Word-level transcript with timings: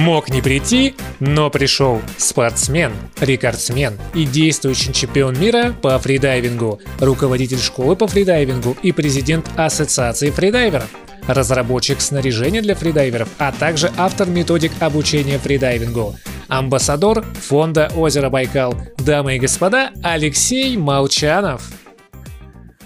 Мог 0.00 0.30
не 0.30 0.40
прийти, 0.40 0.94
но 1.20 1.50
пришел 1.50 2.00
спортсмен, 2.16 2.90
рекордсмен 3.20 3.98
и 4.14 4.24
действующий 4.24 4.94
чемпион 4.94 5.38
мира 5.38 5.74
по 5.82 5.98
фридайвингу, 5.98 6.80
руководитель 7.00 7.58
школы 7.58 7.96
по 7.96 8.06
фридайвингу 8.06 8.78
и 8.82 8.92
президент 8.92 9.50
Ассоциации 9.56 10.30
фридайверов, 10.30 10.88
разработчик 11.28 12.00
снаряжения 12.00 12.62
для 12.62 12.74
фридайверов, 12.74 13.28
а 13.36 13.52
также 13.52 13.92
автор 13.98 14.26
методик 14.26 14.72
обучения 14.80 15.36
фридайвингу, 15.36 16.14
амбассадор 16.48 17.22
фонда 17.34 17.92
«Озеро 17.94 18.30
Байкал». 18.30 18.74
Дамы 18.96 19.36
и 19.36 19.38
господа, 19.38 19.92
Алексей 20.02 20.78
Молчанов. 20.78 21.70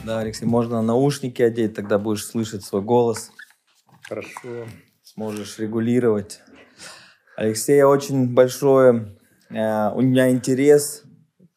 Да, 0.03 0.19
Алексей, 0.19 0.47
можно 0.47 0.83
наушники 0.83 1.43
одеть, 1.43 1.75
тогда 1.75 1.99
будешь 1.99 2.27
слышать 2.27 2.65
свой 2.65 2.83
голос. 2.83 3.31
Хорошо. 4.03 4.67
Сможешь 5.05 5.61
регулировать. 5.61 6.41
Алексей, 7.37 7.83
очень 7.83 8.33
большое 8.33 9.19
э, 9.51 9.91
у 9.93 10.01
меня 10.01 10.31
интерес. 10.31 11.03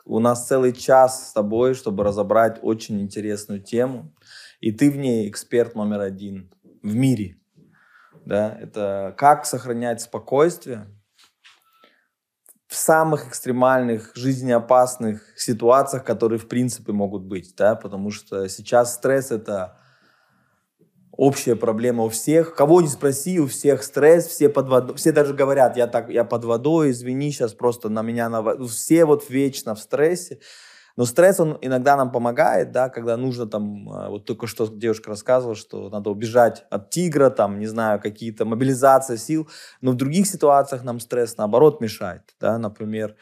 У 0.05 0.19
нас 0.19 0.47
целый 0.47 0.73
час 0.73 1.29
с 1.29 1.33
тобой, 1.33 1.75
чтобы 1.75 2.03
разобрать 2.03 2.57
очень 2.63 2.99
интересную 2.99 3.61
тему. 3.61 4.11
И 4.59 4.71
ты 4.71 4.89
в 4.89 4.97
ней 4.97 5.29
эксперт 5.29 5.75
номер 5.75 5.99
один 5.99 6.51
в 6.81 6.95
мире. 6.95 7.37
Да? 8.25 8.57
Это 8.59 9.13
как 9.17 9.45
сохранять 9.45 10.01
спокойствие 10.01 10.87
в 12.67 12.75
самых 12.75 13.27
экстремальных, 13.27 14.13
жизнеопасных 14.15 15.21
ситуациях, 15.39 16.03
которые 16.03 16.39
в 16.39 16.47
принципе 16.47 16.91
могут 16.91 17.23
быть. 17.23 17.53
Да? 17.55 17.75
Потому 17.75 18.09
что 18.09 18.49
сейчас 18.49 18.95
стресс— 18.95 19.29
это 19.31 19.76
общая 21.17 21.55
проблема 21.55 22.03
у 22.03 22.09
всех. 22.09 22.55
Кого 22.55 22.81
не 22.81 22.87
спроси, 22.87 23.39
у 23.39 23.47
всех 23.47 23.83
стресс, 23.83 24.27
все 24.27 24.47
под 24.47 24.69
водой. 24.69 24.95
Все 24.95 25.11
даже 25.11 25.33
говорят, 25.33 25.75
я 25.75 25.87
так, 25.87 26.09
я 26.09 26.23
под 26.23 26.45
водой, 26.45 26.91
извини, 26.91 27.31
сейчас 27.31 27.53
просто 27.53 27.89
на 27.89 28.03
меня 28.03 28.29
на 28.29 28.67
Все 28.67 29.05
вот 29.05 29.29
вечно 29.29 29.75
в 29.75 29.79
стрессе. 29.79 30.39
Но 30.95 31.05
стресс, 31.05 31.39
он 31.39 31.59
иногда 31.61 31.95
нам 31.95 32.11
помогает, 32.11 32.71
да, 32.71 32.89
когда 32.89 33.17
нужно 33.17 33.45
там, 33.45 33.87
а, 33.89 34.09
вот 34.09 34.25
только 34.25 34.47
что 34.47 34.65
девушка 34.67 35.09
рассказывала, 35.09 35.55
что 35.55 35.89
надо 35.89 36.09
убежать 36.09 36.65
от 36.71 36.89
тигра, 36.89 37.29
там, 37.29 37.59
не 37.59 37.67
знаю, 37.67 38.01
какие-то 38.01 38.45
мобилизация 38.45 39.17
сил. 39.17 39.47
Но 39.79 39.91
в 39.91 39.95
других 39.95 40.25
ситуациях 40.25 40.83
нам 40.83 40.99
стресс, 40.99 41.37
наоборот, 41.37 41.81
мешает, 41.81 42.23
да, 42.39 42.57
например, 42.57 43.15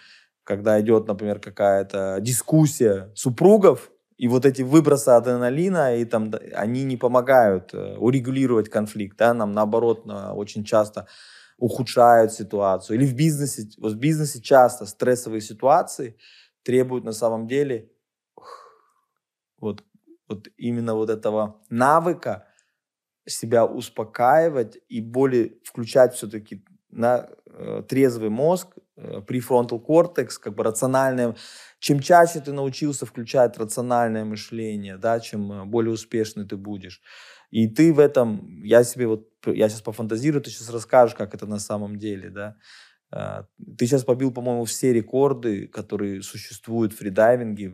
когда 0.46 0.80
идет, 0.80 1.08
например, 1.08 1.40
какая-то 1.40 2.20
дискуссия 2.22 3.12
супругов, 3.14 3.92
и 4.18 4.28
вот 4.28 4.46
эти 4.46 4.62
выбросы 4.62 5.10
адреналина, 5.10 5.96
и 5.96 6.06
там, 6.06 6.32
они 6.54 6.84
не 6.84 6.98
помогают 6.98 7.74
э, 7.74 7.98
урегулировать 7.98 8.70
конфликт, 8.70 9.18
да, 9.18 9.34
нам 9.34 9.52
наоборот 9.52 10.06
очень 10.06 10.64
часто 10.64 11.08
ухудшают 11.58 12.34
ситуацию. 12.34 12.98
Или 12.98 13.06
в 13.06 13.16
бизнесе, 13.16 13.70
вот 13.78 13.94
в 13.94 13.98
бизнесе 13.98 14.42
часто 14.42 14.86
стрессовые 14.86 15.42
ситуации 15.42 16.18
требуют 16.64 17.06
на 17.06 17.14
самом 17.14 17.48
деле 17.48 17.92
вот, 19.60 19.84
вот 20.28 20.48
именно 20.58 20.96
вот 20.96 21.10
этого 21.10 21.62
навыка 21.70 22.48
себя 23.28 23.66
успокаивать 23.66 24.78
и 24.88 25.02
более 25.02 25.58
включать 25.64 26.14
все-таки 26.14 26.64
на 26.90 27.30
э, 27.48 27.84
трезвый 27.88 28.30
мозг, 28.30 28.78
э, 28.78 28.82
префронтал 29.28 29.80
кортекс, 29.80 30.38
как 30.38 30.56
бы 30.56 30.64
рациональное 30.64 31.36
чем 31.86 32.00
чаще 32.00 32.40
ты 32.40 32.52
научился 32.52 33.06
включать 33.06 33.58
рациональное 33.58 34.26
мышление, 34.26 34.98
да, 34.98 35.20
чем 35.20 35.52
э, 35.52 35.66
более 35.66 35.94
успешный 35.94 36.44
ты 36.44 36.58
будешь. 36.58 37.00
И 37.52 37.68
ты 37.68 37.94
в 37.94 38.00
этом, 38.00 38.64
я 38.64 38.84
себе 38.84 39.06
вот, 39.06 39.30
я 39.46 39.70
сейчас 39.70 39.82
пофантазирую, 39.82 40.42
ты 40.42 40.50
сейчас 40.50 40.72
расскажешь, 40.72 41.16
как 41.16 41.36
это 41.36 41.46
на 41.46 41.60
самом 41.60 41.98
деле, 41.98 42.32
да. 42.32 42.56
А, 43.12 43.46
ты 43.78 43.86
сейчас 43.86 44.04
побил, 44.04 44.32
по-моему, 44.32 44.66
все 44.66 44.94
рекорды, 44.94 45.68
которые 45.68 46.24
существуют 46.24 46.92
в 46.92 46.98
фридайвинге, 46.98 47.70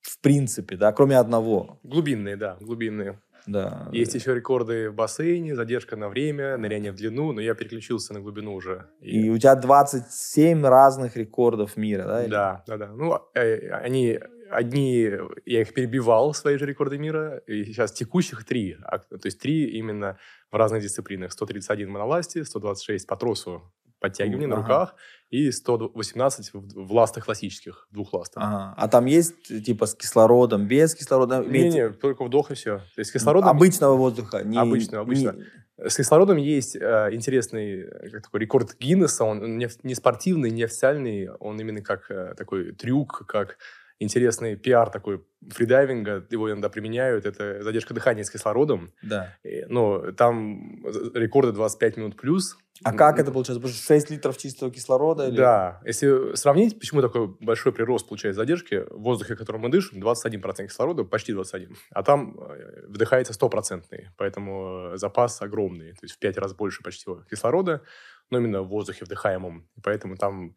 в 0.00 0.20
принципе, 0.22 0.76
да, 0.76 0.92
кроме 0.92 1.18
одного. 1.18 1.80
Глубинные, 1.82 2.36
да, 2.36 2.56
глубинные. 2.60 3.20
Да. 3.46 3.88
Есть 3.92 4.14
еще 4.14 4.34
рекорды 4.34 4.90
в 4.90 4.94
бассейне, 4.94 5.54
задержка 5.54 5.96
на 5.96 6.08
время, 6.08 6.56
ныряние 6.56 6.92
в 6.92 6.96
длину, 6.96 7.32
но 7.32 7.40
я 7.40 7.54
переключился 7.54 8.12
на 8.14 8.20
глубину 8.20 8.54
уже. 8.54 8.86
И, 9.00 9.26
и 9.26 9.30
у 9.30 9.38
тебя 9.38 9.54
27 9.54 10.64
разных 10.66 11.16
рекордов 11.16 11.76
мира, 11.76 12.04
да? 12.04 12.22
Или? 12.22 12.30
Да, 12.30 12.64
да, 12.66 12.76
да. 12.76 12.86
Ну, 12.88 13.18
э, 13.34 13.70
они 13.70 14.18
одни, 14.50 15.10
я 15.46 15.60
их 15.60 15.74
перебивал, 15.74 16.34
свои 16.34 16.56
же 16.56 16.66
рекорды 16.66 16.98
мира, 16.98 17.38
и 17.46 17.64
сейчас 17.64 17.92
текущих 17.92 18.44
три. 18.44 18.76
А, 18.82 18.98
то 18.98 19.26
есть 19.26 19.40
три 19.40 19.66
именно 19.78 20.18
в 20.50 20.56
разных 20.56 20.82
дисциплинах. 20.82 21.32
131 21.32 21.88
в 21.88 21.90
моноласте, 21.90 22.44
126 22.44 23.06
по 23.06 23.16
тросу 23.16 23.62
подтягивания 24.00 24.46
ага. 24.46 24.56
на 24.56 24.62
руках 24.62 24.94
и 25.30 25.50
118 25.50 26.54
в, 26.54 26.86
в 26.86 26.92
ластах 26.92 27.26
классических, 27.26 27.86
двух 27.90 28.12
ластах. 28.12 28.42
Ага. 28.44 28.74
А 28.76 28.88
там 28.88 29.06
есть 29.06 29.64
типа 29.64 29.86
с 29.86 29.94
кислородом, 29.94 30.66
без 30.66 30.94
кислорода? 30.94 31.44
Не-не, 31.44 31.90
только 31.90 32.24
вдох 32.24 32.50
и 32.50 32.54
все. 32.54 32.78
То 32.78 33.00
есть 33.00 33.10
с 33.10 33.12
кислородом... 33.12 33.50
Обычного 33.50 33.96
воздуха? 33.96 34.42
Не, 34.42 34.58
обычного, 34.58 35.02
обычного. 35.02 35.36
Не... 35.36 35.88
С 35.88 35.96
кислородом 35.96 36.38
есть 36.38 36.76
э, 36.76 37.08
интересный 37.12 37.82
э, 37.82 38.10
как 38.10 38.22
такой 38.22 38.40
рекорд 38.40 38.74
Гиннесса. 38.80 39.24
Он 39.24 39.58
не, 39.58 39.68
не 39.82 39.94
спортивный, 39.94 40.50
не 40.50 40.64
официальный. 40.64 41.30
Он 41.30 41.60
именно 41.60 41.82
как 41.82 42.10
э, 42.10 42.34
такой 42.36 42.72
трюк, 42.72 43.24
как 43.28 43.58
интересный 43.98 44.56
пиар 44.56 44.90
такой 44.90 45.24
фридайвинга, 45.50 46.26
его 46.30 46.50
иногда 46.50 46.68
применяют, 46.68 47.26
это 47.26 47.62
задержка 47.62 47.94
дыхания 47.94 48.24
с 48.24 48.30
кислородом. 48.30 48.92
Да. 49.02 49.34
Но 49.68 50.12
там 50.12 50.84
рекорды 51.14 51.52
25 51.52 51.96
минут 51.96 52.16
плюс. 52.16 52.56
А 52.84 52.92
как 52.92 53.18
это 53.18 53.32
получается? 53.32 53.66
6 53.66 54.10
литров 54.10 54.36
чистого 54.38 54.70
кислорода? 54.70 55.26
Или... 55.28 55.36
Да. 55.36 55.80
Если 55.84 56.36
сравнить, 56.36 56.78
почему 56.78 57.02
такой 57.02 57.28
большой 57.40 57.72
прирост 57.72 58.08
получается 58.08 58.40
задержки, 58.40 58.84
в 58.90 59.00
воздухе, 59.00 59.36
которым 59.36 59.62
мы 59.62 59.68
дышим, 59.68 60.00
21% 60.00 60.66
кислорода, 60.66 61.04
почти 61.04 61.32
21%. 61.32 61.74
А 61.90 62.02
там 62.02 62.38
э, 62.38 62.86
вдыхается 62.86 63.32
100%. 63.32 63.82
Поэтому 64.16 64.92
запас 64.94 65.42
огромный. 65.42 65.92
То 65.92 66.00
есть 66.02 66.14
в 66.14 66.18
5 66.18 66.38
раз 66.38 66.54
больше 66.54 66.82
почти 66.82 67.10
кислорода, 67.28 67.82
но 68.30 68.38
именно 68.38 68.62
в 68.62 68.68
воздухе 68.68 69.04
вдыхаемом. 69.04 69.68
Поэтому 69.82 70.16
там 70.16 70.54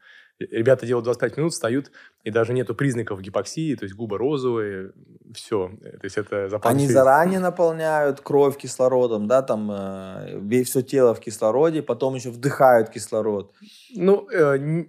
Ребята 0.49 0.85
делают 0.85 1.05
25 1.05 1.37
минут, 1.37 1.53
встают, 1.53 1.91
и 2.23 2.31
даже 2.31 2.53
нету 2.53 2.75
признаков 2.75 3.21
гипоксии, 3.21 3.75
то 3.75 3.83
есть 3.83 3.95
губы 3.95 4.17
розовые, 4.17 4.91
все. 5.33 5.71
То 5.81 6.03
есть 6.03 6.17
это 6.17 6.49
запас. 6.49 6.71
Они 6.71 6.87
заранее 6.87 7.39
наполняют 7.39 8.21
кровь 8.21 8.57
кислородом, 8.57 9.27
да, 9.27 9.41
там 9.41 9.71
э, 9.71 10.63
все 10.63 10.81
тело 10.81 11.13
в 11.13 11.19
кислороде, 11.19 11.81
потом 11.81 12.15
еще 12.15 12.29
вдыхают 12.29 12.89
кислород. 12.89 13.53
Ну, 13.95 14.27
э, 14.29 14.83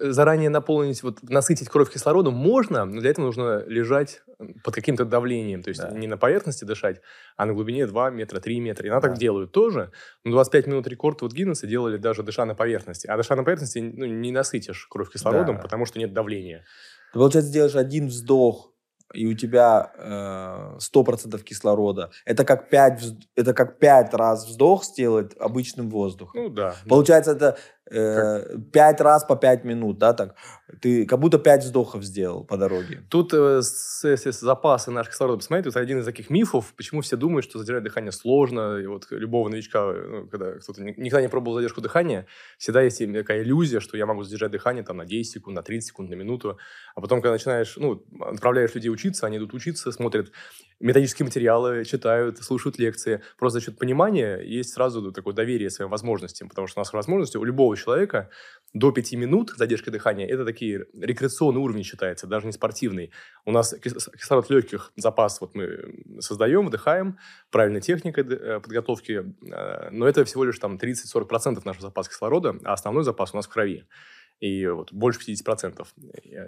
заранее 0.00 0.50
наполнить, 0.50 1.02
вот 1.02 1.22
насытить 1.22 1.68
кровь 1.68 1.90
кислородом 1.90 2.34
можно, 2.34 2.84
но 2.84 3.00
для 3.00 3.10
этого 3.10 3.26
нужно 3.26 3.64
лежать 3.66 4.22
под 4.62 4.74
каким-то 4.74 5.04
давлением, 5.04 5.62
то 5.62 5.70
есть 5.70 5.80
да. 5.80 5.90
не 5.90 6.06
на 6.06 6.18
поверхности 6.18 6.64
дышать, 6.64 7.00
а 7.36 7.46
на 7.46 7.54
глубине 7.54 7.86
2 7.86 8.10
метра, 8.10 8.40
3 8.40 8.60
метра. 8.60 8.86
И 8.86 8.90
она 8.90 9.00
да. 9.00 9.08
так 9.08 9.18
делают 9.18 9.52
тоже. 9.52 9.92
Но 10.24 10.32
25 10.32 10.66
минут 10.66 10.86
рекорд 10.86 11.22
вот 11.22 11.32
Гиннесса 11.32 11.66
делали 11.66 11.96
даже 11.96 12.22
дыша 12.22 12.44
на 12.44 12.54
поверхности. 12.54 13.06
А 13.06 13.16
дыша 13.16 13.34
на 13.34 13.44
поверхности 13.44 13.78
ну, 13.78 14.04
не 14.04 14.32
насытишь 14.32 14.86
кровь 14.88 15.10
кислородом, 15.10 15.56
да. 15.56 15.62
потому 15.62 15.86
что 15.86 15.98
нет 15.98 16.12
давления. 16.12 16.64
Ты, 17.16 17.18
получается, 17.20 17.50
делаешь 17.50 17.74
один 17.76 18.08
вздох, 18.08 18.74
и 19.14 19.26
у 19.26 19.34
тебя 19.34 19.92
э, 19.96 20.78
100% 20.78 21.42
кислорода. 21.42 22.10
Это 22.24 22.44
как, 22.44 22.68
5, 22.68 23.02
это 23.36 23.54
как 23.54 23.78
5 23.78 24.14
раз 24.14 24.46
вздох 24.46 24.84
сделать 24.84 25.32
обычным 25.38 25.90
воздухом. 25.90 26.42
Ну 26.42 26.48
да. 26.48 26.74
Получается, 26.88 27.32
это 27.32 27.56
э, 27.90 28.58
5 28.72 29.00
раз 29.00 29.24
по 29.24 29.36
5 29.36 29.64
минут, 29.64 29.98
да, 29.98 30.12
так? 30.12 30.34
Ты 30.80 31.06
как 31.06 31.20
будто 31.20 31.38
5 31.38 31.64
вздохов 31.64 32.04
сделал 32.04 32.44
по 32.44 32.56
дороге. 32.56 33.02
Тут, 33.08 33.32
э, 33.32 33.62
с, 33.62 34.04
с, 34.04 34.26
с 34.26 34.40
запасы 34.40 34.90
наших 34.90 35.12
кислорода, 35.12 35.38
посмотрите, 35.38 35.70
это 35.70 35.80
один 35.80 36.00
из 36.00 36.04
таких 36.04 36.30
мифов, 36.30 36.74
почему 36.76 37.00
все 37.00 37.16
думают, 37.16 37.44
что 37.44 37.58
задержать 37.58 37.84
дыхание 37.84 38.12
сложно. 38.12 38.78
И 38.78 38.86
вот 38.86 39.06
любого 39.10 39.48
новичка, 39.48 39.92
ну, 39.92 40.26
когда 40.26 40.52
кто-то 40.58 40.82
никогда 40.82 41.20
не 41.20 41.28
пробовал 41.28 41.56
задержку 41.56 41.80
дыхания, 41.80 42.26
всегда 42.58 42.82
есть 42.82 42.98
такая 42.98 43.42
иллюзия, 43.42 43.80
что 43.80 43.96
я 43.96 44.06
могу 44.06 44.24
задержать 44.24 44.50
дыхание 44.50 44.82
там, 44.82 44.96
на 44.96 45.06
10 45.06 45.32
секунд, 45.32 45.56
на 45.56 45.62
30 45.62 45.88
секунд, 45.88 46.10
на 46.10 46.14
минуту. 46.14 46.58
А 46.94 47.00
потом, 47.00 47.20
когда 47.20 47.32
начинаешь, 47.32 47.76
ну, 47.76 48.04
отправляешь 48.20 48.74
людей 48.74 48.90
учиться, 48.96 49.26
они 49.26 49.36
идут 49.36 49.54
учиться, 49.54 49.92
смотрят 49.92 50.32
методические 50.80 51.24
материалы, 51.24 51.84
читают, 51.84 52.38
слушают 52.42 52.78
лекции. 52.78 53.22
Просто 53.38 53.60
за 53.60 53.64
счет 53.64 53.78
понимания 53.78 54.38
есть 54.38 54.74
сразу 54.74 55.12
такое 55.12 55.34
доверие 55.34 55.70
своим 55.70 55.90
возможностям, 55.90 56.48
потому 56.48 56.66
что 56.66 56.80
у 56.80 56.82
нас 56.82 56.92
возможности 56.92 57.36
у 57.36 57.44
любого 57.44 57.76
человека 57.76 58.30
до 58.74 58.92
5 58.92 59.12
минут 59.12 59.52
задержки 59.56 59.90
дыхания– 59.90 60.26
это 60.28 60.44
такие 60.44 60.86
рекреационный 61.00 61.60
уровень 61.60 61.84
считается, 61.84 62.26
даже 62.26 62.46
не 62.46 62.52
спортивный. 62.52 63.10
У 63.46 63.52
нас 63.52 63.74
кислород 63.74 64.50
легких 64.50 64.92
запас 64.96 65.40
вот 65.40 65.54
мы 65.54 66.02
создаем, 66.20 66.66
вдыхаем, 66.66 67.18
правильной 67.50 67.80
техникой 67.80 68.24
э, 68.24 68.60
подготовки, 68.60 69.24
э, 69.50 69.90
но 69.90 70.06
это 70.06 70.24
всего 70.24 70.44
лишь 70.44 70.58
там 70.58 70.76
30-40% 70.76 71.62
нашего 71.64 71.88
запаса 71.88 72.10
кислорода, 72.10 72.56
а 72.64 72.74
основной 72.74 73.04
запас 73.04 73.32
у 73.32 73.36
нас 73.36 73.46
в 73.46 73.50
крови. 73.50 73.86
И 74.40 74.66
вот 74.66 74.92
больше 74.92 75.20
50%. 75.20 75.86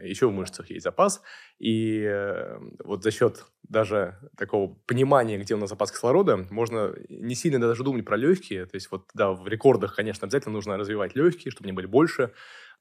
Еще 0.04 0.28
в 0.28 0.32
мышцах 0.32 0.70
есть 0.70 0.84
запас. 0.84 1.22
И 1.58 2.02
э, 2.02 2.58
вот 2.84 3.02
за 3.02 3.10
счет 3.10 3.46
даже 3.62 4.18
такого 4.36 4.74
понимания, 4.86 5.38
где 5.38 5.54
у 5.54 5.58
нас 5.58 5.70
запас 5.70 5.90
кислорода, 5.90 6.46
можно 6.50 6.94
не 7.08 7.34
сильно 7.34 7.58
даже 7.60 7.84
думать 7.84 8.04
про 8.04 8.16
легкие. 8.16 8.66
То 8.66 8.76
есть 8.76 8.90
вот, 8.90 9.08
да, 9.14 9.32
в 9.32 9.46
рекордах, 9.48 9.94
конечно, 9.96 10.26
обязательно 10.26 10.54
нужно 10.54 10.76
развивать 10.76 11.14
легкие, 11.16 11.50
чтобы 11.50 11.66
они 11.66 11.72
были 11.72 11.86
больше. 11.86 12.32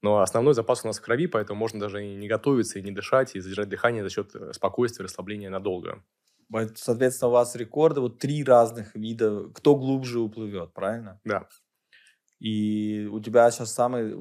Но 0.02 0.20
основной 0.20 0.54
запас 0.54 0.84
у 0.84 0.88
нас 0.88 0.98
в 0.98 1.02
крови, 1.02 1.26
поэтому 1.26 1.58
можно 1.58 1.80
даже 1.80 2.04
и 2.04 2.14
не 2.14 2.28
готовиться, 2.28 2.78
и 2.78 2.82
не 2.82 2.92
дышать, 2.92 3.34
и 3.34 3.40
задержать 3.40 3.68
дыхание 3.68 4.02
за 4.02 4.10
счет 4.10 4.34
э, 4.34 4.52
спокойствия, 4.52 5.04
расслабления 5.04 5.50
надолго. 5.50 6.02
Соответственно, 6.76 7.28
у 7.28 7.32
вас 7.32 7.54
рекорды, 7.56 8.00
вот 8.00 8.18
три 8.18 8.42
разных 8.42 8.94
вида, 8.94 9.48
кто 9.54 9.74
глубже 9.74 10.20
уплывет, 10.20 10.72
правильно? 10.72 11.20
Да. 11.24 11.46
И 12.40 13.08
у 13.10 13.18
тебя 13.20 13.50
сейчас 13.50 13.74
самый, 13.74 14.14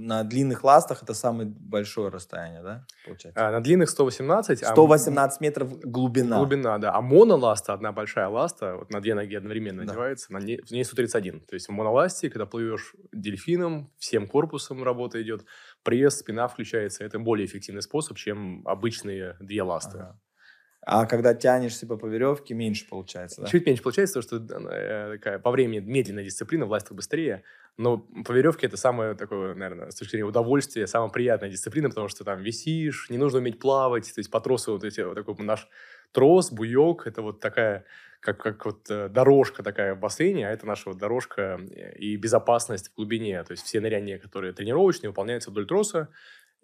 на 0.00 0.24
длинных 0.24 0.64
ластах 0.64 1.04
это 1.04 1.14
самое 1.14 1.48
большое 1.48 2.08
расстояние, 2.08 2.62
да, 2.62 2.84
получается? 3.04 3.46
А, 3.46 3.52
на 3.52 3.60
длинных 3.60 3.90
118. 3.90 4.66
118 4.66 5.40
а, 5.40 5.44
метров 5.44 5.78
глубина. 5.80 6.38
Глубина, 6.38 6.78
да. 6.78 6.92
А 6.92 7.00
моноласта, 7.00 7.72
одна 7.72 7.92
большая 7.92 8.26
ласта, 8.28 8.76
вот 8.76 8.90
на 8.90 9.00
две 9.00 9.14
ноги 9.14 9.36
одновременно 9.36 9.84
да. 9.84 9.92
одевается, 9.92 10.32
на 10.32 10.38
ней, 10.38 10.60
в 10.60 10.70
ней 10.72 10.84
131. 10.84 11.40
То 11.42 11.54
есть 11.54 11.68
в 11.68 11.72
моноласте, 11.72 12.28
когда 12.28 12.44
плывешь 12.44 12.96
дельфином, 13.12 13.92
всем 13.98 14.26
корпусом 14.26 14.82
работа 14.82 15.22
идет, 15.22 15.44
пресс, 15.84 16.18
спина 16.18 16.48
включается. 16.48 17.04
Это 17.04 17.20
более 17.20 17.46
эффективный 17.46 17.82
способ, 17.82 18.16
чем 18.16 18.66
обычные 18.66 19.36
две 19.38 19.62
ласты. 19.62 19.98
Ага. 19.98 20.20
А 20.82 21.04
когда 21.04 21.34
тянешься 21.34 21.86
по 21.86 22.06
веревке, 22.06 22.54
меньше 22.54 22.88
получается, 22.88 23.42
да? 23.42 23.48
Чуть 23.48 23.66
меньше 23.66 23.82
получается, 23.82 24.20
потому 24.20 24.46
что 24.46 24.70
э, 24.70 25.18
такая, 25.18 25.38
по 25.38 25.50
времени 25.50 25.80
медленная 25.80 26.24
дисциплина, 26.24 26.64
власть 26.64 26.90
быстрее. 26.90 27.42
Но 27.76 27.98
по 27.98 28.32
веревке 28.32 28.66
это 28.66 28.76
самое 28.76 29.14
такое, 29.14 29.54
наверное, 29.54 29.90
с 29.90 29.94
точки 29.94 30.12
зрения 30.12 30.28
удовольствия, 30.28 30.86
самая 30.86 31.10
приятная 31.10 31.50
дисциплина, 31.50 31.88
потому 31.88 32.08
что 32.08 32.24
там 32.24 32.42
висишь, 32.42 33.08
не 33.10 33.18
нужно 33.18 33.40
уметь 33.40 33.58
плавать. 33.58 34.12
То 34.14 34.20
есть 34.20 34.30
по 34.30 34.40
тросу 34.40 34.72
вот 34.72 34.84
эти, 34.84 35.00
вот 35.02 35.14
такой 35.14 35.34
наш 35.44 35.68
трос, 36.12 36.50
буек, 36.50 37.06
это 37.06 37.22
вот 37.22 37.40
такая, 37.40 37.84
как, 38.20 38.38
как 38.38 38.64
вот 38.64 38.90
э, 38.90 39.08
дорожка 39.08 39.62
такая 39.62 39.94
в 39.94 40.00
бассейне, 40.00 40.48
а 40.48 40.50
это 40.50 40.66
наша 40.66 40.90
вот 40.90 40.98
дорожка 40.98 41.60
э, 41.70 41.94
и 41.96 42.16
безопасность 42.16 42.88
в 42.88 42.94
глубине. 42.96 43.42
То 43.44 43.52
есть 43.52 43.64
все 43.64 43.80
ныряния, 43.80 44.18
которые 44.18 44.52
тренировочные, 44.52 45.10
выполняются 45.10 45.50
вдоль 45.50 45.66
троса. 45.66 46.08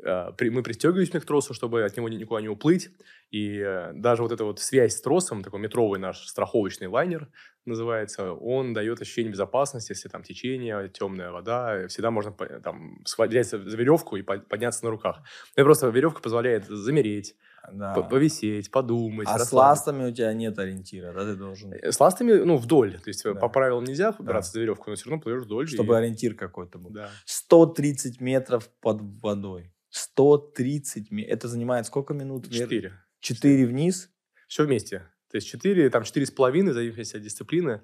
Э, 0.04 0.32
мы 0.40 0.62
пристегиваемся 0.62 1.20
к 1.20 1.24
тросу, 1.24 1.54
чтобы 1.54 1.84
от 1.84 1.96
него 1.96 2.08
никуда 2.08 2.40
не 2.40 2.48
уплыть. 2.48 2.90
И 3.30 3.58
э, 3.58 3.92
даже 3.94 4.22
вот 4.22 4.32
эта 4.32 4.44
вот 4.44 4.60
связь 4.60 4.96
с 4.96 5.00
тросом, 5.00 5.42
такой 5.42 5.60
метровый 5.60 5.98
наш 5.98 6.26
страховочный 6.26 6.86
лайнер 6.86 7.28
называется, 7.66 8.32
он 8.32 8.72
дает 8.72 9.00
ощущение 9.00 9.32
безопасности, 9.32 9.92
если 9.92 10.08
там 10.08 10.22
течение, 10.22 10.88
темная 10.88 11.30
вода, 11.30 11.88
всегда 11.88 12.10
можно 12.10 12.32
там 12.32 13.02
взяться 13.04 13.58
за 13.58 13.76
веревку 13.76 14.16
и 14.16 14.22
подняться 14.22 14.84
на 14.84 14.90
руках. 14.90 15.22
И 15.56 15.62
просто 15.62 15.88
веревка 15.88 16.20
позволяет 16.20 16.66
замереть, 16.66 17.36
да. 17.72 17.94
повисеть, 17.94 18.70
подумать. 18.70 19.28
А 19.30 19.38
с 19.38 19.52
ластами 19.52 20.08
у 20.08 20.12
тебя 20.12 20.32
нет 20.32 20.58
ориентира, 20.58 21.12
да, 21.12 21.24
ты 21.24 21.36
должен? 21.36 21.72
Э, 21.72 21.92
с 21.92 22.00
ластами, 22.00 22.32
ну, 22.32 22.56
вдоль. 22.56 22.98
То 22.98 23.08
есть 23.08 23.24
да. 23.24 23.34
по 23.34 23.48
правилам 23.48 23.84
нельзя 23.84 24.12
браться 24.12 24.52
да. 24.52 24.54
за 24.54 24.60
веревку, 24.60 24.90
но 24.90 24.96
все 24.96 25.10
равно 25.10 25.22
плывешь 25.22 25.42
вдоль. 25.42 25.68
Чтобы 25.68 25.94
и... 25.94 25.96
ориентир 25.96 26.34
какой-то 26.34 26.78
был. 26.78 26.90
Да. 26.90 27.10
130 27.24 28.20
метров 28.20 28.68
под 28.80 29.00
водой. 29.22 29.72
130 29.90 31.10
метров. 31.10 31.36
Это 31.36 31.48
занимает 31.48 31.86
сколько 31.86 32.14
минут? 32.14 32.50
Четыре. 32.50 32.92
Четыре 33.20 33.66
вниз? 33.66 34.10
Все 34.46 34.64
вместе. 34.64 35.08
То 35.36 35.38
есть 35.38 35.48
четыре, 35.48 35.90
там 35.90 36.02
четыре 36.02 36.24
с 36.24 36.30
половиной, 36.30 36.70
в 36.72 36.74
зависимости 36.74 37.14
от 37.14 37.22
дисциплины. 37.22 37.82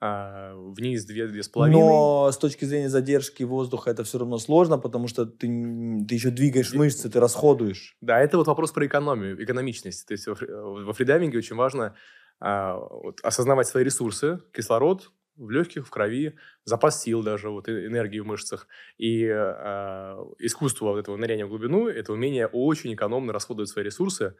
А 0.00 0.54
вниз 0.54 1.04
две, 1.04 1.26
две 1.26 1.42
с 1.42 1.50
половиной. 1.50 1.80
Но 1.80 2.32
с 2.32 2.38
точки 2.38 2.64
зрения 2.64 2.88
задержки 2.88 3.42
воздуха 3.42 3.90
это 3.90 4.04
все 4.04 4.18
равно 4.18 4.38
сложно, 4.38 4.78
потому 4.78 5.06
что 5.06 5.26
ты, 5.26 5.46
ты 6.08 6.14
еще 6.14 6.30
двигаешь 6.30 6.72
мышцы, 6.72 7.10
ты 7.10 7.20
расходуешь. 7.20 7.98
Да, 8.00 8.18
это 8.18 8.38
вот 8.38 8.46
вопрос 8.46 8.72
про 8.72 8.86
экономию, 8.86 9.42
экономичность. 9.42 10.06
То 10.06 10.12
есть 10.12 10.26
во, 10.26 10.34
во 10.34 10.92
фридайвинге 10.94 11.36
очень 11.36 11.56
важно 11.56 11.94
а, 12.40 12.78
вот, 12.78 13.20
осознавать 13.22 13.66
свои 13.66 13.84
ресурсы, 13.84 14.40
кислород, 14.54 15.12
в 15.36 15.50
легких, 15.50 15.86
в 15.86 15.90
крови, 15.90 16.38
запас 16.64 17.02
сил 17.02 17.22
даже, 17.22 17.50
вот, 17.50 17.68
энергии 17.68 18.20
в 18.20 18.26
мышцах. 18.26 18.66
И 18.96 19.24
э, 19.24 19.34
искусство 20.38 20.86
вот 20.86 21.00
этого 21.00 21.18
ныряния 21.18 21.44
в 21.44 21.50
глубину– 21.50 21.86
это 21.88 22.14
умение 22.14 22.46
очень 22.46 22.94
экономно 22.94 23.32
расходовать 23.32 23.68
свои 23.68 23.84
ресурсы. 23.84 24.36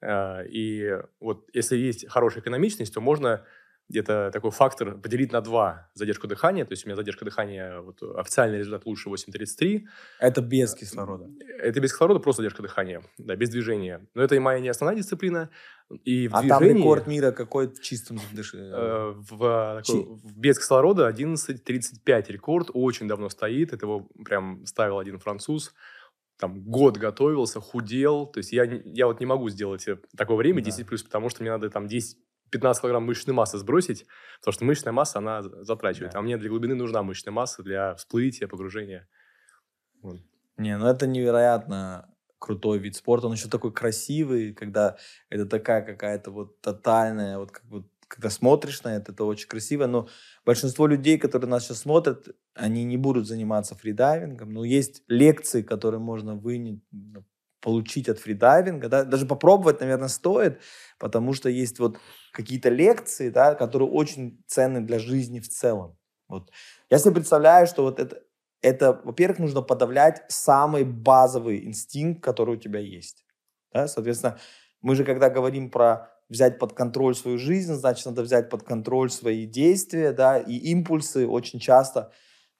Э, 0.00 0.46
и 0.46 0.98
вот 1.20 1.48
если 1.52 1.76
есть 1.76 2.08
хорошая 2.08 2.42
экономичность, 2.42 2.94
то 2.94 3.00
можно 3.00 3.44
где-то 3.88 4.30
такой 4.32 4.50
фактор 4.50 4.98
поделить 4.98 5.32
на 5.32 5.40
два 5.40 5.88
задержку 5.94 6.26
дыхания. 6.26 6.64
То 6.64 6.72
есть 6.72 6.84
у 6.84 6.88
меня 6.88 6.96
задержка 6.96 7.24
дыхания, 7.24 7.80
вот 7.80 8.02
официальный 8.16 8.58
результат 8.58 8.84
лучше 8.84 9.08
8.33. 9.08 9.84
Это 10.20 10.42
без 10.42 10.74
кислорода? 10.74 11.26
Это 11.58 11.80
без 11.80 11.92
кислорода, 11.92 12.20
просто 12.20 12.42
задержка 12.42 12.62
дыхания, 12.62 13.02
да, 13.16 13.34
без 13.34 13.48
движения. 13.48 14.06
Но 14.14 14.22
это 14.22 14.34
и 14.34 14.38
моя 14.38 14.60
не 14.60 14.68
основная 14.68 14.96
дисциплина. 14.96 15.48
И 16.04 16.28
в 16.28 16.36
а 16.36 16.42
движении, 16.42 16.68
там 16.68 16.76
рекорд 16.76 17.06
мира 17.06 17.32
какой 17.32 17.68
в 17.68 17.80
чистом 17.80 18.20
дыхании? 18.32 18.70
Э, 18.74 19.14
в, 19.16 19.82
такой, 19.82 20.04
в, 20.04 20.38
без 20.38 20.58
кислорода 20.58 21.08
11.35 21.08 22.30
рекорд, 22.30 22.70
очень 22.74 23.08
давно 23.08 23.30
стоит. 23.30 23.72
Это 23.72 23.86
его 23.86 24.06
прям 24.22 24.66
ставил 24.66 24.98
один 24.98 25.18
француз 25.18 25.72
там 26.38 26.62
год 26.62 26.96
готовился, 26.96 27.60
худел. 27.60 28.26
То 28.26 28.38
есть 28.38 28.52
я, 28.52 28.64
я 28.64 29.06
вот 29.06 29.20
не 29.20 29.26
могу 29.26 29.48
сделать 29.50 29.86
такое 30.16 30.36
время 30.36 30.62
10 30.62 30.86
плюс, 30.86 31.02
потому 31.02 31.28
что 31.28 31.42
мне 31.42 31.50
надо 31.50 31.68
там 31.70 31.88
10 31.88 32.18
15 32.50 32.80
килограмм 32.80 33.04
мышечной 33.04 33.34
массы 33.34 33.58
сбросить, 33.58 34.06
потому 34.40 34.52
что 34.52 34.64
мышечная 34.64 34.92
масса, 34.92 35.18
она 35.18 35.42
затрачивает. 35.42 36.12
Да. 36.12 36.18
А 36.18 36.22
мне 36.22 36.38
для 36.38 36.48
глубины 36.48 36.74
нужна 36.74 37.02
мышечная 37.02 37.32
масса 37.32 37.62
для 37.62 37.94
всплытия, 37.96 38.48
погружения. 38.48 39.08
Вот. 40.02 40.20
Не, 40.56 40.76
ну 40.78 40.86
это 40.86 41.06
невероятно 41.06 42.14
крутой 42.38 42.78
вид 42.78 42.96
спорта. 42.96 43.26
Он 43.26 43.34
еще 43.34 43.48
такой 43.48 43.72
красивый, 43.72 44.54
когда 44.54 44.96
это 45.28 45.46
такая 45.46 45.82
какая-то 45.82 46.30
вот 46.30 46.60
тотальная, 46.60 47.38
вот 47.38 47.50
как 47.50 47.64
вот 47.66 47.86
когда 48.08 48.30
смотришь 48.30 48.82
на 48.82 48.96
это, 48.96 49.12
это 49.12 49.24
очень 49.24 49.48
красиво, 49.48 49.86
но 49.86 50.08
большинство 50.44 50.86
людей, 50.86 51.18
которые 51.18 51.48
нас 51.48 51.64
сейчас 51.64 51.80
смотрят, 51.80 52.28
они 52.54 52.84
не 52.84 52.96
будут 52.96 53.26
заниматься 53.26 53.74
фридайвингом, 53.74 54.50
но 54.50 54.64
есть 54.64 55.02
лекции, 55.08 55.62
которые 55.62 56.00
можно 56.00 56.34
вынять, 56.34 56.80
получить 57.60 58.08
от 58.08 58.18
фридайвинга, 58.18 58.88
да, 58.88 59.04
даже 59.04 59.26
попробовать, 59.26 59.80
наверное, 59.80 60.08
стоит, 60.08 60.60
потому 60.98 61.34
что 61.34 61.48
есть 61.48 61.78
вот 61.78 61.98
какие-то 62.32 62.70
лекции, 62.70 63.30
да, 63.30 63.54
которые 63.54 63.90
очень 63.90 64.42
ценны 64.46 64.80
для 64.80 64.98
жизни 64.98 65.40
в 65.40 65.48
целом. 65.48 65.96
Вот. 66.28 66.50
Я 66.90 66.98
себе 66.98 67.14
представляю, 67.14 67.66
что 67.66 67.82
вот 67.82 68.00
это, 68.00 68.22
это 68.62 69.00
во-первых, 69.04 69.38
нужно 69.38 69.62
подавлять 69.62 70.24
самый 70.28 70.84
базовый 70.84 71.66
инстинкт, 71.66 72.22
который 72.22 72.56
у 72.56 72.58
тебя 72.58 72.80
есть. 72.80 73.24
Да? 73.72 73.88
Соответственно, 73.88 74.38
мы 74.80 74.94
же, 74.94 75.04
когда 75.04 75.30
говорим 75.30 75.70
про 75.70 76.17
взять 76.28 76.58
под 76.58 76.72
контроль 76.72 77.14
свою 77.14 77.38
жизнь, 77.38 77.74
значит, 77.74 78.06
надо 78.06 78.22
взять 78.22 78.50
под 78.50 78.62
контроль 78.62 79.10
свои 79.10 79.46
действия, 79.46 80.12
да, 80.12 80.38
и 80.38 80.56
импульсы 80.56 81.26
очень 81.26 81.58
часто 81.58 82.12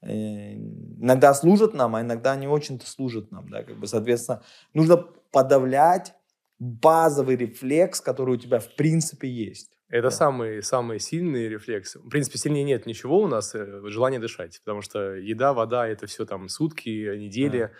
э, 0.02 0.54
иногда 0.54 1.34
служат 1.34 1.74
нам, 1.74 1.94
а 1.96 2.00
иногда 2.00 2.34
не 2.36 2.48
очень-то 2.48 2.86
служат 2.86 3.30
нам, 3.30 3.48
да, 3.48 3.62
как 3.64 3.78
бы, 3.78 3.86
соответственно, 3.86 4.42
нужно 4.74 4.96
подавлять 5.30 6.14
базовый 6.58 7.36
рефлекс, 7.36 8.00
который 8.00 8.34
у 8.34 8.38
тебя 8.38 8.58
в 8.58 8.74
принципе 8.74 9.28
есть. 9.28 9.70
Это 9.88 10.08
да. 10.08 10.10
самый, 10.10 10.62
самый 10.62 11.00
сильный 11.00 11.48
рефлекс. 11.48 11.96
В 11.96 12.08
принципе, 12.10 12.38
сильнее 12.38 12.64
нет 12.64 12.84
ничего 12.84 13.20
у 13.20 13.26
нас, 13.26 13.54
э, 13.54 13.80
желание 13.86 14.20
дышать. 14.20 14.60
Потому 14.64 14.82
что 14.82 15.14
еда, 15.14 15.54
вода– 15.54 15.88
это 15.88 16.06
все 16.06 16.26
там 16.26 16.48
сутки, 16.48 17.16
недели. 17.16 17.58
Да. 17.58 17.70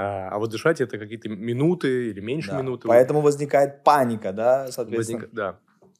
А, 0.00 0.30
а 0.30 0.38
вот 0.38 0.50
дышать– 0.50 0.80
это 0.80 0.96
какие-то 0.96 1.28
минуты 1.28 2.08
или 2.08 2.20
меньше 2.20 2.52
да. 2.52 2.62
минуты. 2.62 2.88
Поэтому 2.88 3.20
возникает 3.20 3.84
паника, 3.84 4.32
да, 4.32 4.72
соответственно. 4.72 5.18
Возник... 5.18 5.34
Да. 5.34 5.58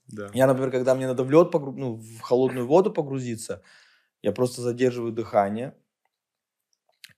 да. 0.09 0.31
Я, 0.33 0.47
например, 0.47 0.71
когда 0.71 0.95
мне 0.95 1.07
надо 1.07 1.23
в 1.23 1.31
лед, 1.31 1.51
погру... 1.51 1.73
ну, 1.73 1.97
в 1.97 2.21
холодную 2.21 2.67
воду 2.67 2.91
погрузиться, 2.91 3.63
я 4.23 4.33
просто 4.33 4.63
задерживаю 4.63 5.13
дыхание, 5.13 5.75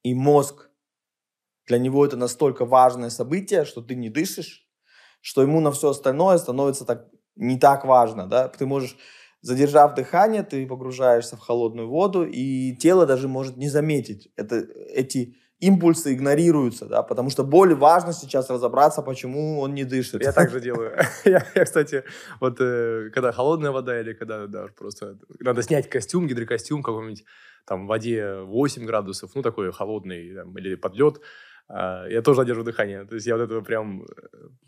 и 0.03 0.13
мозг, 0.13 0.71
для 1.69 1.79
него 1.79 2.05
это 2.05 2.17
настолько 2.17 2.65
важное 2.65 3.11
событие, 3.11 3.65
что 3.65 3.81
ты 3.81 3.95
не 3.95 4.09
дышишь, 4.09 4.69
что 5.21 5.43
ему 5.43 5.61
на 5.61 5.71
все 5.71 5.91
остальное 5.91 6.39
становится 6.39 6.85
так 6.85 7.09
не 7.37 7.61
так 7.61 7.85
важно, 7.85 8.27
да, 8.27 8.49
ты 8.49 8.67
можешь 8.67 8.97
задержав 9.41 9.95
дыхание, 9.95 10.43
ты 10.43 10.67
погружаешься 10.67 11.37
в 11.37 11.41
холодную 11.41 11.89
воду, 11.89 12.25
и 12.25 12.75
тело 12.75 13.07
даже 13.07 13.29
может 13.29 13.57
не 13.57 13.69
заметить 13.69 14.33
это, 14.35 14.57
эти 14.57 15.37
импульсы 15.63 16.13
игнорируются, 16.13 16.87
да, 16.87 17.03
потому 17.03 17.31
что 17.31 17.45
более 17.45 17.77
важно 17.77 18.13
сейчас 18.13 18.51
разобраться, 18.51 19.01
почему 19.01 19.61
он 19.61 19.75
не 19.75 19.85
дышит. 19.85 20.23
Я 20.23 20.33
так 20.33 20.51
же 20.51 20.61
делаю. 20.61 20.97
я, 21.25 21.47
я, 21.55 21.65
кстати, 21.65 22.03
вот 22.41 22.57
э, 22.61 23.11
когда 23.15 23.31
холодная 23.31 23.71
вода 23.71 24.01
или 24.01 24.13
когда 24.13 24.47
да, 24.49 24.67
просто 24.77 25.19
надо 25.41 25.63
снять 25.63 25.89
костюм, 25.89 26.27
гидрокостюм 26.27 26.83
какой-нибудь, 26.83 27.25
там 27.65 27.85
в 27.85 27.89
воде 27.89 28.41
8 28.41 28.85
градусов, 28.85 29.31
ну 29.37 29.43
такой 29.43 29.73
холодный, 29.73 30.35
там, 30.35 30.59
или 30.59 30.75
подлет, 30.75 31.21
а, 31.69 32.07
я 32.09 32.23
тоже 32.23 32.39
задерживаю 32.39 32.67
дыхание. 32.67 33.05
То 33.05 33.15
есть 33.15 33.27
я 33.27 33.37
вот 33.37 33.45
этого 33.45 33.61
прям 33.61 34.03
э, 34.03 34.07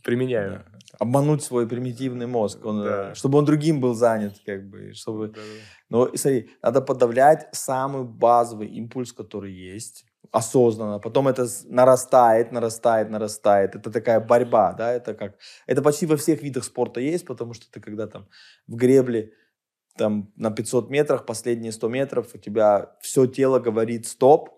применяю. 0.04 0.52
Да. 0.52 0.64
Обмануть 1.00 1.42
свой 1.42 1.68
примитивный 1.68 2.26
мозг, 2.26 2.64
он, 2.64 2.84
да. 2.84 3.10
Э, 3.10 3.14
чтобы 3.16 3.38
он 3.38 3.44
другим 3.44 3.80
был 3.80 3.94
занят, 3.94 4.34
как 4.46 4.68
бы, 4.68 4.92
чтобы... 4.94 5.28
Да, 5.28 5.34
да. 5.34 5.40
Но 5.90 6.16
смотри, 6.16 6.50
надо 6.62 6.80
подавлять 6.80 7.48
самый 7.50 8.04
базовый 8.04 8.68
импульс, 8.68 9.12
который 9.12 9.52
есть. 9.52 10.06
Осознанно, 10.32 10.98
потом 10.98 11.28
это 11.28 11.46
нарастает, 11.66 12.52
нарастает, 12.52 13.10
нарастает. 13.10 13.74
Это 13.76 13.90
такая 13.90 14.20
борьба, 14.20 14.72
да, 14.72 14.92
это 14.92 15.14
как... 15.14 15.36
Это 15.66 15.82
почти 15.82 16.06
во 16.06 16.16
всех 16.16 16.42
видах 16.42 16.64
спорта 16.64 17.00
есть, 17.00 17.26
потому 17.26 17.54
что 17.54 17.70
ты 17.70 17.80
когда 17.80 18.06
там 18.06 18.28
в 18.66 18.76
гребле 18.76 19.32
там 19.96 20.32
на 20.36 20.50
500 20.50 20.90
метрах, 20.90 21.26
последние 21.26 21.72
100 21.72 21.88
метров, 21.88 22.34
у 22.34 22.38
тебя 22.38 22.96
все 23.00 23.26
тело 23.26 23.60
говорит 23.60 24.06
стоп, 24.06 24.50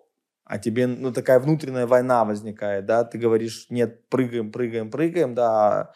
а 0.44 0.58
тебе, 0.58 0.86
ну, 0.86 1.12
такая 1.12 1.40
внутренняя 1.40 1.86
война 1.86 2.24
возникает, 2.24 2.86
да, 2.86 3.04
ты 3.04 3.18
говоришь, 3.18 3.66
нет, 3.68 4.08
прыгаем, 4.08 4.52
прыгаем, 4.52 4.90
прыгаем, 4.90 5.34
да, 5.34 5.50
а 5.50 5.92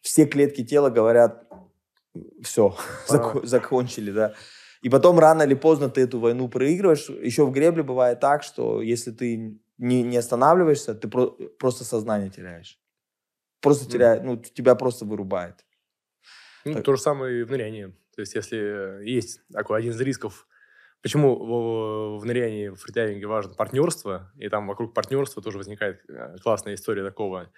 все 0.00 0.26
клетки 0.26 0.64
тела 0.64 0.90
говорят, 0.90 1.46
все, 2.42 2.76
закончили, 3.44 4.10
да. 4.10 4.34
И 4.82 4.90
потом 4.90 5.18
рано 5.18 5.42
или 5.44 5.54
поздно 5.54 5.88
ты 5.88 6.02
эту 6.02 6.18
войну 6.18 6.48
проигрываешь. 6.48 7.08
Еще 7.08 7.46
в 7.46 7.52
гребле 7.52 7.82
бывает 7.82 8.20
так, 8.20 8.42
что 8.42 8.82
если 8.82 9.12
ты 9.12 9.58
не, 9.78 10.02
не 10.02 10.16
останавливаешься, 10.16 10.94
ты 10.94 11.08
про- 11.08 11.30
просто 11.58 11.84
сознание 11.84 12.30
теряешь. 12.30 12.80
Просто 13.60 13.88
теряет, 13.88 14.24
ну, 14.24 14.36
тебя 14.36 14.74
просто 14.74 15.04
вырубает. 15.04 15.64
Ну, 16.64 16.74
Так. 16.74 16.84
то 16.84 16.96
же 16.96 17.00
самое 17.00 17.40
и 17.40 17.42
в 17.44 17.50
нырянии. 17.50 17.94
То 18.14 18.20
есть, 18.20 18.34
если 18.34 19.04
есть 19.04 19.40
такой 19.52 19.78
один 19.78 19.92
из 19.92 20.00
рисков, 20.00 20.46
почему 21.00 21.36
в, 21.36 22.18
в 22.20 22.24
нырянии, 22.24 22.68
в 22.68 22.76
фридайвинге 22.76 23.26
важно 23.26 23.54
партнерство, 23.54 24.32
и 24.36 24.48
там 24.48 24.66
вокруг 24.66 24.94
партнерства 24.94 25.42
тоже 25.42 25.58
возникает 25.58 26.02
э, 26.08 26.36
классная 26.42 26.74
история 26.74 27.04
такого, 27.04 27.52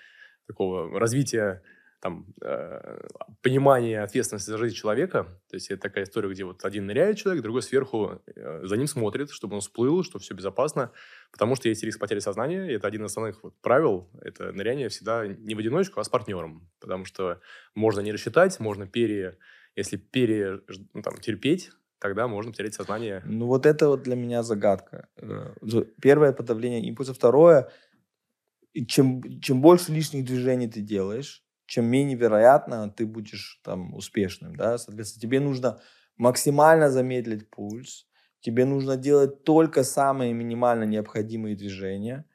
такого 0.46 0.98
развития 0.98 1.62
там, 2.04 2.26
э, 2.42 3.08
понимания 3.40 4.02
ответственности 4.02 4.50
за 4.50 4.58
жизнь 4.58 4.74
человека. 4.74 5.24
То 5.48 5.56
есть, 5.56 5.70
это 5.70 5.80
такая 5.80 6.04
история, 6.04 6.28
где 6.28 6.44
вот 6.44 6.62
один 6.62 6.84
ныряет 6.84 7.16
человек, 7.16 7.42
другой 7.42 7.62
сверху 7.62 8.20
э, 8.26 8.60
за 8.62 8.76
ним 8.76 8.86
смотрит, 8.86 9.30
чтобы 9.30 9.54
он 9.54 9.62
всплыл, 9.62 10.04
что 10.04 10.18
все 10.18 10.34
безопасно, 10.34 10.92
потому 11.32 11.56
что 11.56 11.70
есть 11.70 11.82
риск 11.82 11.98
потери 11.98 12.18
сознания, 12.18 12.68
и 12.68 12.74
это 12.74 12.86
один 12.88 13.06
из 13.06 13.06
основных 13.06 13.42
вот 13.42 13.54
правил. 13.62 14.10
Это 14.20 14.52
ныряние 14.52 14.90
всегда 14.90 15.26
не 15.26 15.54
в 15.54 15.58
одиночку, 15.58 15.98
а 15.98 16.04
с 16.04 16.10
партнером, 16.10 16.70
потому 16.78 17.06
что 17.06 17.40
можно 17.74 18.00
не 18.00 18.12
рассчитать, 18.12 18.60
можно 18.60 18.86
пере... 18.86 19.38
Если 19.74 19.96
пере... 19.96 20.60
ну, 20.92 21.00
там, 21.00 21.16
терпеть, 21.16 21.70
тогда 22.00 22.28
можно 22.28 22.52
потерять 22.52 22.74
сознание. 22.74 23.22
Ну, 23.24 23.46
вот 23.46 23.64
это 23.64 23.88
вот 23.88 24.02
для 24.02 24.14
меня 24.14 24.42
загадка. 24.42 25.08
Э, 25.16 25.54
Первое– 26.02 26.32
подавление 26.34 26.82
импульса. 26.82 27.14
Второе– 27.14 27.70
чем, 28.88 29.22
чем 29.40 29.60
больше 29.60 29.92
лишних 29.92 30.24
движений 30.24 30.68
ты 30.68 30.80
делаешь, 30.80 31.43
чем 31.66 31.86
менее 31.86 32.16
вероятно 32.16 32.90
ты 32.90 33.06
будешь 33.06 33.60
там 33.64 33.94
успешным, 33.94 34.56
да, 34.56 34.78
соответственно, 34.78 35.22
тебе 35.22 35.40
нужно 35.40 35.80
максимально 36.16 36.90
замедлить 36.90 37.50
пульс, 37.50 38.06
тебе 38.40 38.64
нужно 38.64 38.96
делать 38.96 39.44
только 39.44 39.84
самые 39.84 40.32
минимально 40.32 40.84
необходимые 40.84 41.56
движения 41.56 42.26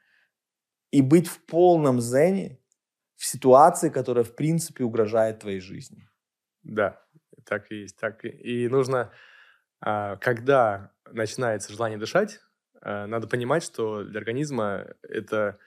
и 0.92 1.02
быть 1.02 1.28
в 1.28 1.44
полном 1.46 2.02
зене 2.02 2.60
в 3.16 3.26
ситуации, 3.26 3.90
которая, 3.90 4.24
в 4.24 4.36
принципе, 4.36 4.84
угрожает 4.84 5.40
твоей 5.40 5.60
жизни. 5.60 6.08
Да, 6.64 7.02
так 7.46 7.72
и 7.72 7.82
есть. 7.82 7.98
Так 7.98 8.26
и, 8.26 8.30
и 8.30 8.68
нужно, 8.70 9.12
а, 9.82 10.18
когда 10.18 10.92
начинается 11.12 11.74
желание 11.74 12.00
дышать, 12.00 12.40
а, 12.82 13.08
надо 13.08 13.28
понимать, 13.28 13.64
что 13.64 14.04
для 14.04 14.20
организма 14.20 14.88
это 15.04 15.60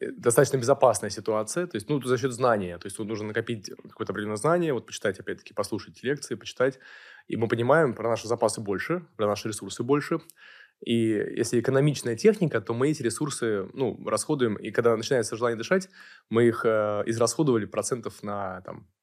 достаточно 0.00 0.58
безопасная 0.58 1.10
ситуация, 1.10 1.66
то 1.66 1.76
есть, 1.76 1.88
ну, 1.88 2.00
за 2.02 2.18
счет 2.18 2.32
знания, 2.32 2.78
то 2.78 2.86
есть, 2.86 2.96
тут 2.96 3.08
нужно 3.08 3.28
накопить 3.28 3.70
какое-то 3.88 4.12
определенное 4.12 4.36
знание, 4.36 4.72
вот 4.72 4.86
почитать, 4.86 5.18
опять-таки, 5.18 5.54
послушать 5.54 6.02
лекции, 6.02 6.34
почитать, 6.34 6.78
и 7.28 7.36
мы 7.36 7.48
понимаем 7.48 7.94
про 7.94 8.08
наши 8.08 8.28
запасы 8.28 8.60
больше, 8.60 9.06
про 9.16 9.26
наши 9.26 9.48
ресурсы 9.48 9.82
больше, 9.82 10.20
и 10.84 10.92
если 11.36 11.60
экономичная 11.60 12.16
техника, 12.16 12.60
то 12.60 12.74
мы 12.74 12.90
эти 12.90 13.02
ресурсы, 13.02 13.68
ну, 13.72 13.98
расходуем, 14.06 14.56
и 14.56 14.70
когда 14.70 14.96
начинается 14.96 15.36
желание 15.36 15.56
дышать, 15.56 15.88
мы 16.28 16.46
их 16.46 16.64
э, 16.64 17.02
израсходовали 17.06 17.64
процентов 17.64 18.22
на, 18.22 18.60
там, 18.60 18.78
э, 18.78 18.95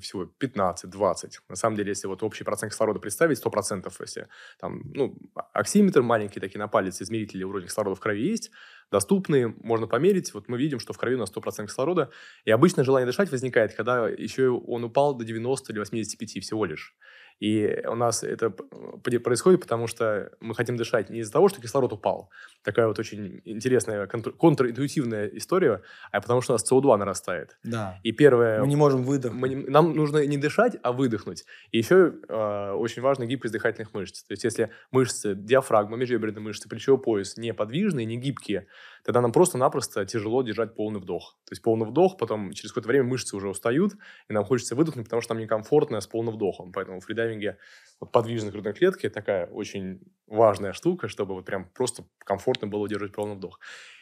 всего 0.00 0.30
15-20. 0.40 1.30
На 1.48 1.56
самом 1.56 1.76
деле, 1.76 1.90
если 1.90 2.06
вот 2.06 2.22
общий 2.22 2.44
процент 2.44 2.72
кислорода 2.72 3.00
представить, 3.00 3.38
100%, 3.44 3.92
если 4.00 4.28
там, 4.58 4.82
ну, 4.94 5.18
оксиметр 5.52 6.02
маленький 6.02 6.40
такие 6.40 6.58
на 6.58 6.68
палец, 6.68 7.00
измерители 7.00 7.44
уровня 7.44 7.68
кислорода 7.68 7.96
в 7.96 8.00
крови 8.00 8.22
есть, 8.22 8.50
доступные, 8.90 9.54
можно 9.62 9.86
померить. 9.86 10.34
Вот 10.34 10.48
мы 10.48 10.58
видим, 10.58 10.78
что 10.78 10.92
в 10.92 10.98
крови 10.98 11.16
у 11.16 11.18
нас 11.18 11.32
100% 11.32 11.66
кислорода. 11.66 12.10
И 12.44 12.50
обычно 12.50 12.84
желание 12.84 13.06
дышать 13.06 13.30
возникает, 13.30 13.74
когда 13.74 14.08
еще 14.08 14.48
он 14.50 14.84
упал 14.84 15.14
до 15.14 15.24
90 15.24 15.72
или 15.72 15.78
85 15.78 16.42
всего 16.42 16.64
лишь. 16.64 16.94
И 17.42 17.82
у 17.88 17.96
нас 17.96 18.22
это 18.22 18.50
происходит, 18.50 19.62
потому 19.62 19.88
что 19.88 20.30
мы 20.38 20.54
хотим 20.54 20.76
дышать 20.76 21.10
не 21.10 21.18
из-за 21.18 21.32
того, 21.32 21.48
что 21.48 21.60
кислород 21.60 21.92
упал. 21.92 22.30
Такая 22.62 22.86
вот 22.86 23.00
очень 23.00 23.42
интересная 23.44 24.06
контр- 24.06 24.30
контринтуитивная 24.30 25.26
история, 25.26 25.82
а 26.12 26.20
потому 26.20 26.40
что 26.40 26.52
у 26.52 26.54
нас 26.54 26.70
СО2 26.70 26.96
нарастает. 26.96 27.58
Да. 27.64 27.98
И 28.04 28.12
первое... 28.12 28.60
Мы 28.60 28.68
не 28.68 28.76
можем 28.76 29.02
выдохнуть. 29.02 29.40
Мы 29.40 29.48
не- 29.48 29.56
нам 29.56 29.92
нужно 29.92 30.24
не 30.24 30.38
дышать, 30.38 30.76
а 30.84 30.92
выдохнуть. 30.92 31.44
И 31.72 31.78
еще 31.78 32.14
э, 32.28 32.72
очень 32.74 33.02
важна 33.02 33.26
гибкость 33.26 33.54
дыхательных 33.54 33.92
мышц. 33.92 34.22
То 34.22 34.34
есть, 34.34 34.44
если 34.44 34.70
мышцы, 34.92 35.34
диафрагма, 35.34 35.96
межреберные 35.96 36.40
мышцы, 36.40 36.68
плечевой 36.68 37.00
пояс 37.00 37.36
неподвижные, 37.36 38.06
не 38.06 38.18
гибкие, 38.18 38.68
тогда 39.04 39.20
нам 39.20 39.32
просто-напросто 39.32 40.06
тяжело 40.06 40.44
держать 40.44 40.76
полный 40.76 41.00
вдох. 41.00 41.36
То 41.46 41.52
есть, 41.54 41.62
полный 41.62 41.86
вдох, 41.86 42.18
потом 42.18 42.52
через 42.52 42.70
какое-то 42.70 42.88
время 42.88 43.04
мышцы 43.06 43.34
уже 43.34 43.48
устают, 43.48 43.94
и 44.28 44.32
нам 44.32 44.44
хочется 44.44 44.76
выдохнуть, 44.76 45.06
потому 45.06 45.22
что 45.22 45.34
нам 45.34 45.42
некомфортно 45.42 46.00
с 46.00 46.06
полным 46.06 46.34
вдохом. 46.34 46.70
Поэтому 46.70 47.00
в 47.00 47.06
фридайвинге 47.32 47.58
вот 48.00 48.12
грудной 48.52 48.72
клетки 48.72 49.08
такая 49.08 49.46
очень 49.46 50.00
важная 50.26 50.72
штука, 50.72 51.08
чтобы 51.08 51.34
вот 51.34 51.44
прям 51.44 51.68
просто 51.70 52.04
комфортно 52.18 52.66
было 52.66 52.88
держать 52.88 53.12
полный 53.12 53.36
вдох. 53.36 53.60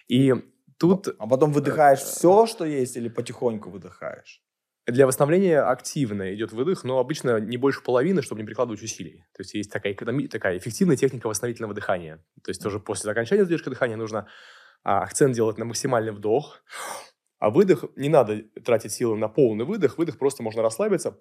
И 0.09 0.35
тут 0.79 1.09
А 1.19 1.27
потом 1.27 1.53
выдыхаешь 1.53 2.01
все, 2.01 2.47
что 2.47 2.65
есть, 2.65 2.97
или 2.97 3.09
потихоньку 3.09 3.71
выдыхаешь? 3.71 4.43
Для 4.87 5.07
восстановления 5.07 5.61
активно 5.61 6.35
идет 6.35 6.53
выдох, 6.53 6.85
но 6.85 6.99
обычно 6.99 7.39
не 7.39 7.59
больше 7.59 7.83
половины, 7.83 8.23
чтобы 8.23 8.41
не 8.41 8.47
прикладывать 8.47 8.83
усилий. 8.83 9.25
То 9.35 9.43
есть 9.43 9.55
есть 9.55 9.71
такая, 9.71 9.93
экономи- 9.93 10.29
такая 10.29 10.57
эффективная 10.57 10.97
техника 10.97 11.29
восстановительного 11.29 11.75
дыхания. 11.75 12.17
То 12.43 12.51
есть 12.51 12.63
тоже 12.63 12.81
после 12.81 13.11
окончания 13.11 13.45
задержки 13.45 13.69
дыхания 13.69 13.97
нужно 13.97 14.27
а, 14.83 15.03
акцент 15.03 15.35
делать 15.35 15.59
на 15.59 15.67
максимальный 15.67 16.13
вдох, 16.13 16.63
а 17.39 17.51
выдох 17.51 17.85
не 17.97 18.09
надо 18.09 18.43
тратить 18.65 18.93
силы 18.93 19.17
на 19.17 19.29
полный 19.29 19.65
выдох. 19.65 19.99
Выдох 19.99 20.19
просто 20.19 20.43
можно 20.43 20.63
расслабиться, 20.63 21.19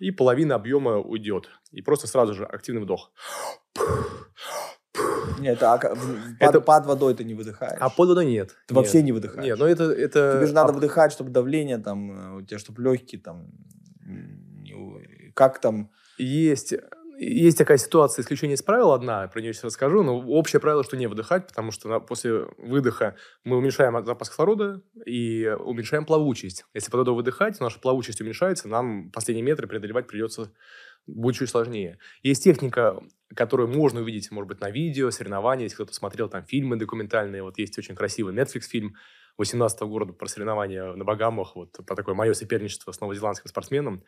и 0.00 0.10
половина 0.10 0.54
объема 0.54 0.96
уйдет. 0.98 1.48
И 1.72 1.82
просто 1.82 2.06
сразу 2.06 2.34
же 2.34 2.44
активный 2.44 2.82
вдох. 2.82 3.12
Нет, 5.38 5.62
а 5.62 5.76
в- 5.78 6.36
Это- 6.40 6.60
под, 6.60 6.64
под 6.64 6.86
водой 6.86 7.14
ты 7.14 7.24
не 7.24 7.34
выдыхаешь. 7.34 7.78
А 7.80 7.88
под 7.90 8.08
водой 8.08 8.26
нет. 8.26 8.48
Ты 8.66 8.74
Нет. 8.74 8.76
вообще 8.76 9.02
не 9.02 9.12
выдыхаешь. 9.12 9.44
Нет, 9.44 9.58
но 9.58 9.66
это... 9.66 9.84
это 9.84 10.34
Тебе 10.38 10.46
же 10.46 10.54
надо 10.54 10.72
а- 10.72 10.74
выдыхать, 10.74 11.12
чтобы 11.12 11.30
давление 11.30 11.78
там, 11.78 12.10
э, 12.10 12.36
у 12.38 12.42
тебя, 12.42 12.58
чтобы 12.58 12.82
легкие 12.82 13.20
там... 13.20 13.48
Как 15.34 15.60
там... 15.60 15.90
Есть, 16.18 16.74
есть 17.20 17.58
такая 17.58 17.78
ситуация, 17.78 18.22
исключение 18.22 18.54
из 18.54 18.62
правил 18.62 18.92
одна, 18.92 19.26
про 19.26 19.40
нее 19.40 19.52
сейчас 19.52 19.64
расскажу, 19.64 20.04
но 20.04 20.18
общее 20.20 20.60
правило, 20.60 20.84
что 20.84 20.96
не 20.96 21.08
выдыхать, 21.08 21.48
потому 21.48 21.72
что 21.72 21.98
после 21.98 22.46
выдоха 22.58 23.16
мы 23.42 23.56
уменьшаем 23.56 24.04
запас 24.06 24.30
кислорода 24.30 24.82
и 25.04 25.48
уменьшаем 25.58 26.04
плавучесть. 26.04 26.64
Если 26.74 26.92
под 26.92 26.98
водой 26.98 27.14
выдыхать, 27.16 27.58
наша 27.58 27.80
плавучесть 27.80 28.20
уменьшается, 28.20 28.68
нам 28.68 29.10
последние 29.10 29.44
метры 29.44 29.66
преодолевать 29.66 30.06
придется 30.06 30.52
будет 31.08 31.36
чуть 31.36 31.50
сложнее. 31.50 31.98
Есть 32.22 32.44
техника, 32.44 33.02
которую 33.34 33.68
можно 33.68 34.00
увидеть, 34.00 34.30
может 34.30 34.48
быть, 34.48 34.60
на 34.60 34.70
видео, 34.70 35.10
соревнования, 35.10 35.64
если 35.64 35.74
кто-то 35.74 35.94
смотрел 35.94 36.28
там 36.28 36.44
фильмы 36.44 36.76
документальные. 36.76 37.42
Вот 37.42 37.58
есть 37.58 37.76
очень 37.78 37.96
красивый 37.96 38.32
Netflix-фильм 38.34 38.94
18 39.38 39.80
года 39.80 40.12
про 40.12 40.28
соревнования 40.28 40.92
на 40.92 41.04
Багамах, 41.04 41.56
вот 41.56 41.78
про 41.84 41.96
такое 41.96 42.14
мое 42.14 42.34
соперничество 42.34 42.92
с 42.92 43.00
новозеландским 43.00 43.48
спортсменом. 43.48 44.04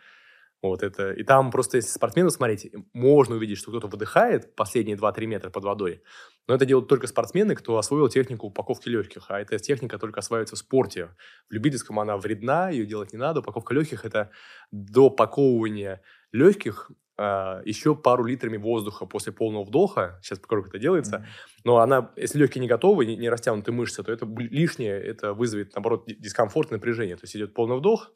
Вот 0.62 0.82
это. 0.82 1.12
И 1.12 1.22
там 1.22 1.50
просто, 1.50 1.78
если 1.78 1.90
спортсменов 1.90 2.32
смотреть, 2.32 2.70
можно 2.92 3.36
увидеть, 3.36 3.56
что 3.56 3.70
кто-то 3.70 3.86
выдыхает 3.86 4.54
последние 4.54 4.96
2-3 4.96 5.26
метра 5.26 5.50
под 5.50 5.64
водой. 5.64 6.02
Но 6.46 6.54
это 6.54 6.66
делают 6.66 6.88
только 6.88 7.06
спортсмены, 7.06 7.54
кто 7.54 7.78
освоил 7.78 8.08
технику 8.08 8.48
упаковки 8.48 8.88
легких. 8.88 9.26
А 9.30 9.40
эта 9.40 9.58
техника 9.58 9.98
только 9.98 10.20
осваивается 10.20 10.56
в 10.56 10.58
спорте. 10.58 11.14
В 11.48 11.54
любительском 11.54 11.98
она 11.98 12.18
вредна, 12.18 12.68
ее 12.68 12.84
делать 12.84 13.12
не 13.12 13.18
надо. 13.18 13.40
Упаковка 13.40 13.72
легких– 13.72 14.04
это 14.04 14.30
до 14.70 15.08
паковывания 15.08 16.02
легких 16.32 16.90
а, 17.16 17.60
еще 17.64 17.94
пару 17.94 18.24
литрами 18.24 18.56
воздуха 18.56 19.06
после 19.06 19.32
полного 19.32 19.64
вдоха. 19.64 20.18
Сейчас 20.22 20.38
покажу, 20.38 20.62
как 20.62 20.70
это 20.70 20.78
делается. 20.78 21.26
Но 21.64 21.78
она, 21.78 22.12
если 22.16 22.38
легкие 22.38 22.60
не 22.60 22.68
готовы, 22.68 23.06
не, 23.06 23.16
не 23.16 23.28
растянуты 23.28 23.72
мышцы, 23.72 24.02
то 24.02 24.12
это 24.12 24.26
лишнее, 24.26 24.98
это 24.98 25.34
вызовет, 25.34 25.74
наоборот, 25.74 26.04
ди- 26.06 26.16
дискомфорт, 26.16 26.70
напряжение. 26.70 27.16
То 27.16 27.24
есть 27.24 27.36
идет 27.36 27.54
полный 27.54 27.76
вдох, 27.76 28.10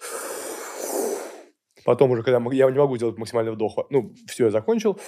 потом 1.85 2.11
уже, 2.11 2.23
когда 2.23 2.39
я 2.53 2.71
не 2.71 2.79
могу 2.79 2.97
сделать 2.97 3.19
максимальный 3.19 3.53
вдох, 3.53 3.87
ну, 3.91 4.15
все, 4.27 4.47
я 4.47 4.51
закончил, 4.51 4.99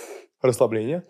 расслабление. 0.40 1.04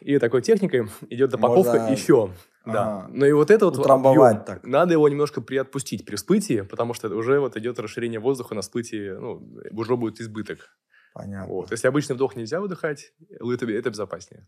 И 0.00 0.18
такой 0.18 0.42
техникой 0.42 0.88
идет 1.10 1.30
допаковка 1.30 1.74
Можно- 1.74 1.92
еще. 1.92 2.30
Да. 2.66 2.98
Ага. 2.98 3.10
Ну 3.12 3.26
и 3.26 3.32
вот 3.32 3.50
это 3.50 3.66
вот 3.66 3.86
объем, 3.86 4.44
так. 4.44 4.64
надо 4.64 4.92
его 4.92 5.08
немножко 5.08 5.40
приотпустить 5.40 6.04
при 6.04 6.16
всплытии, 6.16 6.60
потому 6.60 6.92
что 6.92 7.08
уже 7.08 7.40
вот 7.40 7.56
идет 7.56 7.78
расширение 7.78 8.20
воздуха 8.20 8.54
на 8.54 8.60
всплытии, 8.60 9.10
ну, 9.10 9.42
уже 9.72 9.96
будет 9.96 10.20
избыток. 10.20 10.76
Понятно. 11.14 11.52
Вот. 11.52 11.70
Если 11.70 11.88
обычный 11.88 12.14
вдох 12.14 12.36
нельзя 12.36 12.60
выдыхать, 12.60 13.12
это, 13.30 13.70
это 13.70 13.90
безопаснее. 13.90 14.46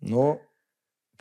Ну, 0.00 0.40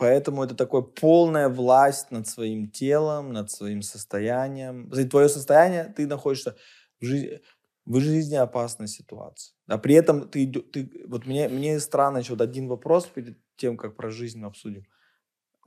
поэтому 0.01 0.43
это 0.43 0.55
такое 0.55 0.81
полная 0.81 1.47
власть 1.47 2.09
над 2.09 2.27
своим 2.27 2.71
телом, 2.71 3.33
над 3.33 3.51
своим 3.51 3.83
состоянием. 3.83 4.89
Твое 4.89 5.29
состояние, 5.29 5.93
ты 5.95 6.07
находишься 6.07 6.55
в 6.99 7.05
жизни, 7.05 7.39
в 7.85 7.99
жизни 7.99 8.35
опасной 8.35 8.87
ситуации. 8.87 9.53
А 9.67 9.77
при 9.77 9.93
этом 9.93 10.27
ты, 10.27 10.47
ты 10.47 10.89
вот 11.07 11.27
мне, 11.27 11.47
мне 11.49 11.79
странно 11.79 12.17
еще 12.17 12.31
вот 12.31 12.41
один 12.41 12.67
вопрос 12.67 13.05
перед 13.05 13.37
тем, 13.57 13.77
как 13.77 13.95
про 13.95 14.09
жизнь 14.09 14.43
обсудим. 14.43 14.85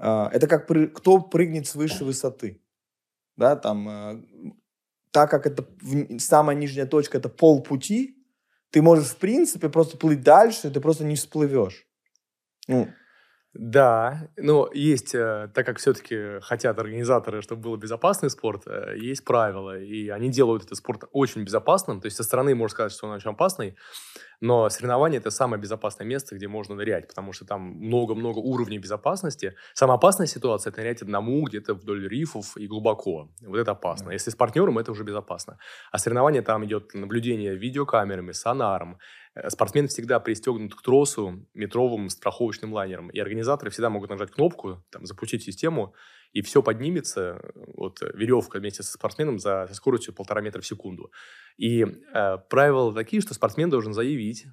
А, 0.01 0.29
это 0.33 0.49
как 0.49 0.67
кто 0.67 1.21
прыгнет 1.21 1.69
с 1.69 1.77
высшей 1.77 2.05
высоты, 2.05 2.61
да, 3.37 3.55
там, 3.55 3.89
а, 3.89 4.21
так 5.13 5.31
как 5.31 5.47
это 5.47 5.65
самая 6.19 6.57
нижняя 6.57 6.87
точка, 6.87 7.19
это 7.19 7.29
полпути, 7.29 8.17
ты 8.71 8.83
можешь 8.83 9.11
в 9.11 9.17
принципе 9.19 9.69
просто 9.69 9.97
плыть 9.97 10.23
дальше, 10.23 10.73
ты 10.73 10.81
просто 10.81 11.05
не 11.05 11.15
всплывешь. 11.15 11.87
Ну, 12.67 12.89
да, 13.55 14.29
но 14.37 14.69
есть, 14.75 15.15
э, 15.15 15.49
так 15.55 15.65
как 15.65 15.79
все-таки 15.79 16.41
хотят 16.41 16.77
организаторы, 16.77 17.41
чтобы 17.41 17.63
был 17.63 17.77
безопасный 17.77 18.29
спорт, 18.29 18.65
э, 18.67 18.97
есть 18.99 19.25
правила, 19.25 19.79
и 19.79 20.09
они 20.09 20.29
делают 20.29 20.65
этот 20.65 20.79
спорт 20.79 21.05
очень 21.13 21.45
безопасным. 21.45 22.01
То 22.01 22.07
есть 22.07 22.17
со 22.17 22.25
стороны 22.25 22.57
можно 22.57 22.75
сказать, 22.75 22.93
что 22.93 23.07
он 23.07 23.13
очень 23.13 23.31
опасный, 23.31 23.77
но 24.41 24.69
соревнование– 24.69 25.19
это 25.21 25.31
самое 25.31 25.63
безопасное 25.63 26.05
место, 26.05 26.35
где 26.35 26.49
можно 26.49 26.75
нырять, 26.75 27.07
потому 27.07 27.33
что 27.33 27.47
там 27.47 27.63
много-много 27.63 28.39
уровней 28.39 28.79
безопасности. 28.79 29.55
Самая 29.73 29.99
опасная 29.99 30.27
ситуация– 30.27 30.71
это 30.73 30.81
нырять 30.81 31.03
одному 31.03 31.43
где-то 31.45 31.75
вдоль 31.75 32.09
рифов 32.09 32.57
и 32.57 32.67
глубоко. 32.67 33.31
Вот 33.47 33.57
это 33.57 33.71
опасно. 33.71 34.11
Если 34.11 34.31
с 34.31 34.37
партнером, 34.37 34.79
это 34.79 34.91
уже 34.91 35.05
безопасно. 35.05 35.59
А 35.93 35.99
соревнование 35.99 36.43
там 36.43 36.65
идет 36.65 36.93
наблюдение 36.93 37.55
видеокамерами, 37.55 38.33
сонаром, 38.33 38.99
Э, 39.35 39.51
спортсмен 39.51 39.89
всегда 39.89 40.21
пристегнут 40.21 40.75
к 40.75 40.83
тросу 40.83 41.47
метровым 41.55 42.09
страховочным 42.09 42.73
лайнером. 42.73 43.09
И 43.11 43.19
организаторы 43.19 43.71
всегда 43.71 43.91
могут 43.91 44.11
нажать 44.11 44.31
кнопку, 44.31 44.85
там, 44.91 45.07
запустить 45.07 45.43
систему, 45.43 45.95
и 46.33 46.43
все 46.43 46.63
поднимется, 46.63 47.41
вот 47.55 48.01
веревка 48.01 48.59
вместе 48.59 48.83
со 48.83 48.93
спортсменом 48.93 49.39
за, 49.39 49.67
со 49.69 49.75
скоростью 49.75 50.15
полтора 50.15 50.41
метра 50.41 50.61
в 50.61 50.67
секунду. 50.67 51.13
И 51.57 51.85
э, 51.85 52.39
правила 52.51 52.93
такие, 52.93 53.23
что 53.23 53.35
спортсмен 53.35 53.71
должен 53.71 53.93
заявить, 53.93 54.47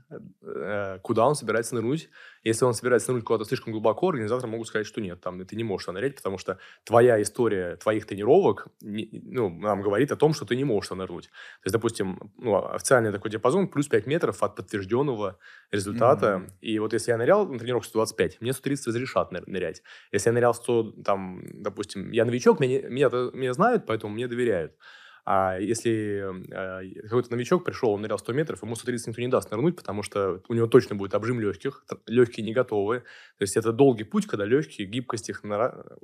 э, 0.44 1.00
куда 1.02 1.26
он 1.26 1.36
собирается 1.36 1.74
нырнуть. 1.74 2.10
Если 2.44 2.66
он 2.66 2.74
собирается 2.74 3.12
нырнуть 3.12 3.26
куда-то 3.26 3.46
слишком 3.46 3.72
глубоко, 3.72 4.10
организаторы 4.10 4.50
могут 4.50 4.68
сказать, 4.68 4.88
что 4.88 5.00
нет, 5.02 5.22
там 5.22 5.46
ты 5.46 5.56
не 5.56 5.64
можешь 5.64 5.86
туда 5.86 6.00
нырять, 6.00 6.16
потому 6.16 6.38
что 6.38 6.58
твоя 6.84 7.22
история 7.22 7.76
твоих 7.76 8.06
тренировок 8.06 8.68
не, 8.82 9.10
ну, 9.12 9.50
нам 9.50 9.82
говорит 9.82 10.12
о 10.12 10.16
том, 10.16 10.34
что 10.34 10.46
ты 10.46 10.56
не 10.56 10.64
можешь 10.64 10.90
туда 10.90 11.04
нырнуть. 11.04 11.26
То 11.26 11.66
есть, 11.66 11.74
допустим, 11.74 12.32
ну, 12.38 12.74
официальный 12.74 13.12
такой 13.12 13.32
диапазон 13.32 13.68
плюс 13.68 13.88
5 13.88 14.08
метров 14.08 14.42
от 14.42 14.56
подтвержденного 14.56 15.38
результата. 15.72 16.44
Mm-hmm. 16.44 16.54
И 16.62 16.80
вот 16.80 16.94
если 16.94 17.12
я 17.12 17.18
нырял 17.18 17.48
на 17.48 17.60
тренировку 17.60 17.88
125, 17.88 18.42
мне 18.42 18.54
130 18.54 18.88
разрешат 18.88 19.32
нырять. 19.32 19.84
Если 20.12 20.30
я 20.30 20.34
нырял 20.34 20.54
100, 20.54 21.04
там, 21.04 21.42
допустим, 21.54 22.12
я 22.12 22.26
новичок, 22.26 22.60
меня, 22.60 22.82
меня, 22.90 23.10
меня 23.34 23.54
знают, 23.54 23.86
поэтому 23.86 24.14
мне 24.14 24.28
доверяют. 24.28 24.74
А 25.24 25.58
если 25.60 26.26
э, 26.52 27.02
какой-то 27.04 27.32
новичок 27.32 27.64
пришел, 27.64 27.92
он 27.92 28.02
нырял 28.02 28.18
100 28.18 28.34
метров, 28.34 28.64
ему 28.64 28.76
130 28.76 29.08
никто 29.08 29.22
не 29.22 29.28
даст 29.28 29.52
нырнуть, 29.52 29.76
потому 29.76 30.02
что 30.02 30.42
у 30.48 30.54
него 30.54 30.68
точно 30.68 30.96
будет 30.96 31.14
обжим 31.14 31.40
легких, 31.40 31.86
легкие 32.08 32.46
не 32.46 32.54
готовы. 32.54 33.00
То 33.38 33.44
есть 33.44 33.56
это 33.56 33.72
долгий 33.72 34.04
путь, 34.04 34.26
когда 34.26 34.46
легкие, 34.46 34.88
гибкость 34.88 35.30
их 35.30 35.44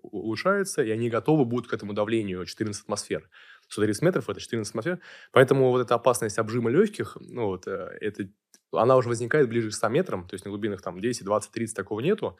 улучшается, 0.01 0.83
и 0.83 0.91
они 0.91 1.09
готовы 1.09 1.45
будут 1.45 1.67
к 1.67 1.73
этому 1.73 1.93
давлению 1.93 2.45
14 2.45 2.83
атмосфер. 2.83 3.27
130 3.69 4.01
метров– 4.03 4.29
это 4.29 4.39
14 4.39 4.69
атмосфер. 4.69 4.99
Поэтому 5.31 5.71
вот 5.71 5.81
эта 5.81 5.95
опасность 5.95 6.37
обжима 6.37 6.69
легких, 6.69 7.17
ну 7.19 7.47
вот, 7.47 7.67
э, 7.67 7.97
это, 7.99 8.29
она 8.71 8.95
уже 8.95 9.09
возникает 9.09 9.49
ближе 9.49 9.71
к 9.71 9.73
100 9.73 9.89
метрам, 9.89 10.27
то 10.27 10.35
есть 10.35 10.45
на 10.45 10.49
глубинах 10.49 10.81
там 10.81 10.99
10, 11.01 11.25
20, 11.25 11.51
30 11.51 11.75
такого 11.75 12.01
нету 12.01 12.37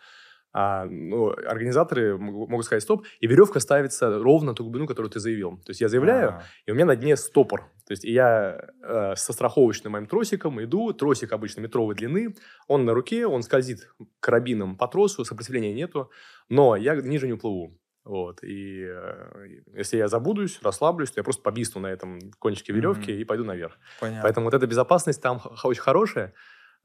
а, 0.53 0.85
ну, 0.85 1.29
организаторы 1.29 2.17
могут 2.17 2.65
сказать 2.65 2.83
стоп, 2.83 3.05
и 3.19 3.27
веревка 3.27 3.59
ставится 3.59 4.19
ровно 4.19 4.53
ту 4.53 4.63
глубину, 4.63 4.87
которую 4.87 5.11
ты 5.11 5.19
заявил. 5.19 5.57
То 5.57 5.69
есть 5.69 5.81
я 5.81 5.87
заявляю, 5.87 6.29
А-а-а. 6.29 6.43
и 6.65 6.71
у 6.71 6.75
меня 6.75 6.85
на 6.85 6.95
дне 6.95 7.15
стопор. 7.15 7.71
То 7.85 7.91
есть 7.91 8.03
я 8.03 8.59
э, 8.83 9.15
со 9.15 9.33
страховочным 9.33 9.93
моим 9.93 10.07
тросиком 10.07 10.61
иду, 10.63 10.93
тросик 10.93 11.31
обычно 11.31 11.61
метровой 11.61 11.95
длины, 11.95 12.35
он 12.67 12.85
на 12.85 12.93
руке, 12.93 13.27
он 13.27 13.43
скользит 13.43 13.89
карабином 14.19 14.77
по 14.77 14.87
тросу, 14.87 15.23
сопротивления 15.25 15.73
нету, 15.73 16.09
но 16.49 16.75
я 16.75 16.95
ниже 16.95 17.27
не 17.27 17.33
уплыву. 17.33 17.77
Вот. 18.07 18.41
И 18.41 18.85
э, 18.87 19.47
если 19.75 19.97
я 19.97 20.07
забудусь, 20.07 20.59
расслаблюсь, 20.63 21.11
то 21.11 21.19
я 21.19 21.23
просто 21.23 21.43
побисну 21.43 21.81
на 21.81 21.87
этом 21.87 22.31
кончике 22.39 22.71
веревки 22.71 23.11
mm-hmm. 23.11 23.21
и 23.21 23.25
пойду 23.25 23.43
наверх. 23.43 23.77
Понятно. 23.99 24.23
Поэтому 24.23 24.45
вот 24.45 24.53
эта 24.53 24.65
безопасность 24.65 25.21
там 25.21 25.41
очень 25.63 25.81
хорошая. 25.81 26.33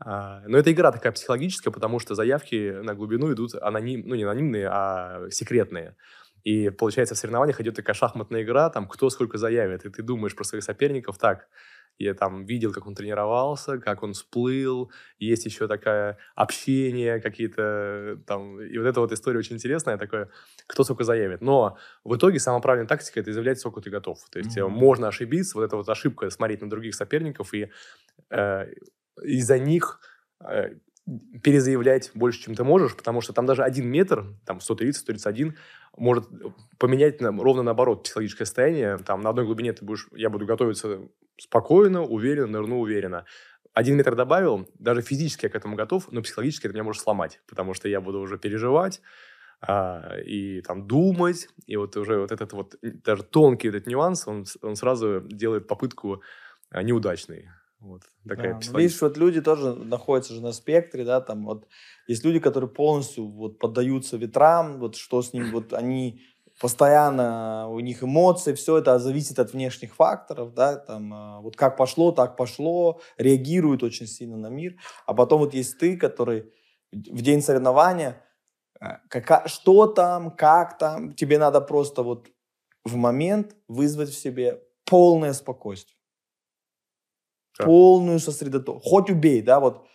А, 0.05 0.43
но 0.47 0.59
это 0.59 0.73
игра 0.73 0.91
такая 0.91 1.13
психологическая, 1.13 1.73
потому 1.73 1.99
что 1.99 2.15
заявки 2.15 2.81
на 2.83 2.95
глубину 2.95 3.33
идут 3.33 3.55
аноним, 3.55 4.03
ну 4.07 4.15
не 4.15 4.25
анонимные, 4.25 4.69
а 4.69 5.29
секретные. 5.31 5.97
И 6.45 6.71
получается 6.71 7.15
в 7.15 7.19
соревнованиях 7.19 7.61
идет 7.61 7.77
такая 7.77 7.95
шахматная 7.95 8.43
игра, 8.43 8.69
там 8.71 8.89
кто 8.89 9.11
сколько 9.11 9.39
заявит, 9.39 9.85
и 9.85 9.91
ты 9.91 10.03
думаешь 10.03 10.35
про 10.35 10.45
своих 10.45 10.65
соперников 10.65 11.19
так. 11.19 11.49
Я 11.99 12.15
там 12.15 12.47
видел, 12.47 12.73
как 12.73 12.87
он 12.87 12.95
тренировался, 12.95 13.79
как 13.79 14.03
он 14.03 14.15
всплыл, 14.15 14.91
есть 15.19 15.45
еще 15.45 15.69
такое 15.69 16.19
общение, 16.35 17.21
какие-то 17.21 18.19
там... 18.27 18.61
И 18.61 18.79
вот 18.79 18.87
эта 18.87 18.99
вот 19.01 19.13
история 19.13 19.39
очень 19.39 19.57
интересная, 19.57 19.99
такое, 19.99 20.31
кто 20.67 20.85
сколько 20.85 21.05
заявит. 21.05 21.43
Но 21.43 21.77
в 22.03 22.17
итоге 22.17 22.41
самая 22.41 22.63
правильная 22.63 22.89
тактика– 22.89 23.21
это 23.21 23.33
заявлять, 23.33 23.61
сколько 23.61 23.83
ты 23.83 23.91
готов. 23.91 24.19
То 24.31 24.39
есть 24.39 24.57
mm-hmm. 24.57 24.69
можно 24.69 25.09
ошибиться, 25.09 25.59
вот 25.59 25.65
эта 25.65 25.77
вот 25.77 25.89
ошибка, 25.89 26.31
смотреть 26.31 26.63
на 26.63 26.71
других 26.71 26.95
соперников 26.95 27.53
и 27.53 27.71
э, 28.31 28.67
из-за 29.23 29.59
них 29.59 30.01
э, 30.45 30.75
перезаявлять 31.43 32.11
больше, 32.15 32.43
чем 32.43 32.55
ты 32.55 32.65
можешь, 32.65 32.97
потому 32.97 33.21
что 33.21 33.33
там 33.33 33.47
даже 33.47 33.63
один 33.63 33.89
метр, 33.89 34.25
там 34.47 34.59
130-131, 34.59 35.55
может 35.97 36.29
поменять 36.79 37.21
на, 37.21 37.33
ровно 37.33 37.63
наоборот 37.63 38.05
психологическое 38.05 38.47
состояние. 38.47 38.99
Там 38.99 39.21
на 39.21 39.31
одной 39.31 39.45
глубине 39.45 39.73
ты 39.73 39.85
будешь, 39.85 40.09
я 40.13 40.31
буду 40.31 40.47
готовиться 40.47 41.01
спокойно, 41.39 42.03
уверенно, 42.03 42.47
нырну 42.47 42.81
уверенно. 42.81 43.25
Один 43.75 43.97
метр 43.97 44.15
добавил, 44.15 44.69
даже 44.79 45.03
физически 45.03 45.47
я 45.47 45.51
к 45.51 45.55
этому 45.55 45.77
готов, 45.77 46.11
но 46.13 46.23
психологически 46.23 46.67
это 46.67 46.75
меня 46.75 46.85
может 46.85 47.03
сломать, 47.03 47.41
потому 47.49 47.75
что 47.75 47.89
я 47.89 48.01
буду 48.01 48.21
уже 48.21 48.39
переживать, 48.39 49.01
а, 49.61 50.19
и 50.19 50.61
там 50.61 50.87
думать, 50.87 51.49
и 51.67 51.77
вот 51.77 51.97
уже 51.97 52.19
вот 52.19 52.33
этот 52.33 52.53
вот 52.53 52.77
даже 52.83 53.23
тонкий 53.23 53.69
этот 53.69 53.87
нюанс, 53.87 54.29
он, 54.29 54.45
он 54.61 54.77
сразу 54.77 55.21
делает 55.21 55.67
попытку 55.67 56.23
а, 56.71 56.83
неудачной. 56.83 57.49
Вот 57.83 58.03
такая 58.29 58.61
да. 58.61 58.79
Видишь, 58.79 59.03
вот 59.03 59.17
люди 59.17 59.41
тоже 59.41 59.75
находятся 59.75 60.35
же 60.35 60.41
на 60.41 60.53
спектре, 60.53 61.05
да, 61.05 61.21
там 61.21 61.45
вот 61.45 61.67
есть 62.07 62.25
люди, 62.25 62.39
которые 62.39 62.71
полностью 62.71 63.29
вот 63.29 63.59
поддаются 63.59 64.17
ветрам, 64.17 64.79
вот 64.79 64.95
что 64.95 65.21
с 65.21 65.33
ним, 65.33 65.51
вот 65.51 65.73
они 65.73 66.21
постоянно, 66.61 67.69
у 67.69 67.81
них 67.81 68.05
эмоции, 68.05 68.55
все 68.55 68.79
это 68.79 69.01
зависит 69.01 69.41
от 69.41 69.53
внешних 69.53 69.97
факторов, 69.97 70.55
да, 70.55 70.77
там 70.77 71.13
а, 71.13 71.41
вот 71.41 71.57
как 71.57 71.77
пошло, 71.77 72.13
так 72.13 72.37
пошло, 72.37 73.01
реагируют 73.19 73.83
очень 73.83 74.07
сильно 74.07 74.37
на 74.37 74.49
мир, 74.49 74.77
а 75.07 75.13
потом 75.13 75.41
вот 75.41 75.53
есть 75.53 75.77
ты, 75.79 75.97
который 75.97 76.53
в 76.93 77.21
день 77.21 77.43
соревнования, 77.43 78.25
а, 78.81 79.01
как, 79.09 79.49
что 79.49 79.89
там, 79.89 80.31
как 80.31 80.79
там, 80.79 81.15
тебе 81.15 81.37
надо 81.37 81.61
просто 81.61 82.05
вот 82.05 82.29
в 82.85 82.95
момент 82.95 83.57
вызвать 83.67 84.11
в 84.11 84.19
себе 84.19 84.63
полное 84.85 85.33
спокойствие 85.33 85.97
да. 87.59 87.65
полную 87.65 88.19
сосредоточенность. 88.19 88.89
Хоть 88.89 89.11
убей, 89.11 89.43
да, 89.43 89.61
вот, 89.61 89.87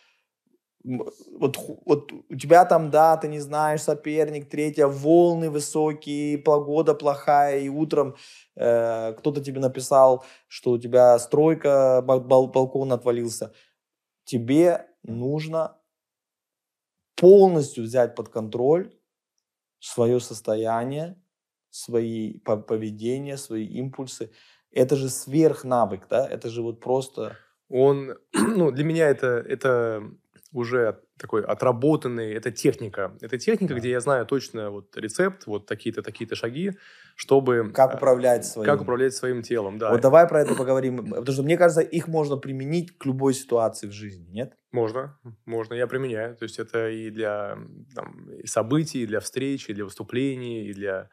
вот, 0.83 1.57
вот 1.85 2.11
у 2.29 2.35
тебя 2.35 2.65
там, 2.65 2.89
да, 2.89 3.17
ты 3.17 3.27
не 3.27 3.39
знаешь, 3.39 3.81
соперник, 3.81 4.49
третья, 4.49 4.87
волны 4.87 5.49
высокие, 5.49 6.37
погода 6.37 6.93
плохая, 6.93 7.59
и 7.59 7.69
утром 7.69 8.15
э, 8.55 9.13
кто-то 9.13 9.43
тебе 9.43 9.59
написал, 9.59 10.23
что 10.47 10.71
у 10.71 10.77
тебя 10.77 11.19
стройка, 11.19 12.01
бал 12.05 12.47
балкон 12.47 12.93
отвалился. 12.93 13.53
Тебе 14.23 14.87
нужно 15.03 15.77
полностью 17.15 17.83
взять 17.83 18.15
под 18.15 18.29
контроль 18.29 18.93
свое 19.79 20.19
состояние, 20.19 21.21
свои 21.69 22.39
поведения, 22.39 23.37
свои 23.37 23.65
импульсы. 23.65 24.31
Это 24.71 24.95
же 24.95 25.09
сверхнавык, 25.09 26.07
да? 26.07 26.27
Это 26.27 26.49
же 26.49 26.61
вот 26.61 26.79
просто 26.79 27.37
он, 27.69 28.17
ну, 28.33 28.71
для 28.71 28.83
меня 28.83 29.09
это, 29.09 29.43
это 29.47 30.03
уже 30.53 30.99
такой 31.17 31.43
отработанный, 31.43 32.33
это 32.33 32.51
техника. 32.51 33.15
Это 33.21 33.37
техника, 33.37 33.73
да. 33.73 33.79
где 33.79 33.89
я 33.89 33.99
знаю 33.99 34.25
точно 34.25 34.69
вот 34.69 34.95
рецепт, 34.95 35.45
вот 35.47 35.65
такие-то, 35.65 36.01
такие-то 36.01 36.35
шаги, 36.35 36.73
чтобы... 37.15 37.71
Как 37.73 37.93
а, 37.93 37.97
управлять 37.97 38.45
своим... 38.45 38.65
Как 38.65 38.81
управлять 38.81 39.13
своим 39.15 39.41
телом, 39.41 39.77
да. 39.77 39.91
Вот 39.91 40.01
давай 40.01 40.27
про 40.27 40.41
это 40.41 40.55
поговорим, 40.55 41.09
потому 41.09 41.33
что 41.33 41.43
мне 41.43 41.57
кажется, 41.57 41.81
их 41.81 42.07
можно 42.07 42.37
применить 42.37 42.97
к 42.97 43.05
любой 43.05 43.33
ситуации 43.33 43.87
в 43.87 43.91
жизни, 43.91 44.27
нет? 44.29 44.53
Можно, 44.71 45.17
можно, 45.45 45.73
я 45.73 45.87
применяю. 45.87 46.35
То 46.35 46.43
есть 46.43 46.59
это 46.59 46.89
и 46.89 47.09
для 47.09 47.57
там, 47.95 48.29
и 48.29 48.45
событий, 48.45 49.03
и 49.03 49.07
для 49.07 49.19
встреч, 49.19 49.69
и 49.69 49.73
для 49.73 49.85
выступлений, 49.85 50.67
и 50.67 50.73
для... 50.73 51.09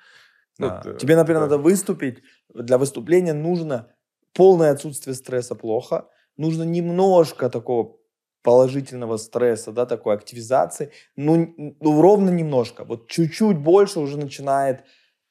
Ну, 0.59 0.69
да. 0.69 0.83
вот, 0.85 0.99
Тебе, 0.99 1.17
например, 1.17 1.41
да. 1.41 1.47
надо 1.47 1.59
выступить, 1.59 2.23
для 2.53 2.79
выступления 2.79 3.33
нужно 3.33 3.91
полное 4.35 4.71
отсутствие 4.71 5.15
стресса 5.15 5.55
плохо, 5.55 6.09
нужно 6.37 6.63
немножко 6.65 7.49
такого 7.51 7.97
положительного 8.43 9.17
стресса, 9.17 9.73
да, 9.73 9.87
такой 9.87 10.15
активизации, 10.15 10.91
ну, 11.17 11.55
ну 11.57 12.03
ровно 12.03 12.31
немножко, 12.31 12.85
вот 12.85 13.09
чуть-чуть 13.09 13.59
больше 13.59 14.01
уже 14.01 14.19
начинает 14.19 14.85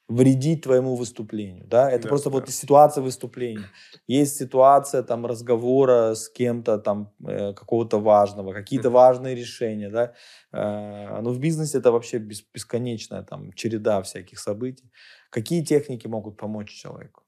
вредить 0.09 0.63
твоему 0.63 0.95
выступлению, 0.95 1.65
да, 1.67 1.89
это 1.89 2.03
да, 2.03 2.09
просто 2.09 2.29
да. 2.29 2.39
вот 2.39 2.49
ситуация 2.49 3.03
выступления. 3.03 3.69
Есть 4.07 4.37
ситуация 4.37 5.03
там 5.03 5.25
разговора 5.25 6.13
с 6.13 6.27
кем-то 6.27 6.77
там 6.77 7.13
э, 7.25 7.53
какого-то 7.53 7.99
важного, 7.99 8.53
какие-то 8.53 8.89
важные 8.89 9.35
решения, 9.35 9.89
да, 9.89 10.13
э, 10.51 11.21
но 11.21 11.29
в 11.31 11.39
бизнесе 11.39 11.77
это 11.77 11.91
вообще 11.91 12.17
бес, 12.17 12.43
бесконечная 12.53 13.23
там 13.23 13.53
череда 13.53 14.01
всяких 14.01 14.39
событий. 14.39 14.91
Какие 15.29 15.63
техники 15.63 16.07
могут 16.07 16.37
помочь 16.37 16.69
человеку? 16.69 17.22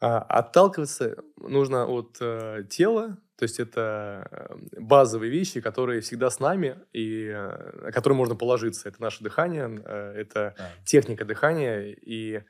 А, 0.00 0.18
отталкиваться 0.18 1.16
нужно 1.36 1.86
от 1.86 2.18
э, 2.20 2.64
тела, 2.68 3.18
то 3.36 3.42
есть 3.42 3.60
это 3.60 4.28
э, 4.30 4.80
базовые 4.80 5.30
вещи, 5.30 5.60
которые 5.60 6.00
всегда 6.00 6.30
с 6.30 6.40
нами 6.40 6.78
и 6.92 7.26
э, 7.26 7.84
на 7.84 7.92
которые 7.92 8.16
можно 8.16 8.34
положиться. 8.34 8.88
Это 8.88 9.00
наше 9.00 9.22
дыхание, 9.22 9.82
э, 9.84 10.12
это 10.16 10.54
да. 10.56 10.70
техника 10.84 11.24
дыхания. 11.24 11.92
И 11.92 12.42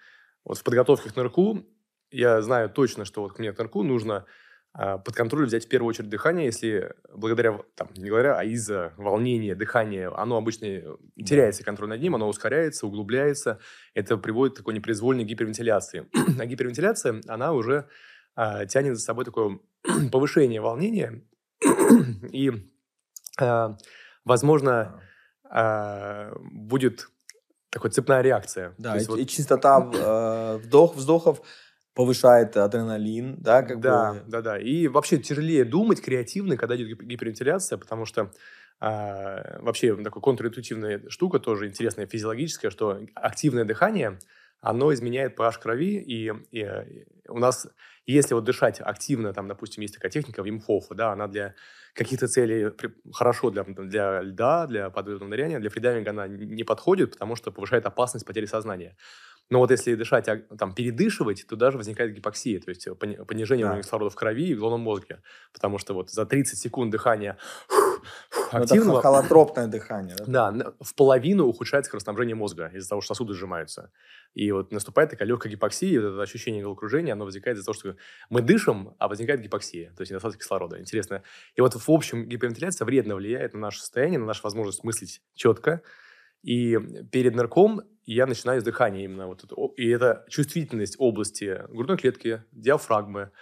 вот 0.45 0.59
в 0.59 0.63
подготовке 0.63 1.11
к 1.11 1.17
НРКУ 1.17 1.67
я 2.11 2.41
знаю 2.41 2.71
точно, 2.71 3.05
что 3.05 3.23
вот 3.23 3.39
мне 3.39 3.53
к 3.53 3.59
НРКУ 3.59 3.83
нужно 3.83 4.27
под 4.77 5.15
контроль 5.15 5.47
взять 5.47 5.65
в 5.65 5.69
первую 5.69 5.89
очередь 5.89 6.11
дыхание, 6.11 6.47
если 6.47 6.93
благодаря, 7.15 7.59
там, 7.77 7.89
не 7.97 8.11
говоря, 8.11 8.37
а 8.37 8.45
из-за 8.45 8.93
волнения 8.99 9.55
дыхания, 9.55 10.13
оно 10.15 10.37
обычно 10.37 10.99
теряется 11.17 11.65
контроль 11.65 11.89
над 11.89 12.01
ним, 12.01 12.15
оно 12.15 12.29
ускоряется, 12.29 12.87
углубляется. 12.87 13.59
Это 13.95 14.19
приводит 14.19 14.55
к 14.55 14.59
такой 14.59 14.75
непроизвольной 14.75 15.25
гипервентиляции. 15.25 16.07
а 16.39 16.45
гипервентиляция, 16.45 17.23
она 17.27 17.53
уже 17.53 17.89
а, 18.35 18.67
тянет 18.67 18.97
за 18.97 19.03
собой 19.03 19.25
такое 19.25 19.59
повышение 20.13 20.61
волнения 20.61 21.23
и, 22.31 22.53
а, 23.41 23.79
возможно, 24.27 25.01
а, 25.49 26.33
будет 26.53 27.09
такой 27.71 27.91
цепная 27.91 28.21
реакция. 28.21 28.75
Да, 28.79 28.97
и, 28.97 29.05
вот... 29.07 29.19
и 29.19 29.27
частота 29.27 29.91
э, 29.93 30.57
вдох, 30.63 30.97
вздохов 30.97 31.43
повышает 31.97 32.55
адреналин, 32.59 33.37
да, 33.39 33.63
как 33.63 33.81
да, 33.81 34.13
бы. 34.13 34.23
Да, 34.27 34.43
да, 34.43 34.59
И 34.59 34.87
вообще 34.87 35.17
тяжелее 35.17 35.65
думать 35.65 36.03
креативно, 36.03 36.59
когда 36.59 36.77
идет 36.77 37.01
гипервентиляция, 37.01 37.79
потому 37.79 38.05
что 38.05 38.31
а, 38.79 39.59
вообще 39.63 39.97
такая 39.97 40.21
контринтуитивная 40.21 41.09
штука, 41.09 41.39
тоже 41.39 41.67
интересная 41.67 42.07
физиологическая, 42.07 42.71
что 42.71 43.01
активное 43.15 43.65
дыхание, 43.65 44.19
оно 44.61 44.93
изменяет 44.93 45.39
pH 45.39 45.59
крови, 45.63 46.03
и, 46.03 46.31
и 46.51 46.67
у 47.29 47.39
нас, 47.39 47.67
если 48.05 48.35
вот 48.35 48.45
дышать 48.45 48.79
активно, 48.79 49.33
там, 49.33 49.49
допустим, 49.49 49.81
есть 49.81 49.95
такая 49.95 50.11
техника 50.11 50.43
Вимхофа, 50.43 50.95
да, 50.95 51.13
она 51.13 51.29
для 51.29 51.55
каких-то 51.95 52.29
целей 52.29 52.73
хорошо 53.15 53.51
для, 53.51 53.65
для 53.65 54.21
льда, 54.21 54.67
для 54.67 54.91
подводного 54.91 55.31
ныряния, 55.31 55.61
для 55.61 55.71
фридайвинга 55.71 56.11
она 56.11 56.29
не 56.29 56.63
подходит, 56.63 57.13
потому 57.13 57.37
что 57.37 57.51
повышает 57.51 57.87
опасность 57.87 58.27
потери 58.27 58.45
сознания. 58.45 58.97
Но 59.49 59.61
вот 59.61 59.71
если 59.71 59.95
дышать, 59.95 60.29
а, 60.29 60.39
там, 60.59 60.75
передышивать, 60.75 61.47
то 61.47 61.57
даже 61.57 61.77
возникает 61.79 62.13
гипоксия, 62.13 62.61
то 62.61 62.71
есть 62.71 62.89
понижение 63.27 63.67
да. 63.67 63.79
кислорода 63.81 64.11
в 64.11 64.17
крови 64.17 64.49
и 64.49 64.55
в 64.55 64.59
головном 64.59 64.81
мозге. 64.81 65.21
Потому 65.53 65.79
что 65.79 65.95
вот 65.95 66.11
за 66.11 66.27
30 66.27 66.59
секунд 66.59 66.91
дыхания 66.91 67.39
ну, 68.53 68.59
активного... 68.61 68.99
Это 68.99 69.09
холотропное 69.09 69.67
дыхание. 69.69 70.17
Да? 70.27 70.51
да, 70.51 70.73
в 70.81 70.95
половину 70.95 71.47
ухудшается 71.47 71.91
кровоснабжение 71.91 72.35
мозга 72.35 72.71
из-за 72.75 72.89
того, 72.89 73.01
что 73.01 73.15
сосуды 73.15 73.35
сжимаются. 73.35 73.93
И 74.35 74.51
вот 74.51 74.73
наступает 74.73 75.11
такая 75.11 75.29
легкая 75.29 75.53
гипоксия, 75.53 76.01
вот 76.01 76.15
это 76.15 76.23
ощущение 76.23 76.63
головокружения, 76.63 77.13
оно 77.13 77.25
возникает 77.25 77.57
из-за 77.57 77.67
того, 77.67 77.75
что 77.75 77.97
мы 78.31 78.43
дышим, 78.43 78.95
а 78.99 79.09
возникает 79.09 79.41
гипоксия, 79.41 79.93
то 79.97 80.03
есть 80.03 80.11
недостаток 80.11 80.41
кислорода. 80.41 80.81
Интересно. 80.81 81.23
И 81.55 81.61
вот 81.61 81.75
в 81.75 81.91
общем 81.91 82.27
гипервентиляция 82.27 82.85
вредно 82.85 83.15
влияет 83.15 83.55
на 83.55 83.61
наше 83.61 83.79
состояние, 83.81 84.19
на 84.19 84.27
нашу 84.27 84.43
возможность 84.43 84.83
мыслить 84.83 85.23
четко, 85.35 85.83
и 86.47 86.79
перед 87.11 87.35
нырком 87.35 87.83
я 88.05 88.25
начинаю 88.25 88.61
с 88.61 88.65
дыхания 88.65 89.05
именно. 89.05 89.27
Вот 89.27 89.43
это, 89.43 89.57
и 89.77 89.89
это 89.89 90.25
чувствительность 90.29 90.95
области 90.97 91.61
грудной 91.69 91.97
клетки, 91.97 92.45
диафрагмы 92.53 93.33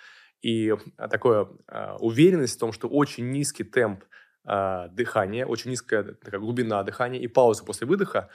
и 0.41 0.75
а, 0.97 1.09
такая 1.09 1.47
а, 1.69 1.97
уверенность 2.01 2.57
в 2.57 2.59
том, 2.59 2.73
что 2.73 2.89
очень 2.89 3.31
низкий 3.31 3.63
темп 3.63 4.05
а, 4.45 4.89
дыхания, 4.89 5.45
очень 5.45 5.71
низкая 5.71 6.03
такая 6.15 6.41
глубина 6.41 6.83
дыхания 6.83 7.21
и 7.21 7.27
пауза 7.27 7.63
после 7.65 7.87
выдоха. 7.87 8.31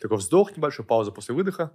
Такой 0.00 0.16
вздох 0.18 0.56
небольшой, 0.56 0.84
пауза 0.84 1.12
после 1.12 1.32
выдоха 1.32 1.70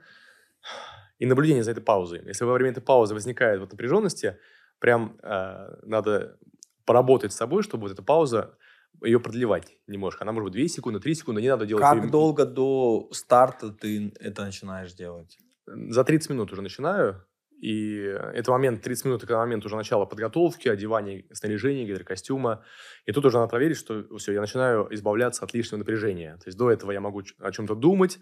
и 1.17 1.26
наблюдение 1.26 1.63
за 1.63 1.71
этой 1.71 1.82
паузой. 1.82 2.21
Если 2.26 2.43
во 2.43 2.54
время 2.54 2.71
этой 2.71 2.84
паузы 2.84 3.13
возникает 3.13 3.62
вот 3.62 3.71
напряженности, 3.71 4.38
прям 4.80 5.17
э, 5.23 5.76
надо 5.84 6.38
поработать 6.84 7.32
с 7.32 7.38
собой, 7.38 7.63
чтобы 7.63 7.84
вот 7.84 7.93
эта 7.93 8.04
пауза 8.04 8.58
ее 9.01 9.19
продлевать 9.19 9.77
немножко. 9.88 10.23
Она 10.23 10.32
может 10.32 10.51
быть 10.51 10.60
2 10.60 10.67
секунды, 10.67 10.99
3 10.99 11.15
секунды, 11.15 11.41
не 11.41 11.49
надо 11.49 11.65
делать... 11.65 11.84
Как 11.84 12.03
ее... 12.03 12.10
долго 12.10 12.45
до 12.45 13.10
старта 13.12 13.69
ты 13.69 14.13
это 14.19 14.45
начинаешь 14.45 14.93
делать? 14.93 15.38
За 15.65 16.03
30 16.03 16.29
минут 16.32 16.51
уже 16.51 16.62
начинаю. 16.62 17.25
И 17.62 17.95
это 18.34 18.51
момент, 18.51 18.82
30 18.82 19.06
минут, 19.06 19.23
это 19.23 19.38
момент 19.38 19.65
уже 19.65 19.77
начала 19.77 20.06
подготовки, 20.06 20.67
одевания 20.67 21.23
снаряжения, 21.32 21.86
гидрокостюма. 21.86 22.63
И 23.06 23.13
тут 23.13 23.25
уже 23.25 23.38
надо 23.38 23.49
проверить, 23.49 23.77
что 23.77 24.17
все, 24.17 24.34
я 24.34 24.41
начинаю 24.41 24.93
избавляться 24.93 25.45
от 25.45 25.53
лишнего 25.53 25.79
напряжения. 25.79 26.36
То 26.38 26.47
есть 26.47 26.58
до 26.58 26.69
этого 26.69 26.91
я 26.91 26.99
могу 26.99 27.21
о 27.39 27.51
чем-то 27.51 27.75
думать, 27.75 28.19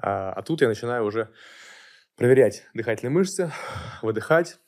а, 0.00 0.32
а 0.32 0.42
тут 0.42 0.60
я 0.60 0.68
начинаю 0.68 1.04
уже 1.04 1.28
проверять 2.16 2.68
дыхательные 2.72 3.12
мышцы, 3.12 3.50
выдыхать, 4.02 4.60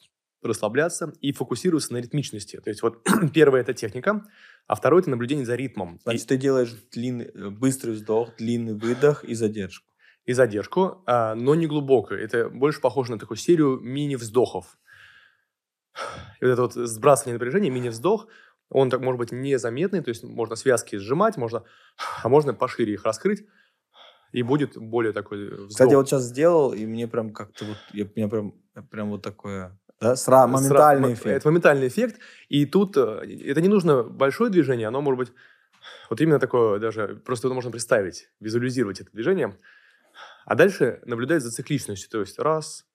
расслабляться 0.42 1.12
и 1.20 1.32
фокусироваться 1.32 1.92
на 1.92 1.98
ритмичности. 1.98 2.60
То 2.60 2.70
есть 2.70 2.82
вот 2.82 3.06
первая 3.34 3.62
это 3.62 3.74
техника, 3.74 4.26
а 4.66 4.74
второе 4.74 5.02
это 5.02 5.10
наблюдение 5.10 5.44
за 5.44 5.56
ритмом. 5.56 5.98
Значит, 6.02 6.24
и... 6.24 6.28
ты 6.28 6.36
делаешь 6.36 6.74
длинный, 6.92 7.26
э, 7.26 7.50
быстрый 7.50 7.90
вздох, 7.90 8.36
длинный 8.36 8.74
выдох 8.74 9.24
и 9.24 9.34
задержку. 9.34 9.86
И 10.26 10.32
задержку, 10.32 11.02
а, 11.06 11.34
но 11.34 11.54
не 11.54 11.66
глубокую. 11.66 12.22
Это 12.22 12.48
больше 12.50 12.80
похоже 12.80 13.12
на 13.12 13.18
такую 13.18 13.38
серию 13.38 13.80
мини-вздохов. 13.80 14.78
И 16.40 16.44
вот 16.44 16.50
это 16.50 16.62
вот 16.62 16.74
сбрасывание 16.74 17.34
напряжения, 17.34 17.70
мини-вздох, 17.70 18.28
он 18.68 18.90
так 18.90 19.00
может 19.00 19.18
быть 19.18 19.32
незаметный, 19.32 20.02
то 20.02 20.10
есть 20.10 20.22
можно 20.22 20.54
связки 20.56 20.96
сжимать, 20.96 21.36
можно, 21.36 21.64
а 22.22 22.28
можно 22.28 22.54
пошире 22.54 22.94
их 22.94 23.04
раскрыть, 23.04 23.44
и 24.32 24.42
будет 24.42 24.76
более 24.76 25.12
такой 25.12 25.48
вздох. 25.48 25.68
Кстати, 25.70 25.90
я 25.90 25.96
вот 25.96 26.08
сейчас 26.08 26.22
сделал, 26.22 26.72
и 26.72 26.86
мне 26.86 27.08
прям 27.08 27.32
как-то 27.32 27.64
вот, 27.64 27.78
я, 27.92 28.06
меня 28.14 28.28
прям, 28.28 28.54
прям 28.90 29.10
вот 29.10 29.22
такое 29.22 29.78
да? 30.00 30.14
Сра- 30.14 30.46
моментальный 30.46 31.10
Сра- 31.10 31.14
эффект. 31.14 31.36
Это 31.36 31.48
моментальный 31.48 31.88
эффект. 31.88 32.20
И 32.48 32.66
тут 32.66 32.96
э, 32.96 33.20
это 33.44 33.60
не 33.60 33.68
нужно 33.68 34.02
большое 34.02 34.50
движение, 34.50 34.88
оно 34.88 35.00
может 35.00 35.18
быть 35.18 35.32
вот 36.08 36.20
именно 36.20 36.38
такое 36.38 36.78
даже, 36.78 37.20
просто 37.24 37.48
это 37.48 37.54
можно 37.54 37.70
представить, 37.70 38.28
визуализировать 38.40 39.00
это 39.00 39.10
движение. 39.12 39.56
А 40.44 40.54
дальше 40.54 41.00
наблюдать 41.04 41.42
за 41.42 41.50
цикличностью. 41.50 42.10
То 42.10 42.20
есть 42.20 42.38
раз, 42.38 42.86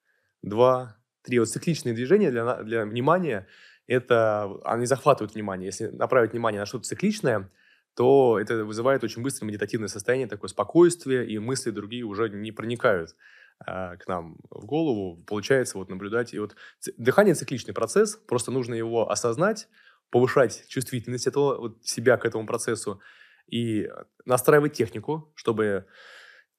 два, 0.41 0.97
три. 1.21 1.39
Вот 1.39 1.49
цикличные 1.49 1.95
движения 1.95 2.31
для, 2.31 2.63
для 2.63 2.85
внимания, 2.85 3.47
это, 3.87 4.59
они 4.63 4.85
захватывают 4.85 5.35
внимание. 5.35 5.67
Если 5.67 5.87
направить 5.87 6.31
внимание 6.33 6.59
на 6.59 6.65
что-то 6.65 6.85
цикличное, 6.85 7.49
то 7.95 8.37
это 8.39 8.65
вызывает 8.65 9.03
очень 9.03 9.21
быстрое 9.21 9.47
медитативное 9.47 9.87
состояние, 9.87 10.27
такое 10.27 10.49
спокойствие, 10.49 11.25
и 11.27 11.39
мысли 11.39 11.71
другие 11.71 12.03
уже 12.03 12.29
не 12.29 12.51
проникают 12.51 13.15
к 13.63 14.07
нам 14.07 14.37
в 14.49 14.65
голову, 14.65 15.23
получается 15.25 15.77
вот 15.77 15.89
наблюдать. 15.89 16.33
И 16.33 16.39
вот 16.39 16.55
дыхание 16.97 17.35
цикличный 17.35 17.73
процесс, 17.73 18.15
просто 18.15 18.51
нужно 18.51 18.73
его 18.73 19.09
осознать, 19.09 19.67
повышать 20.09 20.65
чувствительность 20.67 21.27
этого, 21.27 21.57
вот, 21.57 21.85
себя 21.85 22.17
к 22.17 22.25
этому 22.25 22.45
процессу 22.45 23.01
и 23.47 23.89
настраивать 24.25 24.73
технику, 24.73 25.31
чтобы 25.35 25.85